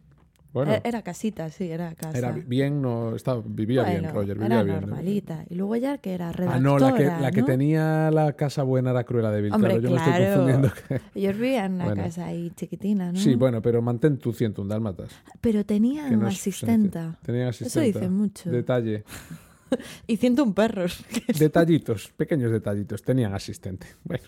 Bueno, 0.59 0.73
Eh, 0.75 0.81
Era 0.85 1.03
casita, 1.03 1.51
sí, 1.51 1.71
era 1.71 1.95
casa. 1.95 2.19
era 2.19 2.33
bien, 2.33 2.83
no, 2.83 3.15
estaba, 3.15 3.43
vivía 3.47 3.85
bien, 3.85 4.03
Bueno, 4.03 4.13
Roger, 4.15 4.39
vivía 4.39 4.47
era 4.47 4.63
bien. 4.65 4.75
¿no? 4.75 4.87
normalita. 4.89 5.45
Y 5.49 5.55
luego 5.55 5.77
ya 5.77 5.99
que 5.99 6.13
era 6.15 6.31
Ah, 6.31 6.33
redactora, 6.33 6.61
no, 6.61 6.79
la 6.79 6.95
que, 6.95 7.05
la 7.05 7.31
que 7.31 7.41
¿no? 7.41 7.47
tenía 7.47 8.11
la 8.11 8.33
casa 8.33 8.63
buena 8.65 8.91
era 8.91 9.05
Cruella 9.05 9.31
de 9.31 9.41
Vil, 9.43 9.53
Hombre, 9.53 9.79
claro, 9.79 9.83
yo 9.83 9.91
me 9.91 9.97
estoy 9.97 10.13
claro. 10.13 10.35
confundiendo. 10.37 10.73
que- 10.89 11.01
Ellos 11.21 11.35
vivían 11.37 11.65
en 11.67 11.73
una 11.75 11.85
Bueno. 11.85 12.03
casa 12.03 12.27
ahí 12.27 12.51
chiquitina, 12.57 13.13
¿no? 13.13 13.19
Sí, 13.19 13.35
bueno, 13.37 13.63
pero 13.63 13.81
mantén 13.83 14.19
tu 14.19 14.33
101 14.33 14.69
dálmatas. 14.69 15.11
Pero 15.41 15.65
tenían 15.65 16.19
no 16.19 16.27
asistenta. 16.27 17.19
Tenían 17.23 17.49
Eso 17.49 17.65
asistenta. 17.65 17.99
dice 18.01 18.11
mucho. 18.11 18.51
Detalle. 18.51 19.05
Y 20.07 20.17
101 20.17 20.55
perros. 20.55 21.05
Detallitos, 21.39 22.09
pequeños 22.17 22.51
detallitos. 22.51 23.03
Tenían 23.03 23.35
asistente. 23.35 23.87
Bueno, 24.03 24.25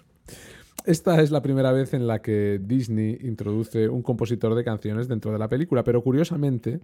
esta 0.84 1.20
es 1.20 1.30
la 1.30 1.42
primera 1.42 1.72
vez 1.72 1.94
en 1.94 2.06
la 2.06 2.22
que 2.22 2.60
Disney 2.62 3.18
introduce 3.22 3.88
un 3.88 4.02
compositor 4.02 4.54
de 4.54 4.64
canciones 4.64 5.08
dentro 5.08 5.32
de 5.32 5.38
la 5.38 5.48
película, 5.48 5.84
pero 5.84 6.02
curiosamente, 6.02 6.80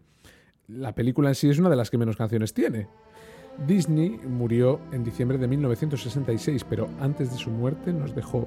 la 0.68 0.94
película 0.94 1.28
en 1.30 1.34
sí 1.34 1.48
es 1.48 1.58
una 1.58 1.70
de 1.70 1.76
las 1.76 1.90
que 1.90 1.98
menos 1.98 2.16
canciones 2.16 2.52
tiene. 2.54 2.88
Disney 3.66 4.20
murió 4.28 4.80
en 4.92 5.02
diciembre 5.02 5.38
de 5.38 5.48
1966, 5.48 6.64
pero 6.68 6.88
antes 7.00 7.30
de 7.30 7.38
su 7.38 7.50
muerte 7.50 7.92
nos 7.92 8.14
dejó 8.14 8.46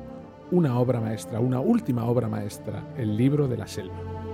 una 0.52 0.80
obra 0.80 1.00
maestra, 1.00 1.39
una 1.39 1.60
última 1.60 2.06
obra 2.06 2.28
maestra, 2.28 2.84
el 2.97 3.18
libro 3.18 3.47
de 3.47 3.58
la 3.58 3.68
selva. 3.68 4.28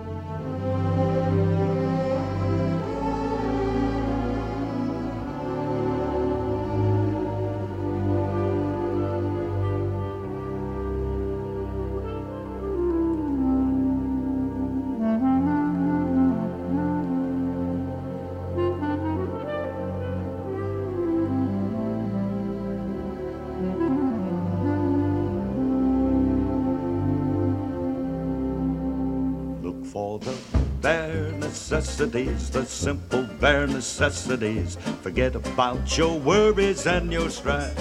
Necessities, 32.23 32.49
the 32.49 32.65
simple 32.65 33.23
bare 33.39 33.67
necessities. 33.67 34.77
Forget 35.01 35.35
about 35.35 35.97
your 35.97 36.17
worries 36.19 36.85
and 36.87 37.11
your 37.11 37.29
strife. 37.29 37.75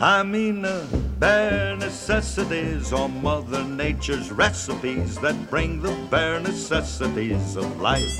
I 0.00 0.22
mean 0.22 0.62
the 0.62 0.86
bare 1.18 1.76
necessities 1.76 2.92
are 2.92 3.08
Mother 3.08 3.64
Nature's 3.64 4.30
recipes 4.30 5.18
that 5.20 5.34
bring 5.50 5.82
the 5.82 5.92
bare 6.10 6.40
necessities 6.40 7.56
of 7.56 7.80
life. 7.80 8.16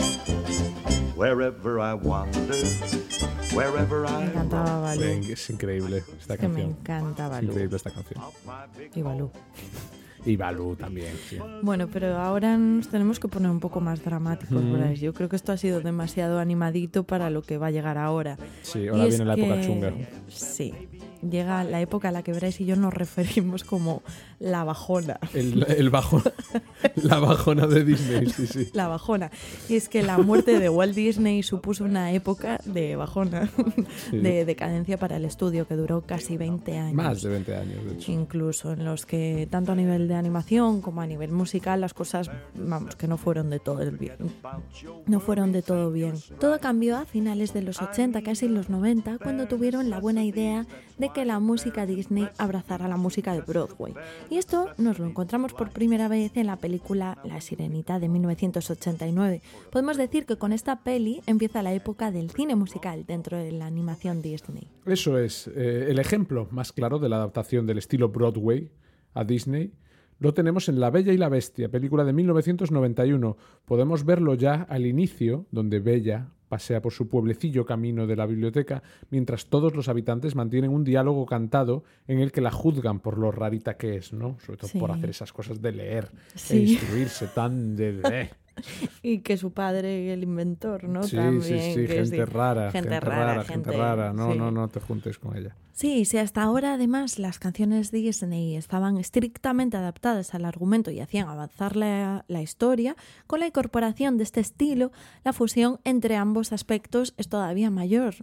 Wherever 1.17 1.81
I 1.81 1.95
wander, 1.95 2.57
wherever 3.55 4.05
I 4.07 4.11
Me 4.11 4.27
I 4.27 4.31
encantaba 4.31 4.83
Balú. 4.83 4.99
Ven, 5.01 5.23
Es 5.33 5.49
increíble 5.51 6.03
esta 6.19 6.37
Que 6.37 6.49
me 6.49 6.63
canción. 6.63 6.77
encanta 6.81 7.39
Es 7.39 7.43
increíble 7.45 7.77
esta 7.77 7.91
canción. 7.91 8.21
Y 8.95 9.03
Balú. 9.03 9.31
Y 10.27 10.37
Balú 10.37 10.75
también, 10.77 11.13
sí. 11.31 11.39
Bueno, 11.63 11.89
pero 11.91 12.17
ahora 12.19 12.59
nos 12.59 12.89
tenemos 12.89 13.19
que 13.21 13.29
poner 13.29 13.51
un 13.51 13.61
poco 13.61 13.81
más 13.81 14.05
dramáticos, 14.05 14.63
Mm. 14.63 14.73
Bryce. 14.73 14.97
Yo 15.05 15.15
creo 15.15 15.29
que 15.29 15.37
esto 15.37 15.53
ha 15.53 15.57
sido 15.57 15.81
demasiado 15.81 16.39
animadito 16.41 17.05
para 17.05 17.31
lo 17.31 17.43
que 17.43 17.57
va 17.59 17.69
a 17.69 17.71
llegar 17.71 17.97
ahora. 17.97 18.37
Sí, 18.63 18.81
Y 18.81 18.89
ahora 18.89 19.05
es 19.05 19.09
viene 19.11 19.25
la 19.25 19.35
época 19.35 19.61
que- 19.61 19.67
chunga. 19.67 19.93
Sí. 20.29 20.75
Llega 21.23 21.65
la 21.65 21.81
época 21.81 22.09
a 22.09 22.13
la 22.13 22.23
que 22.23 22.33
Bryce 22.33 22.63
y 22.63 22.67
yo 22.67 22.77
nos 22.77 22.93
referimos 22.95 23.65
como 23.65 24.03
la 24.39 24.65
bajona. 24.65 25.19
El, 25.35 25.65
el 25.69 25.91
bajo, 25.91 26.23
la 26.97 27.19
bajona 27.19 27.67
de 27.67 27.85
Disney, 27.85 28.27
sí, 28.31 28.47
sí. 28.47 28.69
La 28.75 28.89
bajona. 28.89 29.31
Y 29.69 29.77
es 29.77 29.89
que 29.89 30.03
la 30.03 30.19
muerte 30.19 30.59
de 30.59 30.69
Walt 30.69 30.95
Disney 30.95 31.43
supuso 31.43 31.85
una 31.85 32.13
época 32.13 32.61
de 32.65 32.97
bajona, 32.97 33.49
Sí. 34.11 34.19
de 34.19 34.45
decadencia 34.45 34.99
para 34.99 35.17
el 35.17 35.25
estudio 35.25 35.67
que 35.67 35.75
duró 35.77 36.03
casi 36.03 36.37
20 36.37 36.77
años. 36.79 36.95
Más 36.95 37.23
de 37.23 37.31
20 37.31 37.57
años, 37.57 37.85
de 37.85 37.93
hecho. 37.95 38.13
incluso 38.13 38.73
en 38.73 38.85
los 38.85 39.07
que 39.07 39.49
tanto 39.51 39.73
a 39.73 39.75
nivel 39.75 40.09
de 40.09 40.15
animación 40.15 40.81
como 40.81 41.01
a 41.01 41.07
nivel 41.07 41.33
musical 41.33 41.81
las 41.81 41.95
cosas 41.95 42.31
vamos 42.55 42.97
que 42.97 43.09
no 43.09 43.17
fueron 43.17 43.51
de 43.51 43.59
todo 43.59 43.83
el 43.83 43.93
bien 43.97 44.17
no 45.07 45.21
fueron 45.21 45.53
de 45.53 45.63
todo 45.63 45.91
bien 45.91 46.15
todo 46.41 46.59
cambió 46.61 46.97
a 46.97 47.05
finales 47.07 47.53
de 47.53 47.63
los 47.63 47.81
80 47.83 48.23
casi 48.23 48.49
los 48.49 48.69
90 48.71 49.19
cuando 49.19 49.47
tuvieron 49.47 49.91
la 49.91 49.99
buena 50.01 50.25
idea 50.25 50.67
de 50.99 51.06
que 51.11 51.25
la 51.25 51.41
música 51.41 51.87
Disney 51.87 52.29
abrazara 52.39 52.89
la 52.89 52.97
música 52.97 53.33
de 53.33 53.41
Broadway 53.41 53.95
y 54.31 54.39
esto 54.39 54.69
nos 54.79 54.99
lo 54.99 55.07
encontramos 55.07 55.53
por 55.53 55.71
primera 55.71 56.09
vez 56.09 56.37
en 56.37 56.47
la 56.47 56.57
película 56.57 57.19
La 57.25 57.41
Sirenita 57.41 57.99
de 57.99 58.09
1989 58.09 59.43
podemos 59.71 59.97
decir 59.97 60.27
que 60.27 60.37
con 60.37 60.53
esta 60.53 60.83
peli 60.83 61.21
empieza 61.27 61.63
la 61.63 61.73
época 61.73 62.11
del 62.11 62.31
cine 62.31 62.55
musical 62.55 63.05
dentro 63.07 63.37
de 63.37 63.53
la 63.53 63.67
animación 63.67 64.23
Disney 64.23 64.69
Eso 64.85 65.19
es 65.19 65.49
eh, 65.49 65.87
el 65.89 65.99
ejemplo 65.99 66.49
más 66.51 66.73
claro 66.73 66.99
de 66.99 67.09
la 67.09 67.17
adaptación 67.17 67.67
del 67.67 67.79
estilo 67.79 68.09
Broadway 68.09 68.71
a 69.17 69.25
Disney. 69.25 69.73
Lo 70.19 70.33
tenemos 70.35 70.69
en 70.69 70.81
La 70.81 70.91
Bella 70.91 71.13
y 71.13 71.19
la 71.19 71.29
Bestia, 71.29 71.69
película 71.69 72.05
de 72.05 72.13
1991. 72.13 73.37
Podemos 73.65 74.05
verlo 74.05 74.35
ya 74.35 74.63
al 74.69 74.87
inicio, 74.87 75.47
donde 75.51 75.81
Bella 75.81 76.29
pasea 76.49 76.81
por 76.81 76.93
su 76.93 77.09
pueblecillo 77.09 77.65
camino 77.65 78.07
de 78.07 78.17
la 78.17 78.27
biblioteca, 78.27 78.83
mientras 79.11 79.47
todos 79.47 79.75
los 79.75 79.89
habitantes 79.89 80.35
mantienen 80.35 80.71
un 80.71 80.85
diálogo 80.85 81.27
cantado 81.27 81.85
en 82.07 82.21
el 82.21 82.33
que 82.33 82.41
la 82.41 82.51
juzgan 82.51 83.01
por 83.01 83.19
lo 83.19 83.33
rarita 83.33 83.77
que 83.77 83.97
es, 83.97 84.13
¿no? 84.13 84.39
Sobre 84.45 84.59
todo 84.59 84.71
por 84.79 84.91
hacer 84.91 85.11
esas 85.11 85.33
cosas 85.33 85.61
de 85.61 85.73
leer 85.73 86.11
e 86.51 86.57
instruirse 86.57 87.29
tan 87.29 87.77
de... 87.77 88.31
de- 88.57 88.63
y 89.03 89.19
que 89.21 89.37
su 89.37 89.53
padre, 89.53 90.13
el 90.13 90.23
inventor, 90.23 90.85
¿no? 90.85 91.03
Sí, 91.03 91.17
También, 91.17 91.43
sí, 91.43 91.75
sí, 91.75 91.87
que 91.87 91.95
gente 92.05 92.27
rara, 92.27 92.71
Gente, 92.71 93.01
rara, 93.01 93.45
gente, 93.45 93.53
gente- 93.71 93.73
rara. 93.73 94.13
No, 94.13 94.33
sí. 94.33 94.39
no, 94.39 94.51
no 94.51 94.69
te 94.69 94.81
juntes 94.81 95.19
con 95.19 95.37
ella. 95.37 95.55
Sí, 95.73 96.07
si 96.07 96.17
hasta 96.17 96.43
ahora 96.43 96.73
además 96.75 97.19
las 97.19 97.39
canciones 97.39 97.91
Disney 97.91 98.57
estaban 98.57 98.97
estrictamente 98.97 99.77
adaptadas 99.77 100.35
al 100.35 100.47
argumento 100.47 100.91
y 100.91 101.01
hacían 101.01 101.29
avanzar 101.29 101.77
la, 101.77 102.25
la 102.29 102.41
historia, 102.41 102.97
con 103.27 103.41
la 103.41 103.47
incorporación 103.49 104.17
de 104.17 104.25
este 104.25 104.41
estilo, 104.41 104.91
la 105.23 105.35
fusión 105.35 105.79
entre 105.85 106.17
ambos 106.17 106.53
aspectos 106.55 107.13
es 107.19 107.29
todavía 107.29 107.71
mayor. 107.71 108.15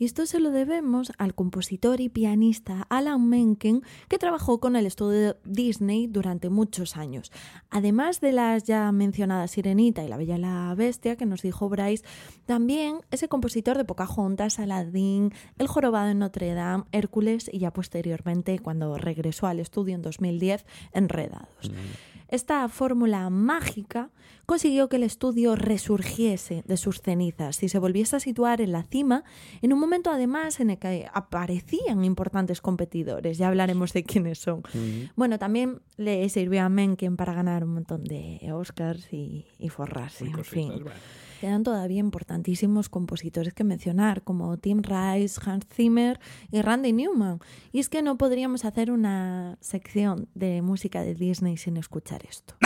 Y 0.00 0.06
esto 0.06 0.24
se 0.24 0.40
lo 0.40 0.50
debemos 0.50 1.12
al 1.18 1.34
compositor 1.34 2.00
y 2.00 2.08
pianista 2.08 2.86
Alan 2.88 3.28
Menken, 3.28 3.82
que 4.08 4.16
trabajó 4.16 4.58
con 4.58 4.74
el 4.74 4.86
estudio 4.86 5.36
Disney 5.44 6.06
durante 6.06 6.48
muchos 6.48 6.96
años. 6.96 7.30
Además 7.68 8.22
de 8.22 8.32
las 8.32 8.64
ya 8.64 8.90
mencionadas 8.92 9.50
Sirenita 9.50 10.02
y 10.02 10.08
La 10.08 10.16
Bella 10.16 10.36
y 10.36 10.40
la 10.40 10.74
Bestia, 10.74 11.16
que 11.16 11.26
nos 11.26 11.42
dijo 11.42 11.68
Bryce, 11.68 12.02
también 12.46 13.00
ese 13.10 13.28
compositor 13.28 13.76
de 13.76 13.84
Pocahontas, 13.84 14.58
Aladdin, 14.58 15.34
El 15.58 15.66
Jorobado 15.66 16.08
en 16.08 16.20
Notre 16.20 16.54
Dame, 16.54 16.84
Hércules 16.92 17.50
y 17.52 17.58
ya 17.58 17.70
posteriormente, 17.70 18.58
cuando 18.58 18.96
regresó 18.96 19.48
al 19.48 19.60
estudio 19.60 19.96
en 19.96 20.00
2010, 20.00 20.64
Enredados. 20.94 21.70
Esta 22.30 22.68
fórmula 22.68 23.28
mágica 23.28 24.10
consiguió 24.46 24.88
que 24.88 24.96
el 24.96 25.02
estudio 25.02 25.56
resurgiese 25.56 26.62
de 26.64 26.76
sus 26.76 27.00
cenizas 27.00 27.62
y 27.62 27.68
se 27.68 27.78
volviese 27.80 28.16
a 28.16 28.20
situar 28.20 28.60
en 28.60 28.72
la 28.72 28.84
cima 28.84 29.24
en 29.62 29.72
un 29.72 29.80
momento 29.80 30.10
además 30.10 30.60
en 30.60 30.70
el 30.70 30.78
que 30.78 31.08
aparecían 31.12 32.04
importantes 32.04 32.60
competidores. 32.60 33.36
Ya 33.38 33.48
hablaremos 33.48 33.92
de 33.92 34.04
quiénes 34.04 34.38
son. 34.38 34.62
Bueno, 35.16 35.38
también 35.38 35.82
le 35.96 36.28
sirvió 36.28 36.62
a 36.62 36.68
Mencken 36.68 37.16
para 37.16 37.34
ganar 37.34 37.64
un 37.64 37.74
montón 37.74 38.04
de 38.04 38.40
Oscars 38.52 39.12
y, 39.12 39.46
y 39.58 39.68
forrarse. 39.68 40.24
Y 40.24 40.28
en 40.28 40.32
cositas, 40.34 40.52
fin. 40.52 40.68
bueno. 40.84 40.90
Quedan 41.40 41.62
todavía 41.62 42.00
importantísimos 42.00 42.90
compositores 42.90 43.54
que 43.54 43.64
mencionar, 43.64 44.22
como 44.22 44.58
Tim 44.58 44.82
Rice, 44.82 45.40
Hans 45.42 45.64
Zimmer 45.72 46.20
y 46.52 46.60
Randy 46.60 46.92
Newman. 46.92 47.38
Y 47.72 47.80
es 47.80 47.88
que 47.88 48.02
no 48.02 48.18
podríamos 48.18 48.66
hacer 48.66 48.90
una 48.90 49.56
sección 49.62 50.28
de 50.34 50.60
música 50.60 51.02
de 51.02 51.14
Disney 51.14 51.56
sin 51.56 51.78
escuchar 51.78 52.26
esto. 52.28 52.56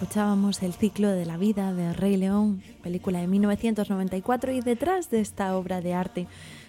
Escuchábamos 0.00 0.62
el 0.62 0.72
ciclo 0.72 1.10
de 1.10 1.26
la 1.26 1.36
vida 1.36 1.74
de 1.74 1.92
Rey 1.92 2.16
León, 2.16 2.62
película 2.82 3.20
de 3.20 3.26
1994, 3.26 4.50
y 4.50 4.62
detrás 4.62 5.10
de 5.10 5.20
esta 5.20 5.54
obra 5.54 5.82
de 5.82 5.92
arte, 5.92 6.26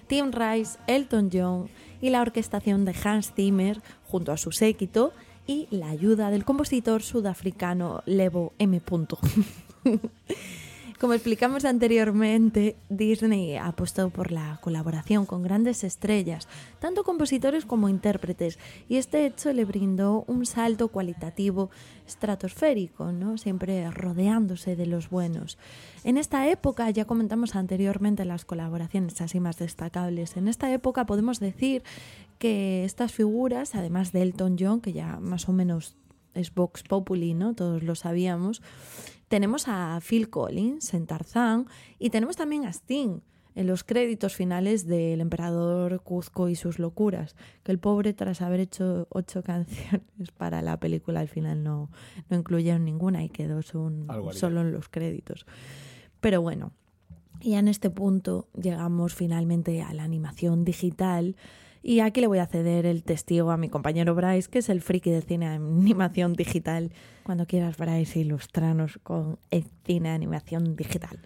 Tim 0.07 0.33
Rice, 0.33 0.77
Elton 0.85 1.29
John 1.31 1.69
y 2.01 2.09
la 2.09 2.21
orquestación 2.21 2.83
de 2.83 2.93
Hans 3.05 3.31
Zimmer, 3.33 3.81
junto 4.03 4.33
a 4.33 4.37
su 4.37 4.51
séquito, 4.51 5.13
y 5.47 5.69
la 5.71 5.87
ayuda 5.87 6.29
del 6.29 6.43
compositor 6.43 7.03
sudafricano 7.03 8.03
Levo 8.05 8.51
M. 8.59 8.81
Como 11.01 11.15
explicamos 11.15 11.65
anteriormente, 11.65 12.75
Disney 12.89 13.55
ha 13.55 13.65
apostado 13.65 14.11
por 14.11 14.31
la 14.31 14.59
colaboración 14.61 15.25
con 15.25 15.41
grandes 15.41 15.83
estrellas, 15.83 16.47
tanto 16.77 17.03
compositores 17.03 17.65
como 17.65 17.89
intérpretes, 17.89 18.59
y 18.87 18.97
este 18.97 19.25
hecho 19.25 19.51
le 19.51 19.65
brindó 19.65 20.23
un 20.27 20.45
salto 20.45 20.89
cualitativo 20.89 21.71
estratosférico, 22.05 23.11
¿no? 23.13 23.39
siempre 23.39 23.89
rodeándose 23.89 24.75
de 24.75 24.85
los 24.85 25.09
buenos. 25.09 25.57
En 26.03 26.17
esta 26.19 26.47
época, 26.47 26.87
ya 26.91 27.05
comentamos 27.05 27.55
anteriormente 27.55 28.23
las 28.23 28.45
colaboraciones 28.45 29.19
así 29.21 29.39
más 29.39 29.57
destacables, 29.57 30.37
en 30.37 30.47
esta 30.47 30.71
época 30.71 31.07
podemos 31.07 31.39
decir 31.39 31.81
que 32.37 32.85
estas 32.85 33.11
figuras, 33.11 33.73
además 33.73 34.11
de 34.11 34.21
Elton 34.21 34.55
John, 34.59 34.81
que 34.81 34.93
ya 34.93 35.19
más 35.19 35.49
o 35.49 35.51
menos 35.51 35.95
es 36.35 36.53
Vox 36.53 36.83
Populi, 36.83 37.33
¿no? 37.33 37.55
Todos 37.55 37.81
lo 37.81 37.95
sabíamos. 37.95 38.61
Tenemos 39.31 39.69
a 39.69 39.97
Phil 40.07 40.29
Collins 40.29 40.93
en 40.93 41.07
Tarzán 41.07 41.65
y 41.99 42.09
tenemos 42.09 42.35
también 42.35 42.65
a 42.65 42.69
Sting 42.73 43.21
en 43.55 43.65
los 43.67 43.85
créditos 43.85 44.35
finales 44.35 44.85
del 44.87 45.21
Emperador 45.21 46.01
Cuzco 46.03 46.49
y 46.49 46.55
sus 46.55 46.79
locuras, 46.79 47.37
que 47.63 47.71
el 47.71 47.79
pobre 47.79 48.13
tras 48.13 48.41
haber 48.41 48.59
hecho 48.59 49.07
ocho 49.09 49.41
canciones 49.51 50.31
para 50.37 50.61
la 50.61 50.77
película 50.81 51.21
al 51.21 51.29
final 51.29 51.63
no, 51.63 51.89
no 52.29 52.37
incluyeron 52.37 52.83
ninguna 52.83 53.23
y 53.23 53.29
quedó 53.29 53.61
son- 53.61 54.05
solo 54.33 54.59
en 54.61 54.73
los 54.73 54.89
créditos. 54.89 55.45
Pero 56.19 56.41
bueno, 56.41 56.73
y 57.39 57.53
en 57.53 57.69
este 57.69 57.89
punto 57.89 58.49
llegamos 58.61 59.15
finalmente 59.15 59.81
a 59.81 59.93
la 59.93 60.03
animación 60.03 60.65
digital. 60.65 61.37
Y 61.83 61.99
aquí 62.01 62.21
le 62.21 62.27
voy 62.27 62.39
a 62.39 62.45
ceder 62.45 62.85
el 62.85 63.03
testigo 63.03 63.51
a 63.51 63.57
mi 63.57 63.69
compañero 63.69 64.13
Bryce, 64.13 64.49
que 64.49 64.59
es 64.59 64.69
el 64.69 64.81
friki 64.81 65.09
de 65.09 65.21
cine 65.21 65.49
de 65.49 65.55
animación 65.55 66.33
digital. 66.33 66.91
Cuando 67.23 67.47
quieras, 67.47 67.77
Bryce, 67.77 68.19
ilustranos 68.19 68.99
con 69.03 69.39
el 69.49 69.65
cine 69.83 70.09
de 70.09 70.15
animación 70.15 70.75
digital. 70.75 71.19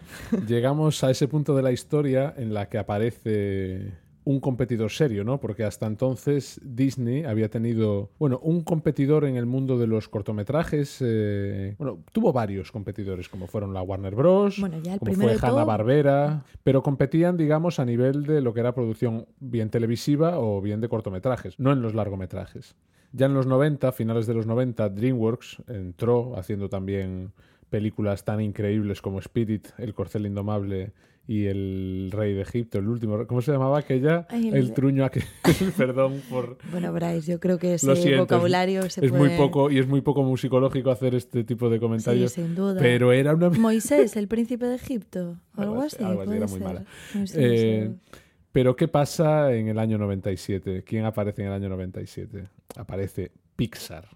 Llegamos 0.47 1.03
a 1.03 1.11
ese 1.11 1.27
punto 1.27 1.55
de 1.55 1.61
la 1.61 1.71
historia 1.71 2.33
en 2.37 2.53
la 2.53 2.69
que 2.69 2.77
aparece 2.77 3.93
un 4.25 4.39
competidor 4.39 4.91
serio, 4.91 5.23
¿no? 5.23 5.39
Porque 5.39 5.63
hasta 5.63 5.85
entonces 5.87 6.59
Disney 6.63 7.23
había 7.23 7.47
tenido, 7.49 8.09
bueno, 8.19 8.39
un 8.43 8.63
competidor 8.63 9.23
en 9.25 9.37
el 9.37 9.45
mundo 9.45 9.77
de 9.77 9.87
los 9.87 10.09
cortometrajes. 10.09 10.97
eh, 11.01 11.75
bueno, 11.77 11.99
tuvo 12.11 12.33
varios 12.33 12.71
competidores, 12.71 13.29
como 13.29 13.47
fueron 13.47 13.73
la 13.73 13.81
Warner 13.83 14.15
Bros., 14.15 14.59
Bueno, 14.59 14.79
ya 14.81 14.93
el 14.95 14.99
como 14.99 15.13
fue 15.13 15.33
de 15.33 15.39
todo- 15.39 15.55
Hanna 15.57 15.63
Barbera, 15.63 16.43
pero 16.63 16.81
competían, 16.83 17.37
digamos, 17.37 17.79
a 17.79 17.85
nivel 17.85 18.23
de 18.25 18.41
lo 18.41 18.53
que 18.53 18.59
era 18.61 18.73
producción 18.73 19.27
bien 19.39 19.69
televisiva 19.69 20.39
o 20.39 20.59
bien 20.61 20.81
de 20.81 20.89
cortometrajes, 20.89 21.59
no 21.59 21.71
en 21.71 21.81
los 21.81 21.93
largometrajes. 21.93 22.75
Ya 23.13 23.27
en 23.27 23.33
los 23.33 23.45
90, 23.47 23.91
finales 23.93 24.27
de 24.27 24.33
los 24.33 24.45
90, 24.45 24.89
DreamWorks 24.89 25.63
entró 25.69 26.37
haciendo 26.37 26.67
también 26.67 27.31
películas 27.79 28.23
tan 28.23 28.39
increíbles 28.39 29.01
como 29.01 29.19
Spirit, 29.19 29.67
El 29.77 29.93
Corcel 29.93 30.25
Indomable 30.25 30.93
y 31.27 31.47
El 31.47 32.09
Rey 32.13 32.33
de 32.33 32.41
Egipto, 32.43 32.79
el 32.79 32.87
último. 32.87 33.27
¿Cómo 33.27 33.41
se 33.41 33.51
llamaba 33.51 33.79
aquella? 33.79 34.25
Ay, 34.29 34.47
el- 34.47 34.55
el... 34.55 34.73
truño 34.73 35.03
aquel. 35.03 35.23
Perdón 35.77 36.21
por. 36.29 36.57
Bueno, 36.71 36.93
Bryce, 36.93 37.29
yo 37.33 37.39
creo 37.41 37.57
que 37.57 37.73
ese 37.73 37.93
siento, 37.97 38.21
vocabulario 38.21 38.81
es, 38.85 38.93
se 38.93 39.05
es 39.05 39.11
puede... 39.11 39.23
muy 39.29 39.37
poco 39.37 39.69
y 39.69 39.79
es 39.79 39.87
muy 39.87 39.99
poco 39.99 40.23
musicológico 40.23 40.89
hacer 40.89 41.15
este 41.15 41.43
tipo 41.43 41.69
de 41.69 41.79
comentarios. 41.81 42.31
Sí, 42.31 42.41
sin 42.43 42.55
duda. 42.55 42.79
Pero 42.79 43.11
era 43.11 43.33
una 43.35 43.49
Moisés, 43.59 44.15
el 44.15 44.29
príncipe 44.29 44.67
de 44.67 44.75
Egipto. 44.75 45.37
o 45.57 45.61
Algo 45.61 45.73
Algo 45.73 45.81
así, 45.81 46.01
algo 46.01 46.21
así, 46.21 46.31
era 46.33 46.47
muy 46.47 46.59
mala. 46.61 46.85
No 47.13 47.27
sé, 47.27 47.37
Eh, 47.41 47.85
no 47.89 47.93
sé. 47.95 48.19
Pero 48.53 48.75
¿qué 48.77 48.87
pasa 48.87 49.53
en 49.53 49.67
el 49.67 49.79
año 49.79 49.97
97? 49.97 50.83
¿Quién 50.85 51.03
aparece 51.03 51.41
en 51.41 51.49
el 51.49 51.53
año 51.55 51.67
97? 51.67 52.45
Aparece 52.77 53.31
Pixar 53.57 54.07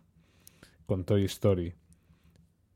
con 0.86 1.04
Toy 1.04 1.26
Story. 1.26 1.74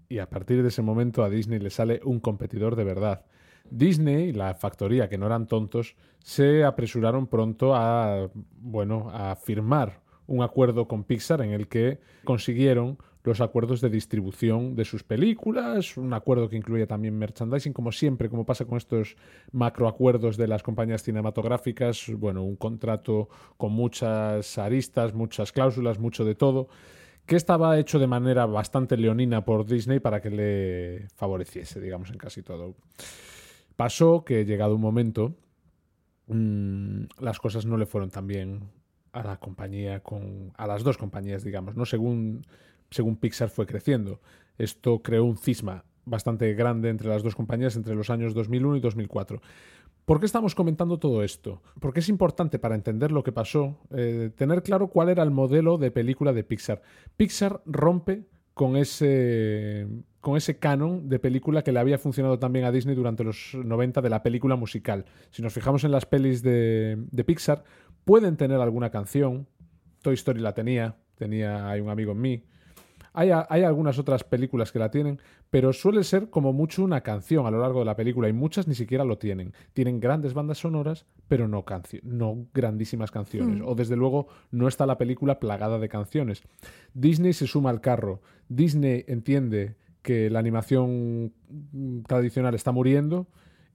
Y 0.10 0.20
a 0.20 0.30
partir 0.30 0.62
de 0.62 0.70
ese 0.70 0.82
momento 0.82 1.24
a 1.24 1.30
Disney 1.30 1.60
le 1.60 1.70
sale 1.70 2.01
un 2.04 2.20
competidor 2.20 2.76
de 2.76 2.84
verdad. 2.84 3.26
Disney, 3.70 4.34
la 4.34 4.54
factoría, 4.56 5.10
que 5.10 5.18
no 5.18 5.26
eran 5.26 5.47
tontos, 5.47 5.95
se 6.20 6.64
apresuraron 6.64 7.28
pronto 7.28 7.76
a, 7.76 8.30
bueno, 8.60 9.10
a 9.12 9.36
firmar 9.36 10.01
un 10.28 10.41
acuerdo 10.43 10.88
con 10.88 11.04
Pixar 11.04 11.41
en 11.41 11.51
el 11.51 11.68
que 11.68 11.99
consiguieron 12.24 12.97
los 13.24 13.39
acuerdos 13.39 13.80
de 13.80 13.89
distribución 13.89 14.76
de 14.76 14.84
sus 14.84 15.04
películas, 15.04 15.95
un 15.95 16.14
acuerdo 16.14 16.49
que 16.49 16.58
incluye 16.58 16.86
también 16.86 17.18
merchandising, 17.18 17.72
como 17.72 17.91
siempre, 17.91 18.30
como 18.30 18.45
pasa 18.45 18.66
con 18.66 18.78
estos 18.78 19.16
macroacuerdos 19.54 20.36
de 20.36 20.47
las 20.47 20.62
compañías 20.62 21.04
cinematográficas, 21.04 22.12
bueno, 22.18 22.43
un 22.43 22.58
contrato 22.58 23.30
con 23.56 23.72
muchas 23.72 24.58
aristas, 24.58 25.14
muchas 25.14 25.54
cláusulas, 25.54 25.99
mucho 25.99 26.26
de 26.26 26.36
todo, 26.36 26.68
que 27.26 27.36
estaba 27.36 27.78
hecho 27.80 27.99
de 27.99 28.07
manera 28.07 28.45
bastante 28.45 28.97
leonina 28.97 29.45
por 29.45 29.65
Disney 29.65 29.99
para 29.99 30.21
que 30.21 30.30
le 30.30 31.07
favoreciese, 31.15 31.80
digamos, 31.80 32.09
en 32.09 32.17
casi 32.17 32.41
todo. 32.41 32.76
Pasó 33.76 34.24
que, 34.24 34.45
llegado 34.45 34.76
un 34.76 34.82
momento, 34.82 35.36
mm, 36.28 37.03
las 37.19 37.39
cosas 37.39 37.65
no 37.65 37.78
le 37.78 37.86
fueron 37.86 38.09
tan 38.09 38.28
bien 38.28 38.69
a 39.13 39.24
la 39.24 39.38
compañía, 39.38 40.01
con, 40.01 40.51
a 40.57 40.67
las 40.67 40.84
dos 40.84 40.97
compañías, 40.97 41.43
digamos, 41.43 41.76
¿no? 41.76 41.86
Según, 41.86 42.45
según 42.89 43.15
Pixar 43.15 43.49
fue 43.49 43.65
creciendo. 43.65 44.19
Esto 44.57 45.01
creó 45.01 45.24
un 45.24 45.38
cisma 45.38 45.86
bastante 46.05 46.53
grande 46.53 46.89
entre 46.89 47.07
las 47.07 47.24
dos 47.24 47.36
compañías 47.36 47.76
entre 47.76 47.95
los 47.95 48.09
años 48.09 48.34
2001 48.34 48.78
y 48.78 48.80
2004. 48.82 49.41
¿Por 50.06 50.20
qué 50.20 50.26
estamos 50.26 50.54
comentando 50.54 50.99
todo 50.99 51.24
esto? 51.24 51.62
Porque 51.80 52.01
es 52.01 52.10
importante 52.10 52.60
para 52.60 52.76
entender 52.76 53.12
lo 53.12 53.24
que 53.24 53.32
pasó 53.32 53.80
eh, 53.91 54.32
tener 54.36 54.62
claro 54.62 54.88
cuál 54.88 55.10
era 55.10 55.24
el 55.24 55.32
modelo 55.32 55.78
de 55.78 55.91
película 55.91 56.34
de 56.34 56.43
Pixar. 56.43 56.82
Pixar 57.16 57.62
rompe 57.66 58.26
con 58.54 58.76
ese 58.76 59.88
con 60.20 60.38
ese 60.38 60.58
canon 60.58 61.10
de 61.10 61.20
película 61.20 61.64
que 61.64 61.74
le 61.74 61.80
había 61.80 61.97
funcionado 61.97 62.39
también 62.39 62.64
a 62.64 62.72
Disney 62.72 62.95
durante 62.95 63.26
los 63.26 63.56
90 63.56 64.01
de 64.01 64.10
la 64.10 64.24
película 64.24 64.56
musical. 64.56 65.04
Si 65.32 65.41
nos 65.41 65.54
fijamos 65.54 65.84
en 65.84 65.91
las 65.91 66.06
pelis 66.06 66.41
de, 66.41 66.97
Pixar, 67.26 67.66
pueden 68.06 68.38
tener 68.38 68.62
alguna 68.62 68.89
canción. 68.89 69.47
Toy 70.01 70.14
Story 70.14 70.39
la 70.39 70.54
tenía, 70.54 70.95
tenía 71.16 71.70
Hay 71.70 71.82
un 71.82 71.89
amigo 71.89 72.14
en 72.14 72.22
mí. 72.22 72.43
Hay, 73.14 73.30
hay, 73.32 73.64
algunas 73.64 73.99
otras 73.99 74.24
películas 74.24 74.72
que 74.72 74.80
la 74.80 74.89
tienen, 74.89 75.20
pero 75.49 75.72
suele 75.72 76.03
ser 76.03 76.30
como 76.30 76.51
mucho 76.51 76.84
una 76.84 77.01
canción 77.01 77.45
a 77.45 77.51
lo 77.51 77.59
largo 77.59 77.80
de 77.80 77.86
la 77.86 77.95
película 77.95 78.28
y 78.28 78.34
muchas 78.34 78.68
ni 78.68 78.76
siquiera 78.76 79.03
lo 79.03 79.18
tienen. 79.18 79.53
Tienen 79.74 79.99
grandes 79.99 80.34
bandas 80.34 80.57
sonoras, 80.57 81.05
pero 81.28 81.47
no, 81.47 81.64
no 82.03 82.47
grandísimas 82.53 83.11
canciones. 83.11 83.59
Mm. 83.59 83.68
O 83.68 83.76
desde 83.76 83.95
luego 83.95 84.28
no 84.51 84.68
está 84.68 84.86
la 84.86 84.97
película 84.97 85.39
plagada 85.39 85.80
de 85.80 85.89
canciones. 85.89 86.43
Disney 86.93 87.34
se 87.34 87.47
suma 87.47 87.70
al 87.70 87.82
carro. 87.82 88.22
Disney 88.49 89.05
entiende 89.07 89.76
que 90.01 90.30
la 90.30 90.39
animación 90.39 91.34
tradicional 92.07 92.55
está 92.55 92.72
muriendo 92.72 93.28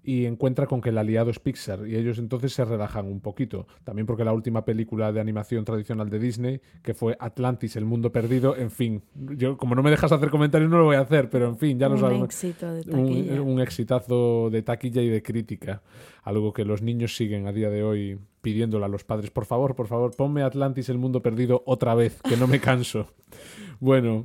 y 0.09 0.24
encuentra 0.24 0.66
con 0.66 0.80
que 0.80 0.88
el 0.88 0.96
aliado 0.96 1.28
es 1.28 1.38
Pixar 1.38 1.86
y 1.86 1.94
ellos 1.94 2.18
entonces 2.18 2.54
se 2.54 2.64
relajan 2.64 3.04
un 3.04 3.20
poquito. 3.20 3.66
También 3.84 4.06
porque 4.06 4.24
la 4.24 4.32
última 4.32 4.64
película 4.64 5.12
de 5.12 5.20
animación 5.20 5.66
tradicional 5.66 6.09
de 6.09 6.18
Disney, 6.18 6.62
que 6.82 6.94
fue 6.94 7.14
Atlantis, 7.20 7.76
El 7.76 7.84
Mundo 7.84 8.11
Perdido, 8.11 8.56
en 8.56 8.70
fin, 8.70 9.02
yo 9.14 9.59
como 9.59 9.74
no 9.74 9.82
me 9.82 9.90
dejas 9.90 10.11
hacer 10.11 10.30
comentarios 10.30 10.70
no 10.70 10.78
lo 10.78 10.84
voy 10.84 10.96
a 10.96 11.00
hacer, 11.00 11.28
pero 11.28 11.46
en 11.46 11.59
fin, 11.59 11.78
ya 11.78 11.90
lo 11.90 11.98
sabemos. 11.98 12.20
Un 12.20 12.24
éxito 12.24 12.72
de 12.72 12.84
taquilla. 12.84 13.34
Un, 13.34 13.48
un, 13.50 13.61
exitazo 13.61 14.48
de 14.48 14.62
taquilla 14.62 15.02
y 15.02 15.11
de 15.11 15.22
crítica, 15.22 15.82
algo 16.22 16.54
que 16.54 16.64
los 16.64 16.80
niños 16.80 17.14
siguen 17.14 17.46
a 17.46 17.52
día 17.52 17.68
de 17.68 17.82
hoy 17.82 18.18
pidiéndole 18.40 18.86
a 18.86 18.88
los 18.88 19.04
padres, 19.04 19.30
por 19.30 19.44
favor, 19.44 19.74
por 19.74 19.88
favor, 19.88 20.16
ponme 20.16 20.42
Atlantis, 20.42 20.88
El 20.88 20.96
Mundo 20.96 21.20
Perdido 21.20 21.62
otra 21.66 21.94
vez, 21.94 22.22
que 22.22 22.38
no 22.38 22.46
me 22.46 22.61
canso. 22.61 23.09
bueno, 23.78 24.24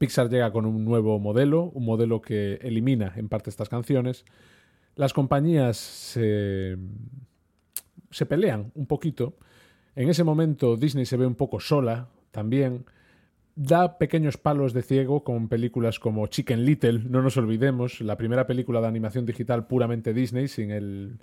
Pixar 0.00 0.28
llega 0.28 0.50
con 0.50 0.66
un 0.66 0.84
nuevo 0.84 1.20
modelo, 1.20 1.66
un 1.74 1.84
modelo 1.84 2.20
que 2.20 2.54
elimina 2.54 3.12
en 3.14 3.28
parte 3.28 3.50
estas 3.50 3.68
canciones 3.68 4.24
las 5.00 5.14
compañías 5.14 5.78
se, 5.78 6.76
se 8.10 8.26
pelean 8.26 8.70
un 8.74 8.84
poquito. 8.84 9.38
En 9.96 10.10
ese 10.10 10.24
momento 10.24 10.76
Disney 10.76 11.06
se 11.06 11.16
ve 11.16 11.26
un 11.26 11.36
poco 11.36 11.58
sola 11.58 12.10
también. 12.32 12.84
Da 13.56 13.96
pequeños 13.96 14.36
palos 14.36 14.74
de 14.74 14.82
ciego 14.82 15.24
con 15.24 15.48
películas 15.48 15.98
como 15.98 16.26
Chicken 16.26 16.66
Little, 16.66 17.04
no 17.08 17.22
nos 17.22 17.38
olvidemos, 17.38 18.02
la 18.02 18.18
primera 18.18 18.46
película 18.46 18.82
de 18.82 18.88
animación 18.88 19.24
digital 19.24 19.66
puramente 19.66 20.12
Disney, 20.12 20.48
sin 20.48 20.70
el, 20.70 21.18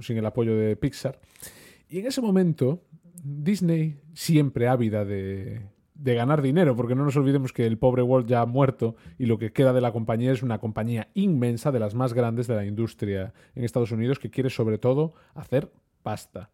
sin 0.00 0.16
el 0.16 0.26
apoyo 0.26 0.56
de 0.56 0.74
Pixar. 0.74 1.20
Y 1.88 2.00
en 2.00 2.06
ese 2.06 2.20
momento, 2.20 2.82
Disney, 3.22 4.00
siempre 4.12 4.66
ávida 4.66 5.04
de, 5.04 5.60
de 6.00 6.14
ganar 6.14 6.40
dinero, 6.40 6.74
porque 6.74 6.94
no 6.94 7.04
nos 7.04 7.16
olvidemos 7.16 7.52
que 7.52 7.66
el 7.66 7.76
pobre 7.76 8.02
Walt 8.02 8.26
ya 8.26 8.40
ha 8.40 8.46
muerto 8.46 8.96
y 9.18 9.26
lo 9.26 9.38
que 9.38 9.52
queda 9.52 9.74
de 9.74 9.82
la 9.82 9.92
compañía 9.92 10.32
es 10.32 10.42
una 10.42 10.58
compañía 10.58 11.08
inmensa, 11.14 11.70
de 11.70 11.78
las 11.78 11.94
más 11.94 12.14
grandes 12.14 12.46
de 12.46 12.54
la 12.54 12.64
industria 12.64 13.34
en 13.54 13.64
Estados 13.64 13.92
Unidos, 13.92 14.18
que 14.18 14.30
quiere 14.30 14.48
sobre 14.48 14.78
todo 14.78 15.12
hacer 15.34 15.70
pasta. 16.02 16.50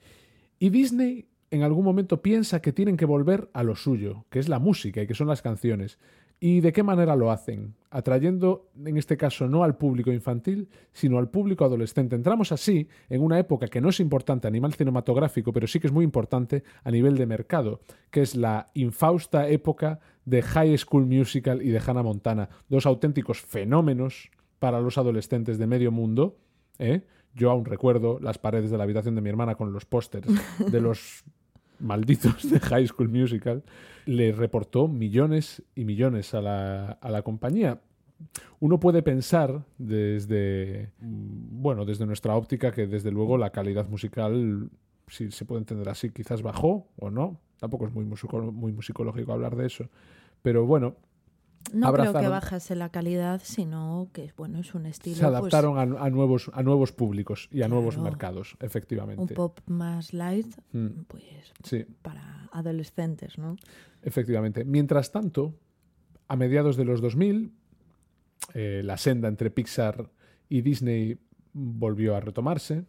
Y 0.59 0.71
Disney 0.71 1.29
en 1.53 1.63
algún 1.63 1.85
momento 1.85 2.23
piensa 2.23 2.61
que 2.61 2.73
tienen 2.73 2.97
que 2.97 3.05
volver 3.05 3.49
a 3.53 3.63
lo 3.63 3.77
suyo, 3.77 4.25
que 4.31 4.41
es 4.41 4.49
la 4.49 4.59
música 4.59 5.01
y 5.01 5.07
que 5.07 5.15
son 5.15 5.29
las 5.29 5.43
canciones. 5.43 5.99
¿Y 6.39 6.61
de 6.61 6.73
qué 6.73 6.83
manera 6.83 7.17
lo 7.17 7.31
hacen? 7.31 7.75
Atrayendo, 7.91 8.69
en 8.85 8.99
este 8.99 9.17
caso, 9.17 9.49
no 9.49 9.65
al 9.65 9.77
público 9.77 10.13
infantil, 10.13 10.69
sino 10.93 11.19
al 11.19 11.31
público 11.31 11.65
adolescente. 11.65 12.15
Entramos 12.15 12.53
así 12.53 12.89
en 13.09 13.23
una 13.23 13.39
época 13.39 13.69
que 13.69 13.81
no 13.81 13.89
es 13.89 14.01
importante 14.01 14.47
a 14.47 14.51
nivel 14.51 14.75
cinematográfico, 14.75 15.51
pero 15.53 15.67
sí 15.67 15.81
que 15.81 15.87
es 15.87 15.93
muy 15.95 16.05
importante 16.05 16.63
a 16.85 16.91
nivel 16.91 17.17
de 17.17 17.25
mercado, 17.25 17.81
que 18.11 18.21
es 18.21 18.37
la 18.37 18.71
infausta 18.75 19.49
época 19.49 19.99
de 20.27 20.43
High 20.43 20.77
School 20.77 21.07
Musical 21.07 21.63
y 21.63 21.71
de 21.71 21.81
Hannah 21.85 22.03
Montana, 22.03 22.51
dos 22.69 22.85
auténticos 22.85 23.41
fenómenos 23.41 24.31
para 24.59 24.81
los 24.81 24.99
adolescentes 24.99 25.57
de 25.57 25.67
medio 25.67 25.91
mundo. 25.91 26.37
¿eh? 26.79 27.03
Yo 27.35 27.51
aún 27.51 27.65
recuerdo 27.65 28.19
las 28.21 28.37
paredes 28.37 28.71
de 28.71 28.77
la 28.77 28.85
habitación 28.85 29.15
de 29.15 29.23
mi 29.23 29.31
hermana 29.31 29.55
con 29.55 29.73
los 29.73 29.87
pósters 29.87 30.29
de 30.71 30.81
los 30.81 31.25
malditos 31.81 32.51
de 32.51 32.61
High 32.61 32.87
School 32.89 33.09
Musical, 33.09 33.63
le 34.07 34.33
reportó 34.33 34.89
millones 34.89 35.63
y 35.75 35.85
millones 35.85 36.35
a 36.35 36.41
la, 36.41 36.93
a 36.93 37.11
la 37.11 37.23
compañía. 37.23 37.81
Uno 38.61 38.81
puede 38.81 39.03
pensar 39.03 39.65
desde, 39.79 40.91
mm, 41.01 41.63
bueno, 41.63 41.85
desde 41.85 42.07
nuestra 42.07 42.35
óptica 42.35 42.73
que 42.73 42.87
desde 42.87 43.11
luego 43.11 43.37
la 43.37 43.51
calidad 43.51 43.89
musical, 43.89 44.71
si 45.09 45.31
se 45.31 45.45
puede 45.45 45.61
entender 45.61 45.89
así, 45.89 46.11
quizás 46.11 46.43
bajó 46.43 46.89
o 46.97 47.11
no. 47.11 47.41
Tampoco 47.59 47.87
es 47.87 47.93
muy, 47.93 48.05
muy 48.05 48.73
musicológico 48.73 49.33
hablar 49.33 49.57
de 49.57 49.67
eso. 49.67 49.89
Pero 50.43 50.67
bueno, 50.67 50.97
no 51.73 51.93
creo 51.93 52.13
que 52.13 52.29
bajase 52.29 52.77
la 52.77 52.91
calidad, 52.91 53.41
sino 53.45 54.09
que 54.13 54.33
bueno, 54.37 54.59
es 54.59 54.75
un 54.75 54.87
estilo. 54.87 55.17
Se 55.17 55.23
pues 55.23 55.35
adaptaron 55.35 55.79
a, 55.79 56.11
nuevos, 56.11 56.51
a 56.55 56.63
nuevos 56.63 56.93
públicos 56.93 57.49
y 57.51 57.63
a 57.63 57.69
nuevos 57.69 57.99
mercados, 57.99 58.57
efectivamente. 58.61 59.23
Un 59.23 59.29
pop 59.29 59.61
más 59.67 60.13
light, 60.13 60.55
mm. 60.73 61.03
pues 61.09 61.25
para 62.03 62.49
adolescentes, 62.53 63.39
¿no? 63.39 63.57
Efectivamente. 64.03 64.65
Mientras 64.65 65.13
tanto, 65.13 65.55
a 66.29 66.37
mediados 66.37 66.77
de 66.77 66.85
los 66.85 67.01
2000, 67.01 67.53
eh, 68.55 68.83
la 68.85 68.97
senda 68.97 69.29
entre 69.29 69.51
Pixar 69.51 70.11
y 70.49 70.63
Disney 70.63 71.19
volvió 71.53 72.17
a 72.17 72.21
retomarse, 72.21 72.85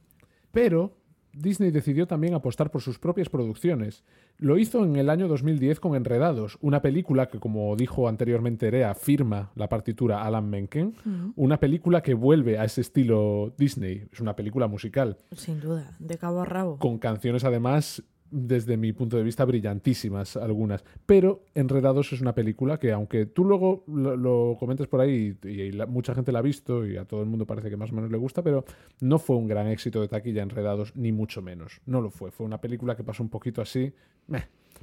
pero 0.52 0.97
Disney 1.40 1.72
decidió 1.72 2.08
también 2.08 2.34
apostar 2.34 2.72
por 2.72 2.82
sus 2.82 3.00
propias 3.00 3.30
producciones. 3.30 4.04
Lo 4.38 4.58
hizo 4.58 4.84
en 4.84 4.96
el 4.96 5.10
año 5.10 5.28
2010 5.28 5.80
con 5.80 5.96
Enredados, 5.96 6.58
una 6.62 6.82
película 6.82 7.28
que, 7.28 7.40
como 7.40 7.76
dijo 7.76 8.08
anteriormente 8.08 8.68
Erea, 8.68 8.94
firma 8.94 9.52
la 9.56 9.70
partitura 9.70 10.24
Alan 10.24 10.50
Menken, 10.50 11.34
una 11.36 11.60
película 11.60 12.02
que 12.02 12.14
vuelve 12.14 12.58
a 12.58 12.66
ese 12.66 12.82
estilo 12.82 13.54
Disney. 13.58 14.08
Es 14.12 14.20
una 14.20 14.36
película 14.36 14.68
musical. 14.68 15.18
Sin 15.32 15.60
duda, 15.60 15.96
de 16.00 16.18
cabo 16.18 16.42
a 16.42 16.46
rabo. 16.46 16.78
Con 16.78 16.98
canciones 16.98 17.44
además 17.44 18.04
desde 18.32 18.78
mi 18.78 18.94
punto 18.94 19.18
de 19.18 19.24
vista, 19.24 19.46
brillantísimas 19.46 20.38
algunas. 20.38 20.84
Pero 21.06 21.46
Enredados 21.56 22.14
es 22.14 22.22
una 22.22 22.36
película 22.36 22.78
que, 22.78 22.92
aunque 22.92 23.26
tú 23.26 23.46
luego 23.46 23.84
lo, 23.88 24.58
comentes 24.60 24.88
por 24.88 25.02
ahí 25.02 25.38
y, 25.44 25.72
mucha 25.88 26.14
gente 26.14 26.32
la 26.32 26.40
ha 26.40 26.42
visto 26.42 26.86
y 26.86 26.98
a 26.98 27.06
todo 27.06 27.22
el 27.22 27.28
mundo 27.28 27.46
parece 27.46 27.70
que 27.70 27.78
más 27.78 27.92
o 27.92 27.96
menos 27.96 28.12
le 28.12 28.18
gusta, 28.18 28.42
pero 28.42 28.66
no 29.00 29.20
fue 29.20 29.36
un 29.36 29.48
gran 29.48 29.68
éxito 29.68 30.02
de 30.02 30.08
taquilla 30.08 30.44
Enredados, 30.44 30.96
ni 30.96 31.12
mucho 31.12 31.42
menos. 31.42 31.82
No 31.86 32.02
lo 32.02 32.10
fue. 32.10 32.32
Fue 32.32 32.46
una 32.46 32.60
película 32.60 32.96
que 32.96 33.04
pasó 33.04 33.24
un 33.24 33.30
poquito 33.30 33.62
así. 33.62 33.94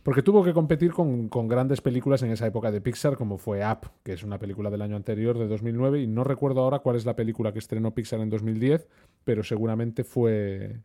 Porque 0.03 0.23
tuvo 0.23 0.45
que 0.45 0.53
competir 0.53 0.93
con, 0.93 1.29
con, 1.29 1.49
grandes 1.49 1.81
películas 1.81 2.23
en 2.23 2.31
esa 2.31 2.47
época 2.47 2.71
de 2.71 2.81
Pixar, 2.81 3.17
como 3.17 3.39
fue 3.39 3.65
Up, 3.65 3.91
que 4.03 4.13
es 4.13 4.23
una 4.23 4.39
película 4.39 4.69
del 4.69 4.83
año 4.83 4.97
anterior, 4.97 5.39
de 5.39 5.47
2009, 5.47 6.03
y 6.03 6.07
no 6.07 6.25
recuerdo 6.25 6.61
ahora 6.61 6.81
cuál 6.81 6.97
es 6.97 7.07
la 7.07 7.17
película 7.17 7.53
que 7.53 7.59
estrenó 7.59 7.95
Pixar 7.95 8.21
en 8.21 8.29
2010, 8.29 8.87
pero 9.25 9.43
seguramente 9.43 10.05
fue 10.05 10.81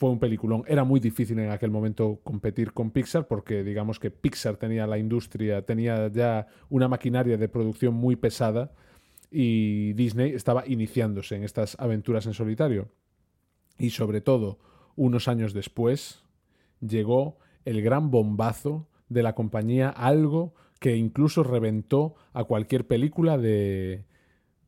fue 0.00 0.08
un 0.08 0.18
peliculón. 0.18 0.64
Era 0.66 0.82
muy 0.82 0.98
difícil 0.98 1.38
en 1.40 1.50
aquel 1.50 1.70
momento 1.70 2.20
competir 2.24 2.72
con 2.72 2.90
Pixar 2.90 3.28
porque 3.28 3.62
digamos 3.62 4.00
que 4.00 4.10
Pixar 4.10 4.56
tenía 4.56 4.86
la 4.86 4.96
industria, 4.96 5.60
tenía 5.66 6.08
ya 6.08 6.46
una 6.70 6.88
maquinaria 6.88 7.36
de 7.36 7.50
producción 7.50 7.92
muy 7.92 8.16
pesada 8.16 8.72
y 9.30 9.92
Disney 9.92 10.32
estaba 10.32 10.66
iniciándose 10.66 11.36
en 11.36 11.44
estas 11.44 11.78
aventuras 11.78 12.24
en 12.24 12.32
solitario. 12.32 12.88
Y 13.78 13.90
sobre 13.90 14.22
todo, 14.22 14.58
unos 14.96 15.28
años 15.28 15.52
después, 15.52 16.24
llegó 16.80 17.36
el 17.66 17.82
gran 17.82 18.10
bombazo 18.10 18.88
de 19.10 19.22
la 19.22 19.34
compañía, 19.34 19.90
algo 19.90 20.54
que 20.78 20.96
incluso 20.96 21.42
reventó 21.42 22.14
a 22.32 22.44
cualquier 22.44 22.86
película 22.86 23.36
de, 23.36 24.06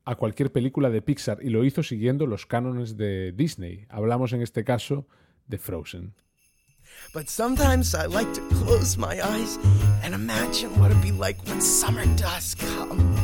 a 0.04 0.16
cualquier 0.16 0.52
película 0.52 0.90
de 0.90 1.00
Pixar 1.00 1.38
y 1.40 1.48
lo 1.48 1.64
hizo 1.64 1.82
siguiendo 1.82 2.26
los 2.26 2.44
cánones 2.44 2.98
de 2.98 3.32
Disney. 3.32 3.86
Hablamos 3.88 4.34
en 4.34 4.42
este 4.42 4.62
caso 4.62 5.06
de 5.48 5.58
Frozen. 5.58 6.12
But 7.14 7.28
sometimes 7.28 7.94
I 7.94 8.06
like 8.06 8.32
to 8.34 8.40
close 8.54 8.96
my 8.96 9.20
eyes 9.26 9.58
and 10.02 10.14
imagine 10.14 10.78
what 10.78 10.90
it'd 10.90 11.02
be 11.02 11.12
like 11.12 11.42
when 11.46 11.60
summer 11.60 12.04
does 12.16 12.54
come. 12.54 13.16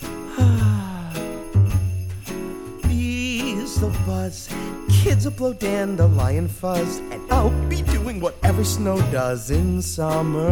Bees 2.82 3.80
will 3.80 3.92
buzz, 4.06 4.48
kids 4.88 5.24
will 5.24 5.32
blow 5.32 5.52
dandelion 5.52 6.48
fuzz, 6.48 6.98
and 6.98 7.32
I'll 7.32 7.50
be 7.68 7.82
doing 7.82 8.20
whatever 8.20 8.64
snow 8.64 8.98
does 9.10 9.50
in 9.50 9.82
summer 9.82 10.48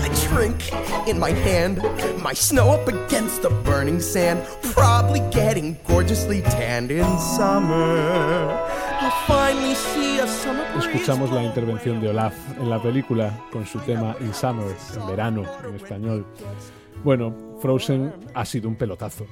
I 0.00 0.08
drink 0.28 0.72
in 1.08 1.18
my 1.18 1.30
hand, 1.30 1.78
my 2.22 2.34
snow 2.34 2.70
up 2.70 2.88
against 2.88 3.42
the 3.42 3.50
burning 3.64 4.00
sand, 4.00 4.42
probably 4.62 5.20
getting 5.30 5.76
gorgeously 5.86 6.42
tanned 6.42 6.90
in 6.90 7.18
summer. 7.18 8.56
Escuchamos 10.78 11.30
la 11.30 11.42
intervención 11.44 12.00
de 12.00 12.08
Olaf 12.08 12.34
en 12.58 12.68
la 12.68 12.82
película 12.82 13.32
con 13.52 13.64
su 13.64 13.78
tema 13.80 14.16
In 14.20 14.34
Summer, 14.34 14.74
en 14.96 15.06
verano, 15.06 15.44
en 15.66 15.74
español. 15.76 16.26
Bueno, 17.04 17.34
Frozen 17.60 18.12
ha 18.34 18.44
sido 18.44 18.68
un 18.68 18.76
pelotazo. 18.76 19.26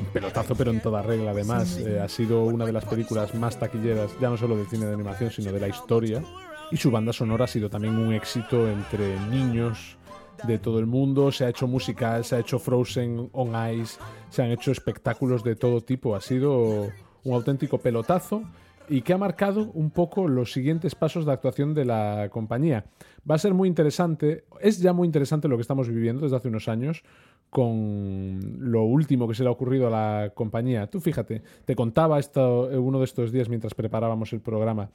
Un 0.00 0.06
pelotazo, 0.06 0.54
pero 0.54 0.70
en 0.70 0.80
toda 0.80 1.02
regla, 1.02 1.32
además. 1.32 1.78
Eh, 1.78 2.00
ha 2.00 2.08
sido 2.08 2.44
una 2.44 2.64
de 2.64 2.72
las 2.72 2.84
películas 2.86 3.34
más 3.34 3.58
taquilleras, 3.58 4.10
ya 4.20 4.30
no 4.30 4.36
solo 4.36 4.56
de 4.56 4.64
cine 4.66 4.86
de 4.86 4.94
animación, 4.94 5.30
sino 5.30 5.52
de 5.52 5.60
la 5.60 5.68
historia. 5.68 6.22
Y 6.70 6.76
su 6.78 6.90
banda 6.90 7.12
sonora 7.12 7.44
ha 7.44 7.48
sido 7.48 7.68
también 7.68 7.96
un 7.96 8.12
éxito 8.14 8.68
entre 8.68 9.20
niños, 9.28 9.98
de 10.46 10.58
todo 10.58 10.78
el 10.78 10.86
mundo, 10.86 11.32
se 11.32 11.44
ha 11.44 11.48
hecho 11.48 11.66
musical, 11.66 12.24
se 12.24 12.36
ha 12.36 12.38
hecho 12.40 12.58
Frozen 12.58 13.30
on 13.32 13.52
Ice, 13.74 13.98
se 14.28 14.42
han 14.42 14.50
hecho 14.50 14.72
espectáculos 14.72 15.42
de 15.42 15.56
todo 15.56 15.80
tipo. 15.80 16.14
Ha 16.14 16.20
sido 16.20 16.88
un 17.24 17.34
auténtico 17.34 17.78
pelotazo 17.78 18.42
y 18.88 19.02
que 19.02 19.14
ha 19.14 19.18
marcado 19.18 19.70
un 19.72 19.90
poco 19.90 20.28
los 20.28 20.52
siguientes 20.52 20.94
pasos 20.94 21.24
de 21.24 21.32
actuación 21.32 21.74
de 21.74 21.86
la 21.86 22.28
compañía. 22.30 22.84
Va 23.28 23.36
a 23.36 23.38
ser 23.38 23.54
muy 23.54 23.68
interesante, 23.68 24.44
es 24.60 24.80
ya 24.80 24.92
muy 24.92 25.06
interesante 25.06 25.48
lo 25.48 25.56
que 25.56 25.62
estamos 25.62 25.88
viviendo 25.88 26.22
desde 26.22 26.36
hace 26.36 26.48
unos 26.48 26.68
años 26.68 27.02
con 27.48 28.56
lo 28.58 28.82
último 28.82 29.28
que 29.28 29.34
se 29.34 29.44
le 29.44 29.48
ha 29.48 29.52
ocurrido 29.52 29.86
a 29.86 29.90
la 29.90 30.32
compañía. 30.34 30.88
Tú 30.88 31.00
fíjate, 31.00 31.42
te 31.64 31.76
contaba 31.76 32.18
esto, 32.18 32.70
eh, 32.70 32.76
uno 32.76 32.98
de 32.98 33.04
estos 33.04 33.32
días 33.32 33.48
mientras 33.48 33.74
preparábamos 33.74 34.32
el 34.32 34.40
programa 34.40 34.90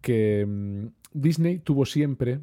que 0.00 0.46
mm, 0.46 0.86
Disney 1.12 1.58
tuvo 1.58 1.84
siempre 1.84 2.40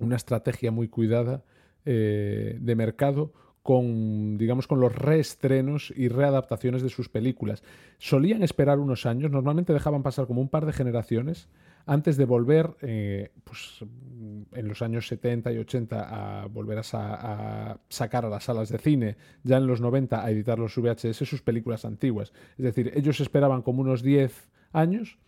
una 0.00 0.16
estrategia 0.16 0.70
muy 0.72 0.88
cuidada 0.88 1.44
eh, 1.84 2.56
de 2.60 2.76
mercado 2.76 3.32
con, 3.62 4.38
digamos, 4.38 4.66
con 4.66 4.80
los 4.80 4.94
reestrenos 4.94 5.92
y 5.94 6.08
readaptaciones 6.08 6.82
de 6.82 6.88
sus 6.88 7.08
películas. 7.08 7.62
Solían 7.98 8.42
esperar 8.42 8.78
unos 8.78 9.06
años, 9.06 9.30
normalmente 9.30 9.72
dejaban 9.72 10.02
pasar 10.02 10.26
como 10.26 10.40
un 10.40 10.48
par 10.48 10.66
de 10.66 10.72
generaciones 10.72 11.48
antes 11.86 12.16
de 12.16 12.24
volver, 12.24 12.76
eh, 12.82 13.30
pues, 13.44 13.84
en 14.52 14.68
los 14.68 14.82
años 14.82 15.08
70 15.08 15.52
y 15.52 15.58
80, 15.58 16.42
a 16.42 16.46
volver 16.46 16.78
a, 16.78 16.82
a 16.92 17.78
sacar 17.88 18.24
a 18.24 18.28
las 18.28 18.44
salas 18.44 18.70
de 18.70 18.78
cine, 18.78 19.16
ya 19.44 19.56
en 19.56 19.66
los 19.66 19.80
90 19.80 20.24
a 20.24 20.30
editar 20.30 20.58
los 20.58 20.76
VHS 20.76 21.28
sus 21.28 21.42
películas 21.42 21.84
antiguas. 21.84 22.32
Es 22.58 22.64
decir, 22.64 22.92
ellos 22.94 23.20
esperaban 23.20 23.62
como 23.62 23.82
unos 23.82 24.02
10 24.02 24.50
años 24.72 25.18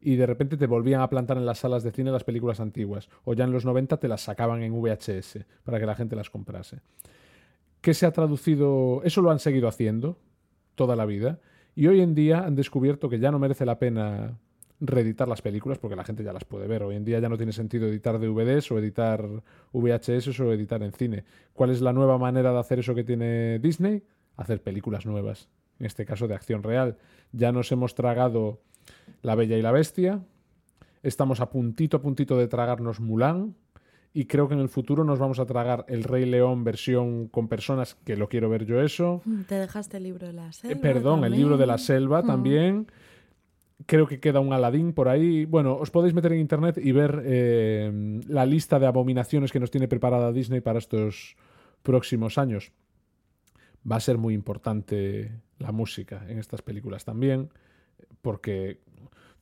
y 0.00 0.16
de 0.16 0.26
repente 0.26 0.56
te 0.56 0.66
volvían 0.66 1.00
a 1.00 1.08
plantar 1.08 1.36
en 1.36 1.46
las 1.46 1.58
salas 1.58 1.82
de 1.82 1.92
cine 1.92 2.10
las 2.10 2.24
películas 2.24 2.60
antiguas. 2.60 3.08
O 3.24 3.34
ya 3.34 3.44
en 3.44 3.52
los 3.52 3.64
90 3.64 3.96
te 3.96 4.08
las 4.08 4.22
sacaban 4.22 4.62
en 4.62 4.72
VHS 4.72 5.38
para 5.64 5.80
que 5.80 5.86
la 5.86 5.94
gente 5.94 6.16
las 6.16 6.30
comprase. 6.30 6.80
¿Qué 7.80 7.94
se 7.94 8.06
ha 8.06 8.12
traducido? 8.12 9.02
Eso 9.04 9.22
lo 9.22 9.30
han 9.30 9.38
seguido 9.38 9.68
haciendo 9.68 10.18
toda 10.74 10.96
la 10.96 11.06
vida. 11.06 11.40
Y 11.74 11.86
hoy 11.88 12.00
en 12.00 12.14
día 12.14 12.44
han 12.44 12.54
descubierto 12.54 13.08
que 13.08 13.18
ya 13.18 13.30
no 13.30 13.38
merece 13.38 13.66
la 13.66 13.78
pena 13.78 14.38
reeditar 14.80 15.26
las 15.28 15.42
películas 15.42 15.78
porque 15.78 15.96
la 15.96 16.04
gente 16.04 16.22
ya 16.22 16.32
las 16.32 16.44
puede 16.44 16.66
ver. 16.66 16.82
Hoy 16.82 16.96
en 16.96 17.04
día 17.04 17.18
ya 17.18 17.28
no 17.28 17.36
tiene 17.36 17.52
sentido 17.52 17.86
editar 17.86 18.18
DVDs 18.18 18.70
o 18.70 18.78
editar 18.78 19.26
VHS 19.72 20.40
o 20.40 20.52
editar 20.52 20.82
en 20.82 20.92
cine. 20.92 21.24
¿Cuál 21.52 21.70
es 21.70 21.80
la 21.80 21.92
nueva 21.92 22.18
manera 22.18 22.52
de 22.52 22.58
hacer 22.58 22.78
eso 22.78 22.94
que 22.94 23.04
tiene 23.04 23.58
Disney? 23.58 24.02
Hacer 24.36 24.62
películas 24.62 25.06
nuevas. 25.06 25.48
En 25.78 25.86
este 25.86 26.04
caso 26.04 26.28
de 26.28 26.34
acción 26.34 26.62
real. 26.62 26.96
Ya 27.32 27.52
nos 27.52 27.72
hemos 27.72 27.94
tragado 27.94 28.60
La 29.26 29.34
Bella 29.34 29.58
y 29.58 29.62
la 29.62 29.72
Bestia. 29.72 30.20
Estamos 31.02 31.40
a 31.40 31.50
puntito 31.50 31.96
a 31.96 32.00
puntito 32.00 32.38
de 32.38 32.46
tragarnos 32.46 33.00
Mulan. 33.00 33.56
Y 34.14 34.26
creo 34.26 34.46
que 34.46 34.54
en 34.54 34.60
el 34.60 34.68
futuro 34.68 35.02
nos 35.02 35.18
vamos 35.18 35.40
a 35.40 35.46
tragar 35.46 35.84
El 35.88 36.04
Rey 36.04 36.24
León 36.26 36.62
versión 36.62 37.26
con 37.26 37.48
personas 37.48 37.96
que 37.96 38.16
lo 38.16 38.28
quiero 38.28 38.48
ver 38.48 38.64
yo 38.64 38.80
eso. 38.80 39.20
Te 39.48 39.56
dejaste 39.56 39.96
el 39.96 40.04
libro 40.04 40.28
de 40.28 40.32
la 40.32 40.48
Eh, 40.48 40.52
selva. 40.52 40.80
perdón, 40.80 41.16
el 41.18 41.22
también. 41.24 41.40
libro 41.42 41.56
de 41.58 41.66
la 41.66 41.76
selva 41.76 42.22
Mm. 42.22 42.26
también. 42.28 42.86
Creo 43.86 44.06
que 44.06 44.20
queda 44.20 44.38
un 44.38 44.52
Aladín 44.52 44.92
por 44.92 45.08
ahí. 45.08 45.44
Bueno, 45.44 45.74
os 45.76 45.90
podéis 45.90 46.14
meter 46.14 46.32
en 46.32 46.38
internet 46.38 46.78
y 46.80 46.92
ver 46.92 47.20
eh, 47.26 48.20
la 48.28 48.46
lista 48.46 48.78
de 48.78 48.86
abominaciones 48.86 49.50
que 49.50 49.58
nos 49.60 49.72
tiene 49.72 49.88
preparada 49.88 50.30
Disney 50.32 50.60
para 50.60 50.78
estos 50.78 51.36
próximos 51.82 52.38
años. 52.38 52.70
Va 53.90 53.96
a 53.96 54.00
ser 54.00 54.18
muy 54.18 54.34
importante 54.34 55.32
la 55.58 55.72
música 55.72 56.24
en 56.28 56.38
estas 56.38 56.62
películas 56.62 57.04
también, 57.04 57.50
porque 58.22 58.80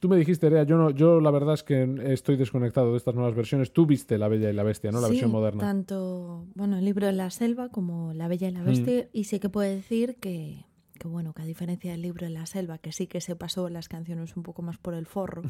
tú 0.01 0.09
me 0.09 0.17
dijiste, 0.17 0.51
Rea, 0.51 0.65
yo, 0.65 0.77
no, 0.77 0.91
yo 0.91 1.21
la 1.21 1.31
verdad 1.31 1.55
es 1.55 1.63
que 1.63 1.89
estoy 2.13 2.37
desconectado 2.37 2.91
de 2.93 2.99
estas 2.99 3.15
nuevas 3.15 3.35
versiones. 3.35 3.73
Tú 3.73 3.87
viste 3.87 4.19
La 4.19 4.29
Bella 4.29 4.51
y 4.51 4.53
la 4.53 4.63
Bestia, 4.63 4.91
¿no? 4.93 5.01
La 5.01 5.07
Sí, 5.09 5.13
versión 5.15 5.31
moderna. 5.31 5.61
tanto 5.61 6.47
bueno, 6.55 6.77
el 6.77 6.85
libro 6.85 7.07
de 7.07 7.13
la 7.15 7.31
selva 7.31 7.69
como 7.71 8.13
La 8.13 8.29
Bella 8.29 8.49
y 8.49 8.53
la 8.53 8.63
Bestia. 8.63 9.09
Y 9.13 9.25
sí 9.25 9.39
que 9.41 9.49
puedo 9.49 9.69
decir 9.69 10.17
que, 10.21 10.67
que, 10.99 11.09
bueno, 11.09 11.33
que 11.33 11.43
a 11.43 11.47
diferencia 11.47 11.93
del 11.93 12.03
libro 12.03 12.27
de 12.27 12.33
la 12.33 12.45
selva, 12.47 12.79
que 12.79 12.93
sí 12.93 13.07
que 13.07 13.21
se 13.23 13.35
pasó 13.37 13.69
las 13.71 13.89
canciones 13.89 14.37
un 14.37 14.43
poco 14.43 14.61
más 14.63 14.77
por 14.79 14.93
el 14.95 15.07
forro, 15.07 15.43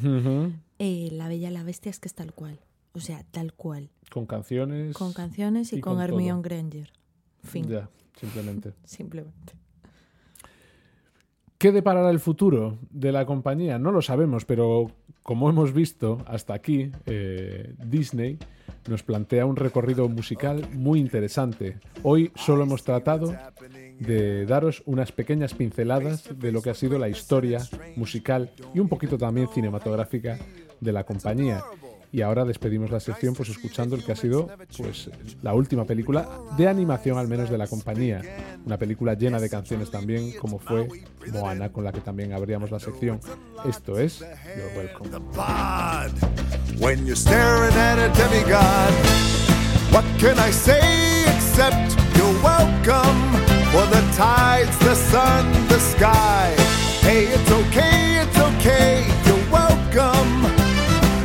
eh, 0.79 1.09
La 1.13 1.29
Bella 1.29 1.49
y 1.51 1.53
la 1.53 1.65
Bestia 1.65 1.91
es 1.91 1.99
que 1.99 2.09
es 2.09 2.15
tal 2.15 2.33
cual. 2.33 2.61
O 2.93 3.01
sea, 3.01 3.25
tal 3.33 3.55
cual. 3.55 3.91
Con 4.13 4.25
canciones. 4.27 4.95
Con 4.97 5.13
canciones 5.13 5.73
y, 5.73 5.79
y 5.79 5.81
con, 5.81 5.95
con 5.97 6.07
todo. 6.07 6.17
Hermione 6.17 6.43
Granger. 6.43 6.93
Fin. 7.43 7.67
Ya, 7.69 7.91
simplemente. 8.21 8.73
Simplemente. 8.85 9.55
¿Qué 11.65 11.73
deparará 11.73 12.11
el 12.11 12.21
futuro 12.21 12.77
de 12.91 13.11
la 13.11 13.25
compañía? 13.25 13.79
No 13.79 13.91
lo 13.91 14.03
sabemos, 14.03 14.45
pero 14.45 14.91
como 15.23 15.49
hemos 15.49 15.73
visto 15.73 16.19
hasta 16.27 16.53
aquí, 16.53 16.93
eh, 17.07 17.73
Disney 17.87 18.37
nos 18.87 19.03
plantea 19.03 19.47
un 19.47 19.57
recorrido 19.57 20.07
musical 20.11 20.69
muy 20.75 21.01
interesante. 21.01 21.79
Hoy 22.03 22.31
solo 22.35 22.65
hemos 22.65 22.85
tratado 22.85 23.35
de 23.99 24.45
daros 24.45 24.83
unas 24.85 25.11
pequeñas 25.11 25.55
pinceladas 25.55 26.39
de 26.39 26.53
lo 26.53 26.61
que 26.61 26.69
ha 26.69 26.75
sido 26.75 26.99
la 26.99 27.09
historia 27.09 27.61
musical 27.97 28.51
y 28.75 28.81
un 28.81 28.91
poquito 28.91 29.17
también 29.17 29.49
cinematográfica 29.49 30.37
de 30.81 30.93
la 30.93 31.05
compañía. 31.05 31.65
Y 32.15 32.23
ahora 32.23 32.45
despedimos 32.45 32.93
la 32.93 33.01
sección 33.01 33.35
pues 33.35 33.49
escuchando 33.49 33.97
el 33.97 34.05
que 34.05 34.13
ha 34.13 34.15
sido 34.17 34.49
pues 34.79 35.11
la 35.43 35.53
última 35.53 35.85
película 35.85 36.29
de 36.57 36.69
animación 36.69 37.19
al 37.19 37.27
menos 37.27 37.51
de 37.51 37.59
la 37.59 37.67
compañía. 37.67 38.23
Una 38.65 38.79
película 38.79 39.15
llena 39.15 39.41
de 39.41 39.51
canciones 39.51 39.91
también 39.91 40.31
como 40.39 40.61
fue 40.61 40.87
Moana 41.33 41.73
con 41.73 41.83
la 41.83 41.91
que 41.91 42.01
también 42.01 42.33
abríamos 42.33 42.71
la 42.71 42.79
sección. 42.79 43.19
Esto 43.69 43.99
es 43.99 44.21
You're 44.21 44.77
Welcome. 44.77 45.11
you're 52.15 52.43
welcome 52.45 53.21
for 53.73 53.87
the 53.91 54.03
tides, 54.17 54.79
the 54.79 54.95
sun, 54.95 55.67
the 55.67 55.81
sky? 55.81 56.55
Hey, 57.01 57.27
it's 57.27 57.51
okay, 57.51 58.21
it's 58.23 58.39
okay, 58.39 59.05
you're 59.27 59.51
welcome. 59.51 60.64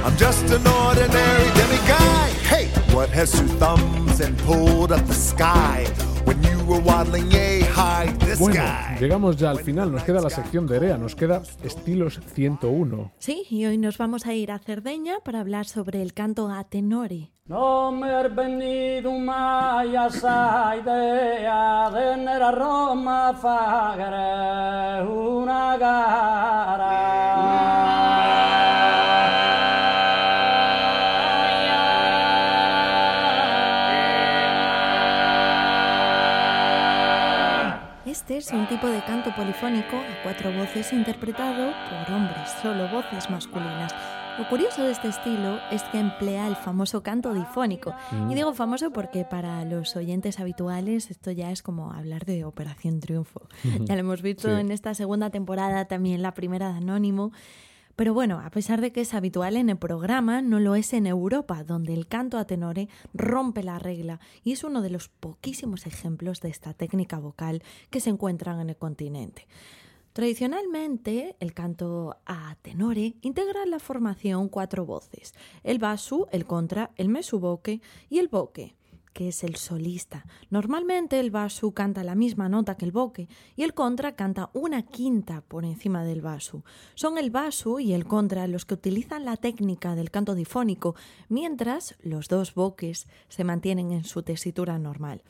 I'm 0.06 0.16
just 0.18 0.50
an 0.52 0.66
ordinary 0.66 1.50
demiguy. 1.58 2.30
Hey, 2.48 2.68
what 2.94 3.10
has 3.10 3.32
two 3.32 3.48
thumbs 3.60 4.22
and 4.22 4.38
pulled 4.40 4.92
up 4.92 5.06
the 5.08 5.14
sky 5.14 5.86
when 6.26 6.42
you 6.44 6.58
were 6.66 6.80
waddling 6.80 7.30
yay 7.32 7.62
high 7.62 8.08
this 8.20 8.40
Bueno, 8.40 8.56
guy? 8.64 8.98
llegamos 9.00 9.36
ya 9.38 9.52
al 9.52 9.60
final, 9.60 9.92
nos 9.92 10.04
queda 10.04 10.22
la 10.22 10.30
sección 10.30 10.66
de 10.68 10.78
Erea, 10.78 10.98
nos 10.98 11.16
queda 11.16 11.42
estilos 11.64 12.20
101. 12.34 13.12
Sí, 13.20 13.46
y 13.50 13.66
hoy 13.66 13.78
nos 13.78 13.98
vamos 13.98 14.26
a 14.26 14.34
ir 14.34 14.52
a 14.52 14.60
Cerdeña 14.60 15.16
para 15.24 15.42
hablar 15.42 15.66
sobre 15.66 16.02
el 16.02 16.14
canto 16.14 16.50
a 16.50 16.64
tenore. 16.64 17.32
No 17.46 17.92
me 17.92 18.08
he 18.10 18.28
venido 18.30 19.12
mai 19.12 19.96
a 19.96 20.08
esa 20.08 20.76
idea 20.78 21.90
de 21.90 22.16
tener 22.16 22.44
a 22.44 22.52
Roma 22.52 23.34
fagare 23.34 25.04
una 25.08 25.78
gara. 25.78 26.90
Es 38.50 38.54
un 38.54 38.68
tipo 38.68 38.88
de 38.88 39.02
canto 39.04 39.34
polifónico 39.36 39.98
a 39.98 40.24
cuatro 40.24 40.52
voces 40.52 40.92
interpretado 40.94 41.72
por 41.90 42.16
hombres, 42.16 42.50
solo 42.62 42.88
voces 42.90 43.30
masculinas. 43.30 43.94
Lo 44.38 44.48
curioso 44.48 44.84
de 44.84 44.92
este 44.92 45.10
estilo 45.10 45.60
es 45.70 45.84
que 45.84 46.00
emplea 46.00 46.48
el 46.48 46.56
famoso 46.56 47.04
canto 47.04 47.34
difónico. 47.34 47.94
Y 48.30 48.36
digo 48.36 48.54
famoso 48.54 48.92
porque 48.92 49.26
para 49.26 49.66
los 49.66 49.96
oyentes 49.98 50.40
habituales 50.40 51.12
esto 51.12 51.32
ya 51.32 51.52
es 51.52 51.62
como 51.62 51.92
hablar 51.92 52.26
de 52.26 52.46
Operación 52.46 53.02
Triunfo. 53.02 53.42
ya 53.82 53.96
lo 53.96 54.00
hemos 54.00 54.22
visto 54.22 54.48
Sí. 54.48 54.60
en 54.62 54.72
esta 54.72 54.94
segunda 54.94 55.30
temporada, 55.30 55.86
también 55.86 56.22
la 56.22 56.34
primera 56.34 56.72
de 56.72 56.78
Anónimo. 56.78 57.32
Pero 58.00 58.14
bueno, 58.14 58.40
a 58.40 58.50
pesar 58.50 58.80
de 58.80 58.94
que 58.94 59.02
es 59.02 59.14
habitual 59.14 59.58
en 59.58 59.70
el 59.70 59.78
programa, 59.78 60.42
no 60.42 60.62
lo 60.62 60.76
es 60.76 60.94
en 60.94 61.06
Europa, 61.06 61.66
donde 61.66 61.94
el 61.94 62.08
canto 62.08 62.38
a 62.38 62.46
tenore 62.46 62.88
rompe 63.14 63.62
la 63.62 63.78
regla 63.78 64.22
y 64.42 64.54
es 64.54 64.64
uno 64.64 64.82
de 64.82 64.90
los 64.90 65.10
poquísimos 65.10 65.86
ejemplos 65.86 66.40
de 66.40 66.48
esta 66.48 66.74
técnica 66.74 67.20
vocal 67.20 67.62
que 67.90 68.00
se 68.00 68.10
encuentran 68.10 68.62
en 68.62 68.70
el 68.70 68.78
continente. 68.78 69.50
Tradicionalmente, 70.14 71.36
el 71.42 71.54
canto 71.54 72.16
a 72.26 72.56
tenore 72.62 73.16
integra 73.20 73.64
en 73.64 73.72
la 73.72 73.80
formación 73.80 74.48
cuatro 74.48 74.86
voces: 74.86 75.34
el 75.66 75.78
basu, 75.78 76.26
el 76.32 76.46
contra, 76.46 76.92
el 76.96 77.10
mesuboque 77.10 77.82
y 78.10 78.20
el 78.20 78.30
boque 78.30 78.78
que 79.14 79.30
es 79.30 79.44
el 79.44 79.56
solista. 79.56 80.26
Normalmente 80.50 81.20
el 81.20 81.32
basu 81.32 81.74
canta 81.74 82.04
la 82.04 82.16
misma 82.16 82.50
nota 82.50 82.76
que 82.76 82.86
el 82.86 82.92
boque 82.92 83.28
y 83.56 83.64
el 83.64 83.74
contra 83.74 84.16
canta 84.16 84.50
una 84.54 84.84
quinta 84.84 85.42
por 85.42 85.66
encima 85.66 86.04
del 86.04 86.22
basu. 86.22 86.64
Son 86.96 87.18
el 87.18 87.30
basu 87.30 87.80
y 87.80 87.94
el 87.94 88.06
contra 88.06 88.48
los 88.48 88.66
que 88.66 88.76
utilizan 88.76 89.26
la 89.26 89.38
técnica 89.38 89.96
del 89.96 90.12
canto 90.12 90.36
difónico, 90.36 90.96
mientras 91.28 91.96
los 92.02 92.28
dos 92.28 92.54
boques 92.54 93.08
se 93.28 93.44
mantienen 93.44 93.92
en 93.92 94.04
su 94.04 94.24
tesitura 94.24 94.80
normal. 94.80 95.22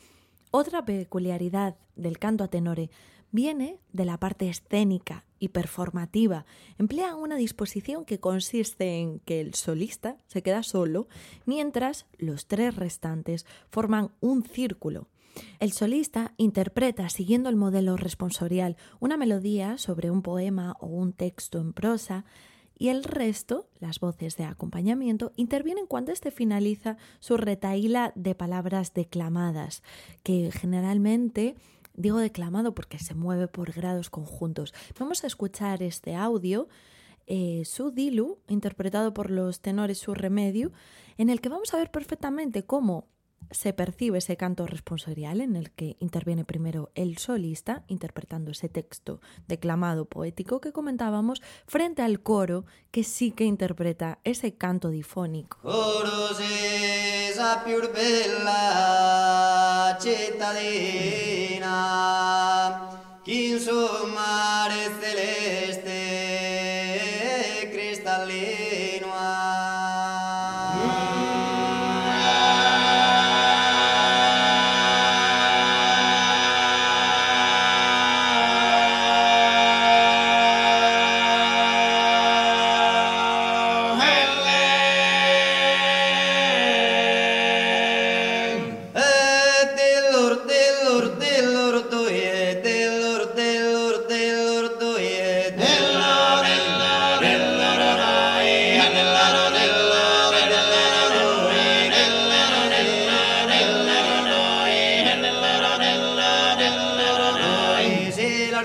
Otra 0.51 0.83
peculiaridad 0.83 1.75
del 1.95 2.17
canto 2.17 2.43
a 2.43 2.47
tenore 2.47 2.89
viene 3.31 3.79
de 3.93 4.05
la 4.05 4.17
parte 4.17 4.49
escénica 4.49 5.25
y 5.39 5.49
performativa. 5.49 6.45
Emplean 6.77 7.15
una 7.15 7.35
disposición 7.35 8.05
que 8.05 8.19
consiste 8.19 8.97
en 8.99 9.19
que 9.19 9.41
el 9.41 9.53
solista 9.53 10.17
se 10.27 10.41
queda 10.41 10.63
solo, 10.63 11.07
mientras 11.45 12.05
los 12.17 12.47
tres 12.47 12.75
restantes 12.75 13.45
forman 13.69 14.11
un 14.19 14.43
círculo. 14.43 15.07
El 15.59 15.71
solista 15.71 16.33
interpreta, 16.37 17.09
siguiendo 17.09 17.49
el 17.49 17.55
modelo 17.55 17.97
responsorial, 17.97 18.77
una 18.99 19.17
melodía 19.17 19.77
sobre 19.77 20.11
un 20.11 20.21
poema 20.21 20.75
o 20.79 20.87
un 20.87 21.13
texto 21.13 21.59
en 21.59 21.73
prosa, 21.73 22.25
y 22.81 22.87
el 22.87 23.03
resto, 23.03 23.67
las 23.79 23.99
voces 23.99 24.37
de 24.37 24.45
acompañamiento, 24.45 25.33
intervienen 25.35 25.85
cuando 25.85 26.13
éste 26.13 26.31
finaliza 26.31 26.95
su 27.19 27.35
retaíla 27.35 28.13
de 28.15 28.35
palabras 28.35 28.93
declamadas, 28.93 29.83
que 30.23 30.49
generalmente 30.53 31.55
digo 31.99 32.17
declamado 32.17 32.73
porque 32.73 32.97
se 32.97 33.13
mueve 33.13 33.47
por 33.47 33.71
grados 33.73 34.09
conjuntos. 34.09 34.73
Vamos 34.97 35.23
a 35.23 35.27
escuchar 35.27 35.83
este 35.83 36.15
audio, 36.15 36.67
eh, 37.27 37.63
su 37.65 37.91
Dilu, 37.91 38.39
interpretado 38.47 39.13
por 39.13 39.29
los 39.29 39.59
tenores 39.59 39.99
Su 39.99 40.13
Remedio, 40.13 40.71
en 41.17 41.29
el 41.29 41.41
que 41.41 41.49
vamos 41.49 41.73
a 41.73 41.77
ver 41.77 41.91
perfectamente 41.91 42.63
cómo 42.63 43.05
se 43.51 43.73
percibe 43.73 44.19
ese 44.19 44.37
canto 44.37 44.67
responsorial 44.67 45.41
en 45.41 45.55
el 45.55 45.71
que 45.71 45.97
interviene 45.99 46.45
primero 46.45 46.91
el 46.95 47.17
solista, 47.17 47.83
interpretando 47.87 48.51
ese 48.51 48.69
texto 48.69 49.21
declamado 49.47 50.05
poético 50.05 50.61
que 50.61 50.71
comentábamos, 50.71 51.41
frente 51.65 52.01
al 52.01 52.21
coro 52.21 52.65
que 52.91 53.03
sí 53.03 53.31
que 53.31 53.45
interpreta 53.45 54.19
ese 54.23 54.53
canto 54.55 54.89
difónico. 54.89 55.57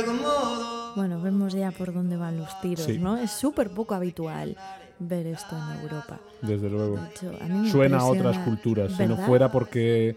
Modo 0.03 0.93
Bueno, 0.97 1.21
vemos 1.21 1.53
ya 1.55 1.71
por 1.71 1.93
dónde 1.93 2.17
van 2.17 2.39
los 2.39 2.61
tiros, 2.61 2.87
Sí. 2.87 2.99
¿no? 2.99 3.17
Es 3.17 3.31
súper 3.33 3.71
poco 3.71 3.95
habitual 3.95 4.57
ver 4.99 5.27
esto 5.27 5.57
en 5.57 5.81
Europa. 5.83 6.21
Desde 6.43 6.69
luego. 6.71 6.97
De 6.97 7.09
hecho, 7.09 7.33
a 7.41 7.45
mí 7.49 7.59
me 7.61 7.71
Suena 7.71 7.99
a 7.99 8.05
otras 8.07 8.39
culturas. 8.39 8.93
Si 8.97 9.07
no 9.07 9.17
fuera 9.17 9.51
porque 9.51 10.17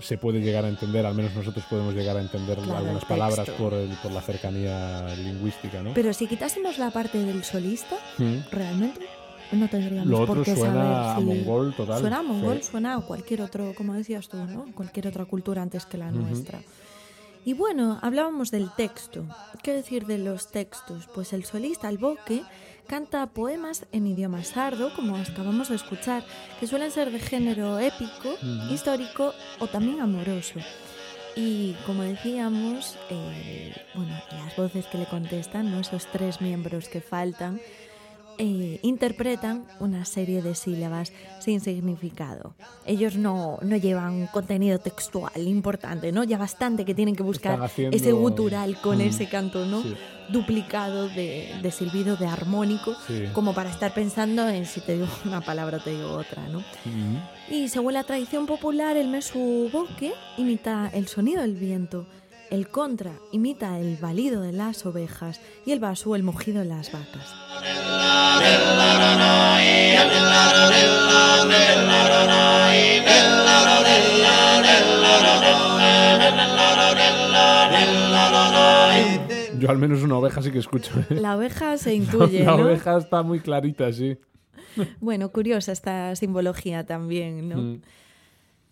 se 0.00 0.16
puede 0.18 0.40
llegar 0.40 0.64
a 0.64 0.68
entender, 0.68 1.04
al 1.04 1.14
menos 1.14 1.34
nosotros 1.34 1.64
podemos 1.68 1.94
llegar 1.94 2.16
a 2.16 2.20
entender 2.22 2.56
Claro, 2.58 2.76
algunas 2.78 3.02
el 3.02 3.08
palabras 3.08 3.50
por, 3.50 3.74
el- 3.74 3.94
por 4.02 4.12
la 4.12 4.22
cercanía 4.22 5.14
lingüística, 5.16 5.82
¿no? 5.82 5.92
Pero 5.94 6.12
si 6.12 6.26
quitásemos 6.26 6.78
la 6.78 6.90
parte 6.90 7.18
del 7.18 7.42
solista, 7.44 7.96
Mm. 8.18 8.36
realmente 8.50 9.00
no 9.52 9.68
tendríamos 9.68 10.06
Lo 10.08 10.18
por 10.26 10.30
otro 10.38 10.44
qué 10.44 10.56
suena 10.56 10.74
saber 10.74 10.92
a 10.92 11.16
si- 11.18 11.24
mongol 11.24 11.74
total. 11.76 12.00
Suena 12.00 12.18
a 12.18 12.22
mongol, 12.22 12.62
Sí. 12.62 12.70
suena 12.70 12.94
a 12.94 13.00
cualquier 13.00 13.42
otro, 13.42 13.74
como 13.74 13.94
decías 13.94 14.28
tú, 14.28 14.36
¿no? 14.38 14.66
Cualquier 14.74 15.08
otra 15.08 15.24
cultura 15.26 15.60
antes 15.62 15.84
que 15.86 15.98
la 15.98 16.10
nuestra. 16.10 16.60
Y 17.44 17.52
bueno, 17.52 17.98
hablábamos 18.00 18.50
del 18.50 18.70
texto. 18.74 19.26
¿Qué 19.62 19.74
decir 19.74 20.06
de 20.06 20.16
los 20.16 20.50
textos? 20.50 21.08
Pues 21.14 21.34
el 21.34 21.44
solista, 21.44 21.90
el 21.90 21.98
boque, 21.98 22.42
canta 22.86 23.26
poemas 23.26 23.84
en 23.92 24.06
idioma 24.06 24.42
sardo, 24.44 24.94
como 24.94 25.16
acabamos 25.16 25.68
de 25.68 25.76
escuchar, 25.76 26.24
que 26.58 26.66
suelen 26.66 26.90
ser 26.90 27.10
de 27.10 27.20
género 27.20 27.78
épico, 27.78 28.34
histórico 28.70 29.34
o 29.58 29.66
también 29.66 30.00
amoroso. 30.00 30.60
Y 31.36 31.74
como 31.84 32.02
decíamos, 32.02 32.96
eh, 33.10 33.74
bueno, 33.94 34.14
las 34.32 34.56
voces 34.56 34.86
que 34.86 34.98
le 34.98 35.06
contestan, 35.06 35.70
¿no? 35.70 35.80
esos 35.80 36.06
tres 36.06 36.40
miembros 36.40 36.88
que 36.88 37.00
faltan, 37.00 37.60
eh, 38.38 38.78
interpretan 38.82 39.64
una 39.80 40.04
serie 40.04 40.42
de 40.42 40.54
sílabas 40.54 41.12
sin 41.40 41.60
significado. 41.60 42.54
Ellos 42.86 43.16
no, 43.16 43.58
no 43.62 43.76
llevan 43.76 44.26
contenido 44.28 44.78
textual 44.78 45.46
importante, 45.46 46.10
¿no? 46.12 46.24
Ya 46.24 46.38
bastante 46.38 46.84
que 46.84 46.94
tienen 46.94 47.14
que 47.16 47.22
buscar 47.22 47.60
haciendo- 47.62 47.96
ese 47.96 48.12
gutural 48.12 48.80
con 48.80 48.98
Mm. 48.98 49.02
ese 49.02 49.28
canto, 49.28 49.66
¿no? 49.66 49.82
Sí. 49.82 49.94
Duplicado 50.30 51.08
de, 51.10 51.50
de 51.62 51.70
silbido, 51.70 52.16
de 52.16 52.26
armónico, 52.26 52.94
Sí. 53.06 53.24
como 53.34 53.54
para 53.54 53.70
estar 53.70 53.92
pensando 53.94 54.48
en 54.48 54.64
si 54.66 54.80
te 54.80 54.94
digo 54.94 55.06
una 55.24 55.40
palabra 55.42 55.78
te 55.82 55.90
digo 55.90 56.08
otra, 56.10 56.48
¿no? 56.48 56.60
Mm. 56.60 57.52
Y 57.52 57.68
según 57.68 57.92
la 57.92 58.04
tradición 58.04 58.46
popular, 58.46 58.96
el 58.96 59.08
mesu 59.08 59.68
boque 59.72 60.12
imita 60.38 60.90
el 60.94 61.08
sonido 61.08 61.42
del 61.42 61.54
viento, 61.54 62.06
el 62.54 62.68
contra 62.68 63.12
imita 63.32 63.78
el 63.78 63.96
balido 63.96 64.40
de 64.40 64.52
las 64.52 64.86
ovejas 64.86 65.40
y 65.66 65.72
el 65.72 65.80
basú 65.80 66.14
el 66.14 66.22
mugido 66.22 66.60
de 66.60 66.66
las 66.66 66.92
vacas. 66.92 67.34
Yo 79.58 79.70
al 79.70 79.78
menos 79.78 80.02
una 80.02 80.18
oveja 80.18 80.42
sí 80.42 80.50
que 80.50 80.58
escucho. 80.58 80.92
¿eh? 81.10 81.14
La 81.14 81.36
oveja 81.36 81.78
se 81.78 81.94
intuye, 82.00 82.44
La 82.44 82.56
¿no? 82.56 82.64
oveja 82.64 82.98
está 82.98 83.22
muy 83.22 83.40
clarita, 83.40 83.92
sí. 83.92 84.18
Bueno, 85.00 85.30
curiosa 85.30 85.72
esta 85.72 86.14
simbología 86.16 86.84
también, 86.84 87.48
¿no? 87.48 87.56
Mm. 87.56 87.82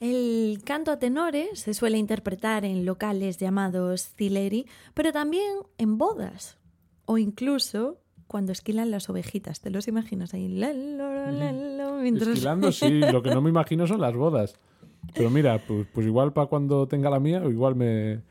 El 0.02 0.58
canto 0.64 0.90
a 0.90 0.98
tenores 0.98 1.60
se 1.60 1.74
suele 1.74 1.96
interpretar 1.96 2.64
en 2.64 2.84
locales 2.84 3.38
llamados 3.38 4.08
cileri, 4.16 4.66
pero 4.94 5.12
también 5.12 5.58
en 5.78 5.96
bodas 5.96 6.58
o 7.04 7.18
incluso 7.18 8.00
cuando 8.26 8.50
esquilan 8.50 8.90
las 8.90 9.08
ovejitas. 9.08 9.60
¿Te 9.60 9.70
los 9.70 9.86
imaginas 9.86 10.34
ahí? 10.34 10.48
Mientras- 10.48 12.30
Esquilando, 12.30 12.72
sí. 12.72 12.98
Lo 12.98 13.22
que 13.22 13.30
no 13.30 13.40
me 13.42 13.50
imagino 13.50 13.86
son 13.86 14.00
las 14.00 14.16
bodas. 14.16 14.56
Pero 15.14 15.30
mira, 15.30 15.60
pues, 15.64 15.86
pues 15.92 16.04
igual 16.04 16.32
para 16.32 16.48
cuando 16.48 16.88
tenga 16.88 17.08
la 17.08 17.20
mía, 17.20 17.40
igual 17.48 17.76
me, 17.76 18.22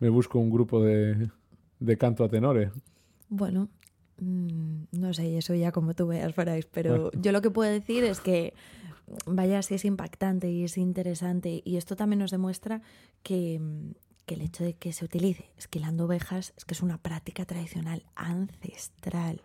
me 0.00 0.08
busco 0.08 0.38
un 0.38 0.48
grupo 0.50 0.82
de, 0.82 1.28
de 1.78 1.98
canto 1.98 2.24
a 2.24 2.30
tenore. 2.30 2.70
Bueno, 3.28 3.68
mm, 4.18 4.84
no 4.92 5.12
sé, 5.12 5.36
eso 5.36 5.54
ya 5.54 5.72
como 5.72 5.92
tú 5.94 6.06
veas, 6.06 6.34
Farais, 6.34 6.64
pero 6.64 7.10
yo 7.12 7.32
lo 7.32 7.42
que 7.42 7.50
puedo 7.50 7.70
decir 7.70 8.04
es 8.04 8.20
que, 8.20 8.54
vaya, 9.26 9.62
si 9.62 9.74
es 9.74 9.84
impactante 9.84 10.50
y 10.50 10.64
es 10.64 10.76
interesante, 10.78 11.62
y 11.64 11.76
esto 11.76 11.96
también 11.96 12.18
nos 12.20 12.30
demuestra 12.30 12.82
que, 13.22 13.60
que 14.26 14.34
el 14.34 14.42
hecho 14.42 14.64
de 14.64 14.74
que 14.74 14.92
se 14.92 15.04
utilice 15.04 15.50
esquilando 15.56 16.04
ovejas 16.04 16.52
es 16.56 16.64
que 16.64 16.74
es 16.74 16.82
una 16.82 16.98
práctica 16.98 17.44
tradicional 17.44 18.04
ancestral. 18.14 19.42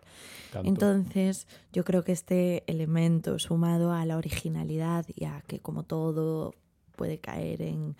Tanto. 0.52 0.68
Entonces, 0.68 1.46
yo 1.72 1.84
creo 1.84 2.04
que 2.04 2.12
este 2.12 2.64
elemento 2.66 3.38
sumado 3.38 3.92
a 3.92 4.04
la 4.04 4.16
originalidad 4.16 5.06
y 5.14 5.24
a 5.24 5.42
que 5.46 5.60
como 5.60 5.84
todo 5.84 6.54
puede 6.96 7.18
caer 7.18 7.62
en 7.62 7.96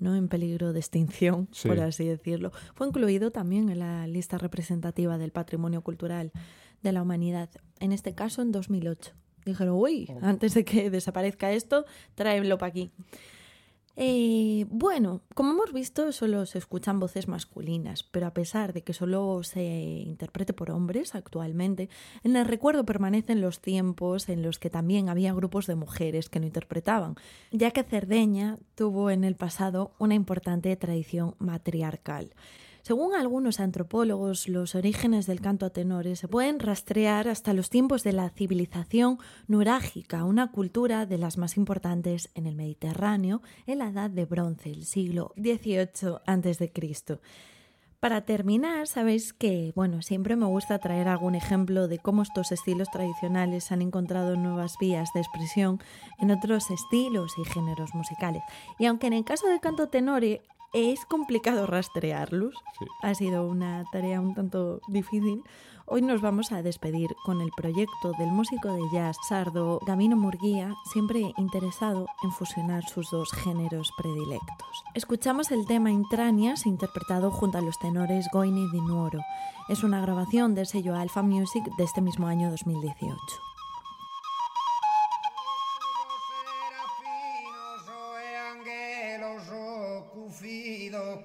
no 0.00 0.16
en 0.16 0.26
peligro 0.28 0.72
de 0.72 0.80
extinción, 0.80 1.48
Sí. 1.52 1.68
por 1.68 1.78
así 1.80 2.04
decirlo, 2.04 2.50
fue 2.74 2.88
incluido 2.88 3.30
también 3.30 3.68
en 3.70 3.78
la 3.78 4.06
lista 4.08 4.38
representativa 4.38 5.18
del 5.18 5.30
patrimonio 5.30 5.82
cultural 5.82 6.32
de 6.82 6.92
la 6.92 7.00
humanidad, 7.00 7.48
en 7.78 7.92
este 7.92 8.12
caso 8.12 8.42
en 8.42 8.50
2008. 8.50 9.12
Dijeron, 9.44 9.74
uy, 9.76 10.10
antes 10.22 10.54
de 10.54 10.64
que 10.64 10.90
desaparezca 10.90 11.52
esto, 11.52 11.84
tráelo 12.14 12.58
para 12.58 12.70
aquí. 12.70 12.90
Eh, 13.96 14.66
bueno, 14.70 15.20
como 15.34 15.52
hemos 15.52 15.72
visto, 15.72 16.10
solo 16.10 16.46
se 16.46 16.58
escuchan 16.58 16.98
voces 16.98 17.28
masculinas, 17.28 18.02
pero 18.02 18.26
a 18.26 18.34
pesar 18.34 18.72
de 18.72 18.82
que 18.82 18.92
solo 18.92 19.42
se 19.44 19.62
interprete 19.62 20.52
por 20.52 20.72
hombres 20.72 21.14
actualmente, 21.14 21.88
en 22.24 22.34
el 22.34 22.44
recuerdo 22.44 22.84
permanecen 22.84 23.40
los 23.40 23.60
tiempos 23.60 24.28
en 24.28 24.42
los 24.42 24.58
que 24.58 24.68
también 24.68 25.08
había 25.08 25.32
grupos 25.32 25.68
de 25.68 25.76
mujeres 25.76 26.28
que 26.28 26.40
no 26.40 26.46
interpretaban, 26.46 27.14
ya 27.52 27.70
que 27.70 27.84
Cerdeña 27.84 28.58
tuvo 28.74 29.10
en 29.10 29.22
el 29.22 29.36
pasado 29.36 29.92
una 29.98 30.14
importante 30.14 30.74
tradición 30.74 31.36
matriarcal. 31.38 32.34
Según 32.84 33.14
algunos 33.14 33.60
antropólogos, 33.60 34.46
los 34.46 34.74
orígenes 34.74 35.26
del 35.26 35.40
canto 35.40 35.64
a 35.64 35.70
tenores 35.70 36.18
se 36.18 36.28
pueden 36.28 36.60
rastrear 36.60 37.28
hasta 37.28 37.54
los 37.54 37.70
tiempos 37.70 38.04
de 38.04 38.12
la 38.12 38.28
civilización 38.28 39.18
nurágica, 39.46 40.22
una 40.24 40.52
cultura 40.52 41.06
de 41.06 41.16
las 41.16 41.38
más 41.38 41.56
importantes 41.56 42.28
en 42.34 42.46
el 42.46 42.56
Mediterráneo 42.56 43.40
en 43.66 43.78
la 43.78 43.88
Edad 43.88 44.10
de 44.10 44.26
Bronce, 44.26 44.70
el 44.70 44.84
siglo 44.84 45.32
XVIII 45.36 46.18
a.C. 46.26 46.72
Para 48.00 48.26
terminar, 48.26 48.86
sabéis 48.86 49.32
que, 49.32 49.72
bueno, 49.74 50.02
siempre 50.02 50.36
me 50.36 50.44
gusta 50.44 50.78
traer 50.78 51.08
algún 51.08 51.36
ejemplo 51.36 51.88
de 51.88 52.00
cómo 52.00 52.20
estos 52.20 52.52
estilos 52.52 52.90
tradicionales 52.90 53.72
han 53.72 53.80
encontrado 53.80 54.36
nuevas 54.36 54.74
vías 54.78 55.08
de 55.14 55.20
expresión 55.20 55.80
en 56.18 56.32
otros 56.32 56.70
estilos 56.70 57.32
y 57.38 57.44
géneros 57.46 57.94
musicales. 57.94 58.42
Y 58.78 58.84
aunque 58.84 59.06
en 59.06 59.14
el 59.14 59.24
caso 59.24 59.46
del 59.46 59.60
canto 59.60 59.88
tenore 59.88 60.42
es 60.74 61.06
complicado 61.06 61.66
rastrearlos, 61.66 62.54
ha 63.02 63.14
sido 63.14 63.46
una 63.46 63.84
tarea 63.92 64.20
un 64.20 64.34
tanto 64.34 64.80
difícil, 64.88 65.42
Hoy 65.86 66.00
nos 66.00 66.22
vamos 66.22 66.50
a 66.50 66.62
despedir 66.62 67.14
con 67.26 67.42
el 67.42 67.50
proyecto 67.54 68.12
del 68.18 68.30
músico 68.30 68.72
de 68.72 68.80
jazz 68.90 69.18
sardo 69.28 69.80
Gamino 69.86 70.16
Murguía, 70.16 70.74
siempre 70.90 71.34
interesado 71.36 72.06
en 72.22 72.32
fusionar 72.32 72.84
sus 72.84 73.10
dos 73.10 73.30
géneros 73.32 73.92
predilectos. 73.98 74.82
Escuchamos 74.94 75.50
el 75.50 75.66
tema 75.66 75.90
Intranias 75.90 76.64
interpretado 76.64 77.30
junto 77.30 77.58
a 77.58 77.60
los 77.60 77.78
tenores 77.78 78.28
Goini 78.32 78.66
Di 78.70 78.80
Nuoro. 78.80 79.20
Es 79.68 79.84
una 79.84 80.00
grabación 80.00 80.54
del 80.54 80.66
sello 80.66 80.96
Alpha 80.96 81.20
Music 81.22 81.64
de 81.76 81.84
este 81.84 82.00
mismo 82.00 82.28
año 82.28 82.50
2018. 82.50 83.53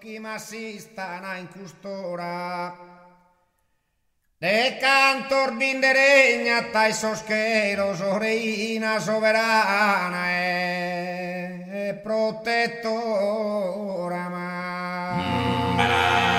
σχηματίστα 0.09 1.07
incustora. 1.41 2.73
De 4.43 4.77
cantor 4.81 5.49
vinderegna 5.57 6.57
tai 6.73 6.91
soschero 6.93 7.87
soreina 7.95 8.93
soberana 8.99 10.23
e 10.31 11.99
protettora 12.05 13.03
ma. 14.33 14.49
Mm, 15.15 16.38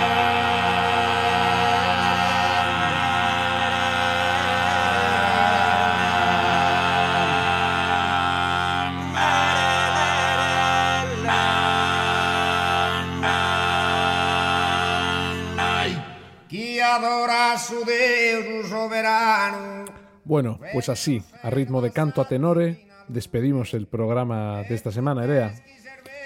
Bueno, 20.24 20.60
pues 20.72 20.88
así, 20.88 21.22
a 21.42 21.50
ritmo 21.50 21.80
de 21.82 21.90
canto 21.90 22.20
a 22.20 22.28
tenore, 22.28 22.86
despedimos 23.08 23.74
el 23.74 23.86
programa 23.86 24.62
de 24.62 24.74
esta 24.74 24.92
semana, 24.92 25.24
Erea. 25.24 25.54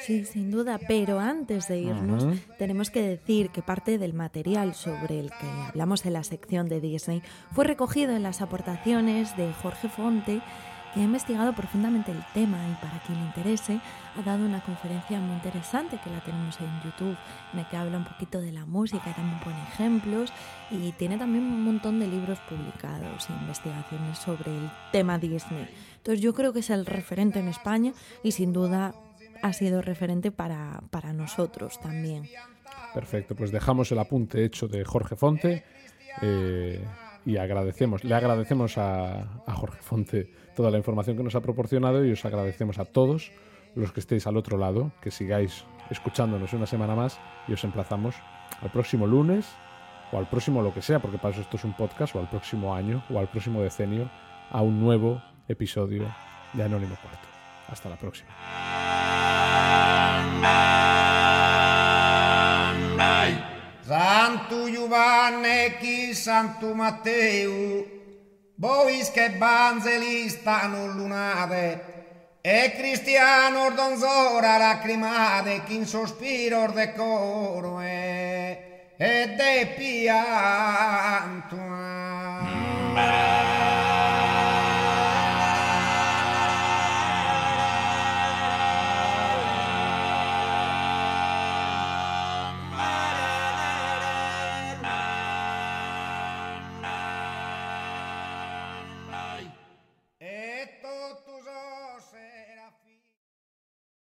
Sí, 0.05 0.27
sin 0.27 0.51
duda, 0.51 0.79
pero 0.87 1.18
antes 1.18 1.66
de 1.68 1.79
irnos 1.79 2.27
tenemos 2.59 2.91
que 2.91 3.01
decir 3.01 3.49
que 3.49 3.62
parte 3.62 3.97
del 3.97 4.12
material 4.12 4.75
sobre 4.75 5.18
el 5.18 5.31
que 5.31 5.47
hablamos 5.68 6.05
en 6.05 6.12
la 6.12 6.22
sección 6.25 6.68
de 6.68 6.83
Disney 6.83 7.22
fue 7.53 7.64
recogido 7.64 8.14
en 8.14 8.22
las 8.22 8.43
aportaciones 8.43 9.35
de 9.39 9.51
Jorge 9.55 9.89
Fonte, 9.89 10.43
que 10.95 11.01
ha 11.01 11.05
investigado 11.05 11.53
profundamente 11.53 12.13
el 12.13 12.23
tema 12.33 12.57
y 12.69 12.75
para 12.75 12.99
quien 13.01 13.19
le 13.19 13.27
interese 13.27 13.81
ha 14.17 14.23
dado 14.23 14.45
una 14.45 14.63
conferencia 14.63 15.19
muy 15.19 15.35
interesante 15.35 15.99
que 16.03 16.11
la 16.11 16.21
tenemos 16.21 16.59
en 16.61 16.83
YouTube, 16.85 17.17
en 17.53 17.59
la 17.59 17.69
que 17.69 17.77
habla 17.77 17.99
un 17.99 18.05
poquito 18.05 18.41
de 18.41 18.53
la 18.53 18.65
música, 18.65 19.13
también 19.13 19.41
pone 19.41 19.61
ejemplos 19.73 20.33
y 20.71 20.93
tiene 20.93 21.19
también 21.19 21.45
un 21.45 21.65
montón 21.65 21.99
de 21.99 22.07
libros 22.07 22.39
publicados 22.49 23.29
e 23.29 23.33
investigaciones 23.33 24.19
sobre 24.19 24.57
el 24.57 24.71
tema 24.93 25.19
Disney. 25.19 25.69
Entonces 25.97 26.23
yo 26.23 26.33
creo 26.33 26.53
que 26.53 26.61
es 26.61 26.71
el 26.71 26.87
referente 26.87 27.41
en 27.41 27.49
España 27.49 27.93
y 28.23 28.31
sin 28.31 28.53
duda 28.53 28.95
ha 29.43 29.53
sido 29.53 29.83
referente 29.83 30.31
para, 30.31 30.81
para 30.91 31.13
nosotros 31.13 31.81
también. 31.81 32.29
Perfecto, 32.95 33.35
pues 33.35 33.51
dejamos 33.51 33.91
el 33.91 33.99
apunte 33.99 34.45
hecho 34.45 34.69
de 34.69 34.85
Jorge 34.85 35.17
Fonte 35.17 35.65
eh, 36.23 36.85
y 37.25 37.37
agradecemos, 37.37 38.05
le 38.05 38.14
agradecemos 38.14 38.79
a, 38.79 39.43
a 39.47 39.55
Jorge 39.55 39.81
Fonte 39.81 40.31
toda 40.55 40.70
la 40.70 40.79
información 40.79 41.16
que 41.16 41.22
nos 41.22 41.35
ha 41.35 41.41
proporcionado 41.41 42.05
y 42.05 42.12
os 42.12 42.25
agradecemos 42.25 42.79
a 42.79 42.85
todos 42.85 43.33
los 43.75 43.93
que 43.93 44.01
estéis 44.01 44.27
al 44.27 44.37
otro 44.37 44.59
lado, 44.59 44.93
que 45.01 45.11
sigáis 45.11 45.64
escuchándonos 45.91 46.53
una 46.53 46.66
semana 46.66 46.95
más 46.95 47.18
y 47.49 47.53
os 47.53 47.64
emplazamos 47.64 48.14
al 48.61 48.70
próximo 48.70 49.07
lunes 49.07 49.47
o 50.12 50.18
al 50.18 50.29
próximo 50.29 50.62
lo 50.62 50.72
que 50.72 50.83
sea, 50.83 51.01
porque 51.01 51.18
para 51.18 51.33
eso 51.33 51.43
esto 51.43 51.57
es 51.57 51.64
un 51.64 51.75
podcast, 51.75 52.14
o 52.14 52.20
al 52.20 52.29
próximo 52.29 52.75
año 52.75 53.03
o 53.11 53.18
al 53.18 53.29
próximo 53.29 53.62
decenio 53.62 54.09
a 54.51 54.62
un 54.62 54.81
nuevo 54.81 55.20
episodio 55.49 56.07
de 56.53 56.62
Anónimo 56.62 56.97
Cuarto. 57.03 57.29
Hasta 57.68 57.89
la 57.89 57.97
próxima. 57.97 58.31
Santo 63.87 64.70
Giovanni 64.70 65.76
chi 65.78 66.14
Santo 66.14 66.72
Matteo, 66.72 67.85
voi 68.55 69.07
che 69.12 69.24
evangelista 69.24 70.66
non 70.68 70.97
lunate, 70.97 72.39
e 72.41 72.72
cristiano 72.74 73.66
ordonzora 73.66 74.57
lacrimate, 74.57 75.64
chi 75.64 75.74
in 75.76 75.87
sospiro 75.87 76.70
decoro 76.72 77.80
e, 77.80 78.95
e 78.97 79.35
de 79.37 79.74
pianto. 79.76 81.57